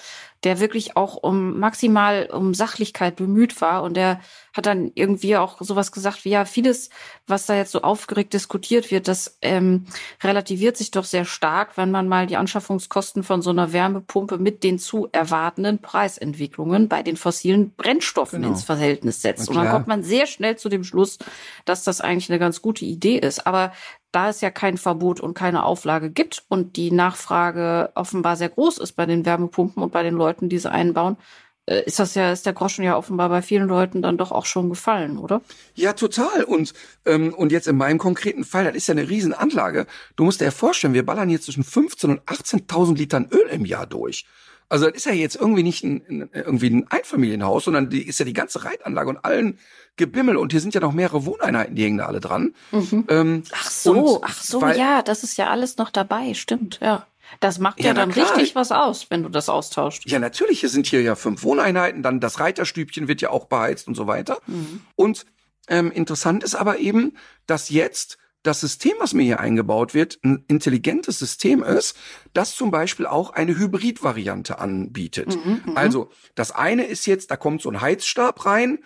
[0.43, 4.19] der wirklich auch um maximal um Sachlichkeit bemüht war und der
[4.53, 6.89] hat dann irgendwie auch sowas gesagt wie ja vieles,
[7.27, 9.85] was da jetzt so aufgeregt diskutiert wird, das ähm,
[10.21, 12.37] relativiert sich doch sehr stark, wenn man mal die
[12.73, 18.53] Anschaffungskosten von so einer Wärmepumpe mit den zu erwartenden Preisentwicklungen bei den fossilen Brennstoffen genau.
[18.53, 19.49] ins Verhältnis setzt.
[19.49, 21.19] Und dann kommt man sehr schnell zu dem Schluss,
[21.65, 23.45] dass das eigentlich eine ganz gute Idee ist.
[23.45, 23.71] Aber
[24.11, 28.77] da es ja kein Verbot und keine Auflage gibt und die Nachfrage offenbar sehr groß
[28.79, 31.17] ist bei den Wärmepumpen und bei den Leuten, die sie einbauen,
[31.65, 34.69] ist das ja, ist der Groschen ja offenbar bei vielen Leuten dann doch auch schon
[34.69, 35.41] gefallen, oder?
[35.75, 36.43] Ja, total.
[36.43, 36.73] Und,
[37.05, 39.87] ähm, und jetzt in meinem konkreten Fall, das ist ja eine Riesenanlage.
[40.15, 43.65] Du musst dir ja vorstellen, wir ballern jetzt zwischen 15.000 und 18.000 Litern Öl im
[43.65, 44.25] Jahr durch.
[44.69, 48.25] Also das ist ja jetzt irgendwie nicht ein, irgendwie ein Einfamilienhaus, sondern die ist ja
[48.25, 49.59] die ganze Reitanlage und allen
[49.97, 50.35] Gebimmel.
[50.35, 52.55] Und hier sind ja noch mehrere Wohneinheiten, die hängen da alle dran.
[52.71, 53.05] Mhm.
[53.07, 57.05] Ähm, ach so, ach so, ja, das ist ja alles noch dabei, stimmt, ja.
[57.39, 60.09] Das macht ja, ja dann richtig was aus, wenn du das austauscht.
[60.09, 60.63] Ja, natürlich.
[60.63, 64.07] Es sind hier ja fünf Wohneinheiten, dann das Reiterstübchen wird ja auch beheizt und so
[64.07, 64.39] weiter.
[64.47, 64.81] Mhm.
[64.95, 65.25] Und
[65.67, 70.43] ähm, interessant ist aber eben, dass jetzt das System, was mir hier eingebaut wird, ein
[70.47, 71.97] intelligentes System ist,
[72.33, 75.37] das zum Beispiel auch eine Hybrid-Variante anbietet.
[75.43, 75.77] Mhm, mhm.
[75.77, 78.79] also das eine ist jetzt, da kommt so ein Heizstab rein.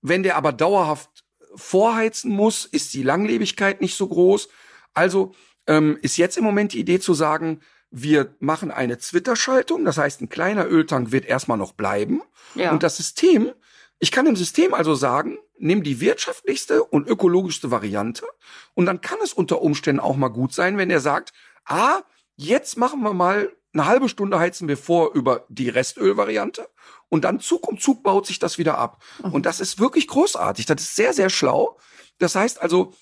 [0.00, 1.24] Wenn der aber dauerhaft
[1.54, 4.48] vorheizen muss, ist die Langlebigkeit nicht so groß.
[4.94, 5.34] Also
[5.66, 7.60] ähm, ist jetzt im Moment die Idee zu sagen,
[7.92, 12.22] wir machen eine Zwitterschaltung, das heißt, ein kleiner Öltank wird erstmal noch bleiben.
[12.54, 12.72] Ja.
[12.72, 13.52] Und das System,
[13.98, 18.26] ich kann dem System also sagen, nimm die wirtschaftlichste und ökologischste Variante.
[18.74, 21.32] Und dann kann es unter Umständen auch mal gut sein, wenn er sagt,
[21.66, 22.00] ah,
[22.36, 26.68] jetzt machen wir mal eine halbe Stunde heizen wir vor über die Restölvariante
[27.08, 29.02] und dann Zug um Zug baut sich das wieder ab.
[29.22, 29.32] Mhm.
[29.32, 30.66] Und das ist wirklich großartig.
[30.66, 31.78] Das ist sehr, sehr schlau.
[32.18, 32.92] Das heißt also,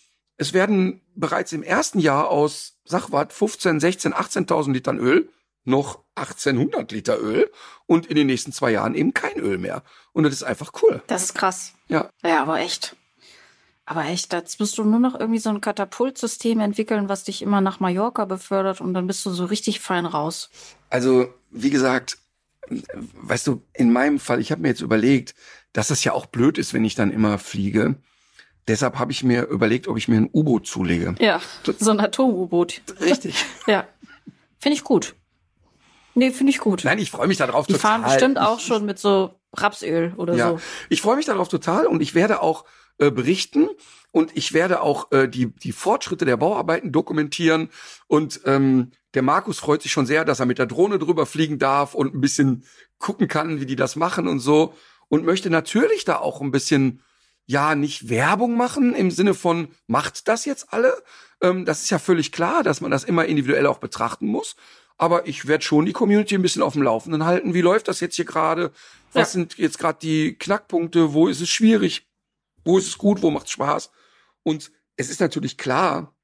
[0.41, 5.29] es werden bereits im ersten Jahr aus, sag was, 15, 16, 18.000 Litern Öl
[5.65, 7.51] noch 1800 Liter Öl
[7.85, 9.83] und in den nächsten zwei Jahren eben kein Öl mehr.
[10.13, 11.03] Und das ist einfach cool.
[11.09, 11.75] Das ist krass.
[11.89, 12.09] Ja.
[12.25, 12.97] Ja, aber echt.
[13.85, 17.61] Aber echt, jetzt musst du nur noch irgendwie so ein Katapultsystem entwickeln, was dich immer
[17.61, 20.49] nach Mallorca befördert und dann bist du so richtig fein raus.
[20.89, 22.17] Also, wie gesagt,
[22.69, 25.35] weißt du, in meinem Fall, ich habe mir jetzt überlegt,
[25.75, 27.97] dass es ja auch blöd ist, wenn ich dann immer fliege.
[28.69, 31.15] Deshalb habe ich mir überlegt, ob ich mir ein U-Boot zulege.
[31.19, 31.41] Ja,
[31.79, 32.83] so ein Atom-U-Boot.
[33.01, 33.45] Richtig.
[33.67, 33.87] ja,
[34.59, 35.15] finde ich gut.
[36.15, 36.85] Nee, finde ich gut.
[36.85, 37.99] Nein, ich freue mich darauf Die total.
[37.99, 40.61] Die fahren bestimmt auch schon mit so Rapsöl oder ja, so.
[40.89, 42.65] Ich freue mich darauf total und ich werde auch
[42.99, 43.69] äh, berichten
[44.13, 47.71] und ich werde auch äh, die, die Fortschritte der Bauarbeiten dokumentieren.
[48.09, 51.59] Und ähm, der Markus freut sich schon sehr, dass er mit der Drohne drüber fliegen
[51.59, 52.65] darf und ein bisschen
[52.99, 54.75] gucken kann, wie die das machen und so.
[55.09, 57.03] Und möchte natürlich da auch ein bisschen
[57.51, 61.03] ja nicht Werbung machen im Sinne von macht das jetzt alle.
[61.43, 64.55] Ähm, das ist ja völlig klar, dass man das immer individuell auch betrachten muss.
[64.97, 67.53] Aber ich werde schon die Community ein bisschen auf dem Laufenden halten.
[67.53, 68.71] Wie läuft das jetzt hier gerade?
[69.13, 69.33] Was ja.
[69.33, 71.13] sind jetzt gerade die Knackpunkte?
[71.13, 72.07] Wo ist es schwierig?
[72.65, 73.21] Wo ist es gut?
[73.21, 73.91] Wo macht es Spaß?
[74.45, 76.15] Und es ist natürlich klar,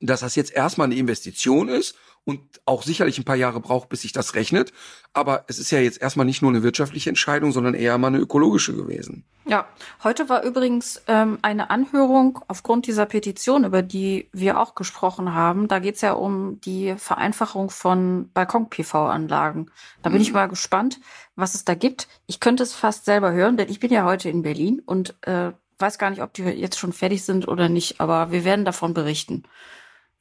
[0.00, 1.94] dass das jetzt erstmal eine Investition ist
[2.24, 4.72] und auch sicherlich ein paar Jahre braucht, bis sich das rechnet.
[5.12, 8.18] Aber es ist ja jetzt erstmal nicht nur eine wirtschaftliche Entscheidung, sondern eher mal eine
[8.18, 9.24] ökologische gewesen.
[9.44, 9.66] Ja,
[10.04, 15.66] heute war übrigens ähm, eine Anhörung aufgrund dieser Petition, über die wir auch gesprochen haben.
[15.66, 19.70] Da geht es ja um die Vereinfachung von Balkon-PV-Anlagen.
[20.02, 20.22] Da bin mhm.
[20.22, 21.00] ich mal gespannt,
[21.34, 22.06] was es da gibt.
[22.26, 25.50] Ich könnte es fast selber hören, denn ich bin ja heute in Berlin und äh,
[25.78, 28.94] weiß gar nicht, ob die jetzt schon fertig sind oder nicht, aber wir werden davon
[28.94, 29.42] berichten.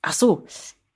[0.02, 0.46] Ach so,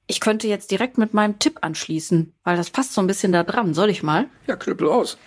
[0.08, 3.44] ich könnte jetzt direkt mit meinem Tipp anschließen, weil das passt so ein bisschen da
[3.44, 3.74] dran.
[3.74, 4.30] Soll ich mal?
[4.48, 5.18] Ja, knüppel aus.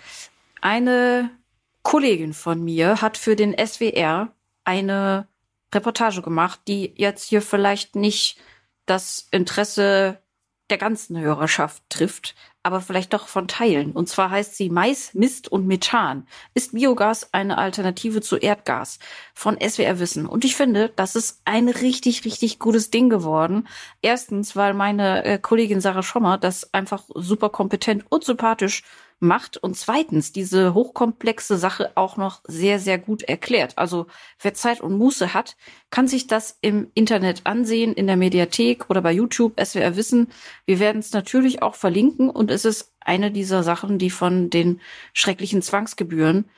[0.61, 1.31] Eine
[1.83, 4.33] Kollegin von mir hat für den SWR
[4.63, 5.27] eine
[5.73, 8.37] Reportage gemacht, die jetzt hier vielleicht nicht
[8.85, 10.19] das Interesse
[10.69, 12.35] der ganzen Hörerschaft trifft.
[12.69, 13.93] Aber vielleicht doch von Teilen.
[13.93, 16.27] Und zwar heißt sie Mais, Mist und Methan.
[16.53, 18.99] Ist Biogas eine Alternative zu Erdgas?
[19.33, 20.27] Von SWR Wissen.
[20.27, 23.67] Und ich finde, das ist ein richtig, richtig gutes Ding geworden.
[24.03, 28.83] Erstens, weil meine äh, Kollegin Sarah Schommer das einfach super kompetent und sympathisch
[29.19, 33.77] macht und zweitens diese hochkomplexe Sache auch noch sehr, sehr gut erklärt.
[33.77, 34.07] Also
[34.41, 35.57] wer Zeit und Muße hat,
[35.89, 40.29] kann sich das im Internet ansehen, in der Mediathek oder bei YouTube, SWR Wissen.
[40.65, 44.81] Wir werden es natürlich auch verlinken und es ist eine dieser Sachen, die von den
[45.13, 46.49] schrecklichen Zwangsgebühren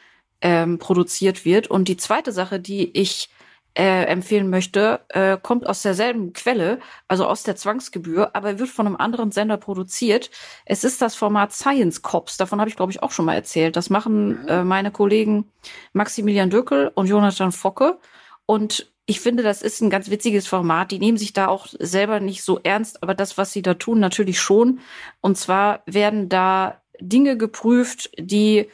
[0.41, 1.67] ähm, produziert wird.
[1.67, 3.29] Und die zweite Sache, die ich
[3.77, 8.85] äh, empfehlen möchte, äh, kommt aus derselben Quelle, also aus der Zwangsgebühr, aber wird von
[8.85, 10.29] einem anderen Sender produziert.
[10.65, 12.37] Es ist das Format Science Cops.
[12.37, 13.75] Davon habe ich, glaube ich, auch schon mal erzählt.
[13.75, 15.49] Das machen äh, meine Kollegen
[15.93, 17.97] Maximilian Döckel und Jonathan Focke.
[18.45, 20.91] Und ich finde, das ist ein ganz witziges Format.
[20.91, 23.99] Die nehmen sich da auch selber nicht so ernst, aber das, was sie da tun,
[23.99, 24.79] natürlich schon.
[25.21, 28.69] Und zwar werden da Dinge geprüft, die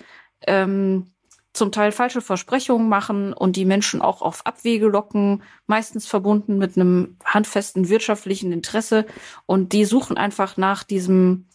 [0.45, 1.11] ähm,
[1.58, 6.78] zum Teil falsche Versprechungen machen und die Menschen auch auf Abwege locken, meistens verbunden mit
[6.78, 9.06] einem handfesten wirtschaftlichen Interesse.
[9.46, 11.46] Und die suchen einfach nach diesem,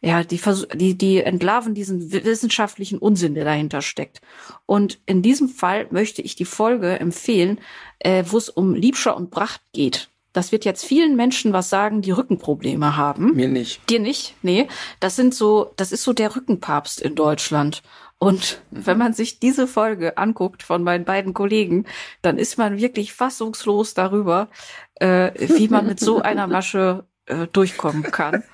[0.00, 0.40] ja, die,
[0.74, 4.20] die, die entlarven diesen wissenschaftlichen Unsinn, der dahinter steckt.
[4.66, 7.60] Und in diesem Fall möchte ich die Folge empfehlen,
[8.00, 10.10] äh, wo es um Liebscher und Bracht geht.
[10.32, 13.34] Das wird jetzt vielen Menschen was sagen, die Rückenprobleme haben.
[13.34, 13.88] Mir nicht.
[13.90, 14.34] Dir nicht?
[14.42, 14.66] Nee.
[14.98, 17.82] Das sind so, das ist so der Rückenpapst in Deutschland.
[18.22, 21.86] Und wenn man sich diese Folge anguckt von meinen beiden Kollegen,
[22.22, 24.48] dann ist man wirklich fassungslos darüber,
[24.94, 28.44] äh, wie man mit so einer Masche äh, durchkommen kann.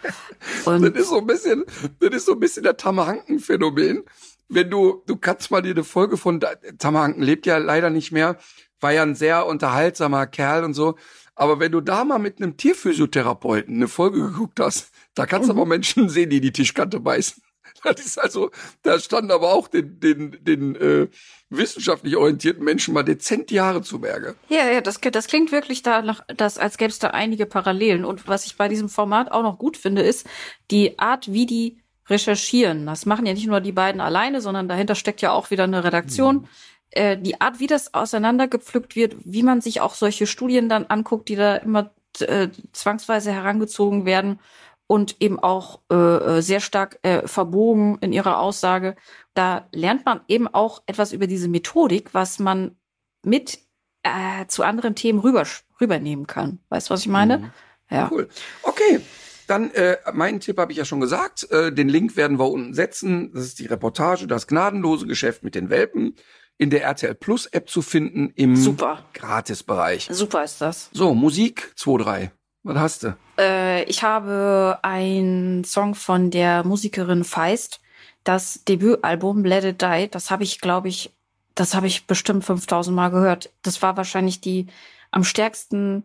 [0.65, 1.67] Und das ist so ein bisschen,
[2.01, 4.05] das ist so ein bisschen der Tamahanken-Phänomen.
[4.49, 6.41] Wenn du, du kannst mal dir eine Folge von
[6.79, 8.39] Tamahanken lebt ja leider nicht mehr,
[8.81, 10.97] war ja ein sehr unterhaltsamer Kerl und so.
[11.35, 15.53] Aber wenn du da mal mit einem Tierphysiotherapeuten eine Folge geguckt hast, da kannst du
[15.53, 15.59] mhm.
[15.59, 17.43] aber Menschen sehen, die die Tischkante beißen.
[17.85, 18.51] Das ist also,
[18.83, 21.09] da standen aber auch den, den, den äh,
[21.51, 24.35] wissenschaftlich orientierten Menschen mal dezent die Haare zu Berge.
[24.49, 28.05] Ja, ja, das, das klingt wirklich da nach, das, als gäbe es da einige Parallelen.
[28.05, 30.27] Und was ich bei diesem Format auch noch gut finde, ist
[30.71, 31.79] die Art, wie die
[32.09, 32.87] recherchieren.
[32.87, 35.85] Das machen ja nicht nur die beiden alleine, sondern dahinter steckt ja auch wieder eine
[35.85, 36.49] Redaktion.
[36.91, 41.29] Äh, die Art, wie das auseinandergepflückt wird, wie man sich auch solche Studien dann anguckt,
[41.29, 41.91] die da immer
[42.21, 44.41] äh, zwangsweise herangezogen werden
[44.89, 48.97] und eben auch äh, äh, sehr stark äh, verbogen in ihrer Aussage.
[49.35, 52.77] Da lernt man eben auch etwas über diese Methodik, was man
[53.25, 53.61] mit
[54.03, 55.45] äh, zu anderen Themen rüber,
[55.81, 56.59] rübernehmen kann.
[56.71, 57.39] Weißt du, was ich meine?
[57.39, 57.51] Mhm.
[57.91, 58.09] Ja.
[58.11, 58.29] Cool.
[58.63, 59.01] Okay.
[59.47, 61.51] Dann äh, meinen Tipp habe ich ja schon gesagt.
[61.51, 63.31] Äh, den Link werden wir unten setzen.
[63.33, 66.17] Das ist die Reportage, das gnadenlose Geschäft mit den Welpen
[66.59, 69.05] in der RTL Plus App zu finden im Super.
[69.15, 70.09] Gratisbereich.
[70.11, 70.91] Super ist das.
[70.93, 72.33] So, Musik 2, 3.
[72.69, 73.17] Was hast du?
[73.39, 77.81] Äh, ich habe einen Song von der Musikerin Feist,
[78.25, 80.09] das Debütalbum Let It Die.
[80.11, 81.11] Das habe ich, glaube ich,
[81.55, 83.51] das habe ich bestimmt 5000 Mal gehört.
[83.63, 84.67] Das war wahrscheinlich die
[85.11, 86.05] am stärksten,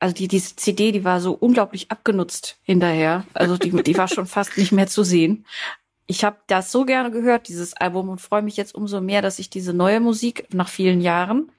[0.00, 3.24] also die, diese CD, die war so unglaublich abgenutzt hinterher.
[3.32, 5.46] Also die, die war schon fast nicht mehr zu sehen.
[6.06, 9.38] Ich habe das so gerne gehört, dieses Album, und freue mich jetzt umso mehr, dass
[9.38, 11.52] ich diese neue Musik nach vielen Jahren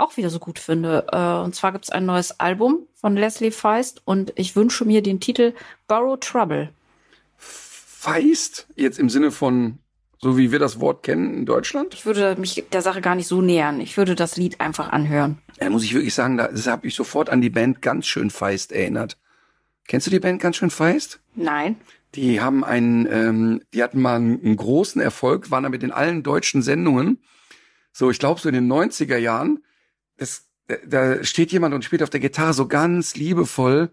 [0.00, 1.06] auch wieder so gut finde.
[1.12, 5.02] Äh, und zwar gibt es ein neues Album von Leslie Feist und ich wünsche mir
[5.02, 5.54] den Titel
[5.86, 6.70] Borrow Trouble.
[7.36, 8.66] Feist?
[8.76, 9.78] Jetzt im Sinne von,
[10.18, 11.94] so wie wir das Wort kennen in Deutschland?
[11.94, 13.80] Ich würde mich der Sache gar nicht so nähern.
[13.80, 15.38] Ich würde das Lied einfach anhören.
[15.60, 18.30] Ja, muss ich wirklich sagen, da, das habe ich sofort an die Band ganz schön
[18.30, 19.18] Feist erinnert.
[19.86, 21.20] Kennst du die Band ganz schön Feist?
[21.34, 21.76] Nein.
[22.14, 26.22] Die haben einen, ähm, die hatten mal einen, einen großen Erfolg, waren damit in allen
[26.22, 27.18] deutschen Sendungen.
[27.92, 29.62] So, ich glaube, so in den 90er Jahren
[30.20, 30.46] das,
[30.86, 33.90] da steht jemand und spielt auf der Gitarre so ganz liebevoll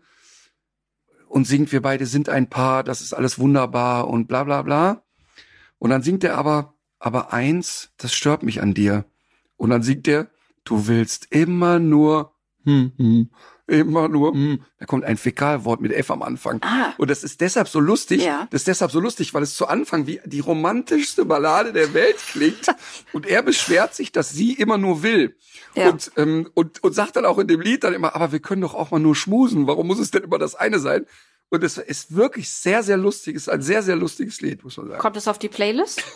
[1.27, 5.03] und singt, wir beide sind ein Paar, das ist alles wunderbar und bla bla bla.
[5.79, 9.05] Und dann singt er aber, aber eins, das stört mich an dir.
[9.55, 10.29] Und dann singt er,
[10.63, 12.33] du willst immer nur,
[12.63, 13.29] hm, hm,
[13.67, 14.61] immer nur, hm.
[14.79, 16.59] Da kommt ein Fäkalwort mit F am Anfang.
[16.61, 16.93] Ah.
[16.97, 18.23] Und das ist deshalb so lustig.
[18.23, 18.47] Ja.
[18.51, 22.17] Das ist deshalb so lustig, weil es zu Anfang wie die romantischste Ballade der Welt
[22.17, 22.67] klingt.
[23.13, 25.35] und er beschwert sich, dass sie immer nur will.
[25.75, 25.89] Ja.
[25.89, 28.61] Und, ähm, und, und sagt dann auch in dem Lied dann immer, aber wir können
[28.61, 29.67] doch auch mal nur schmusen.
[29.67, 31.05] Warum muss es denn immer das eine sein?
[31.49, 33.35] Und es ist wirklich sehr, sehr lustig.
[33.35, 34.99] Es ist ein sehr, sehr lustiges Lied, muss man sagen.
[34.99, 36.03] Kommt es auf die Playlist?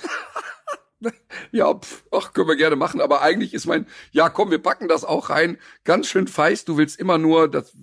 [1.51, 3.01] ja, pf, ach, können wir gerne machen.
[3.01, 5.57] Aber eigentlich ist mein, ja, komm, wir packen das auch rein.
[5.83, 6.67] Ganz schön feist.
[6.69, 7.73] Du willst immer nur, das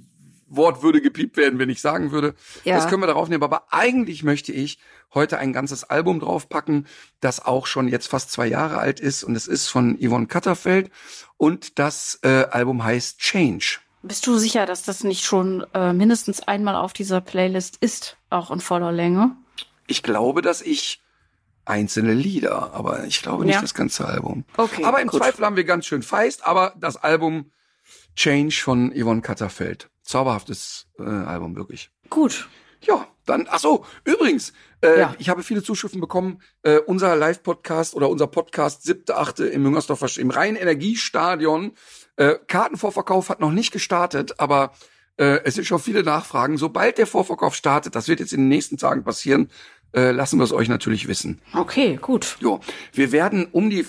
[0.48, 2.34] Wort würde gepiept werden, wenn ich sagen würde.
[2.64, 2.76] Ja.
[2.76, 3.42] Das können wir darauf nehmen.
[3.42, 4.78] Aber eigentlich möchte ich
[5.14, 6.86] heute ein ganzes Album draufpacken,
[7.20, 9.24] das auch schon jetzt fast zwei Jahre alt ist.
[9.24, 10.90] Und es ist von Yvonne Katterfeld.
[11.36, 13.78] Und das äh, Album heißt Change.
[14.02, 18.50] Bist du sicher, dass das nicht schon äh, mindestens einmal auf dieser Playlist ist, auch
[18.50, 19.36] in voller Länge?
[19.86, 21.00] Ich glaube, dass ich
[21.68, 23.60] einzelne Lieder, aber ich glaube nicht Ja.
[23.60, 24.44] das ganze Album.
[24.56, 25.20] Okay, aber im gut.
[25.20, 27.50] Zweifel haben wir ganz schön feist, aber das Album
[28.16, 29.90] Change von Yvonne Katterfeld.
[30.02, 31.90] Zauberhaftes äh, Album, wirklich.
[32.10, 32.48] Gut.
[32.80, 35.14] Ja, dann, ach so, übrigens, äh, Ja.
[35.18, 40.08] ich habe viele Zuschriften bekommen, äh, unser Live-Podcast oder unser Podcast siebte, achte im Müngersdorfer,
[40.20, 41.72] im Rhein-Energiestadion.
[42.16, 44.72] Äh, Kartenvorverkauf hat noch nicht gestartet, aber
[45.18, 46.56] äh, es sind schon viele Nachfragen.
[46.56, 49.50] Sobald der Vorverkauf startet, das wird jetzt in den nächsten Tagen passieren,
[49.94, 51.40] äh, lassen wir es euch natürlich wissen.
[51.54, 52.36] Okay, gut.
[52.40, 52.60] Jo,
[52.92, 53.86] wir werden um die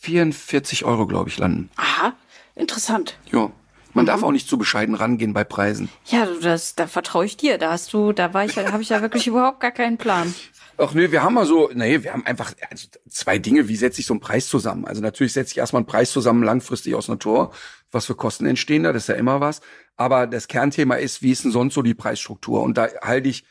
[0.00, 1.70] 44 Euro, glaube ich, landen.
[1.76, 2.14] Aha,
[2.54, 3.18] interessant.
[3.30, 3.52] Jo.
[3.92, 5.88] Man darf auch nicht zu bescheiden rangehen bei Preisen.
[6.06, 7.58] Ja, das, da vertraue ich dir.
[7.58, 10.32] Da hast du, da war ich, da habe ich ja wirklich überhaupt gar keinen Plan.
[10.78, 14.00] Ach nee, wir haben mal so, nee, wir haben einfach also zwei Dinge, wie setze
[14.00, 14.86] ich so einen Preis zusammen?
[14.86, 17.52] Also natürlich setze ich erstmal einen Preis zusammen langfristig aus Natur,
[17.90, 19.60] was für Kosten entstehen da, das ist ja immer was.
[19.96, 22.62] Aber das Kernthema ist, wie ist denn sonst so die Preisstruktur?
[22.62, 23.44] Und da halte ich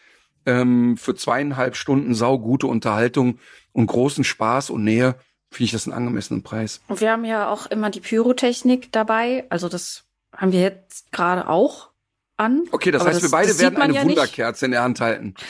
[0.45, 3.39] ähm, für zweieinhalb Stunden saugute Unterhaltung
[3.71, 5.15] und großen Spaß und Nähe,
[5.51, 6.81] finde ich das einen angemessenen Preis.
[6.87, 9.45] Und wir haben ja auch immer die Pyrotechnik dabei.
[9.49, 10.05] Also das
[10.35, 11.89] haben wir jetzt gerade auch
[12.37, 12.63] an.
[12.71, 14.17] Okay, das Aber heißt, wir beide das werden eine ja nicht.
[14.17, 15.33] Wunderkerze in der Hand halten.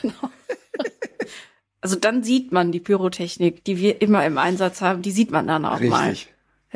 [0.00, 0.30] Genau.
[1.82, 5.46] Also dann sieht man die Pyrotechnik, die wir immer im Einsatz haben, die sieht man
[5.46, 6.16] dann auch mal.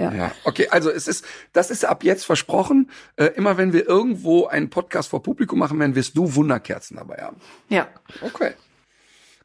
[0.00, 0.12] Ja.
[0.12, 2.90] Ja, okay, also es ist, das ist ab jetzt versprochen.
[3.16, 7.16] Äh, immer wenn wir irgendwo einen Podcast vor Publikum machen werden, wirst du Wunderkerzen dabei
[7.22, 7.36] haben.
[7.68, 7.88] ja.
[8.22, 8.52] Okay.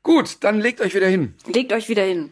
[0.03, 1.33] Gut, dann legt euch wieder hin.
[1.47, 2.29] Legt euch wieder hin.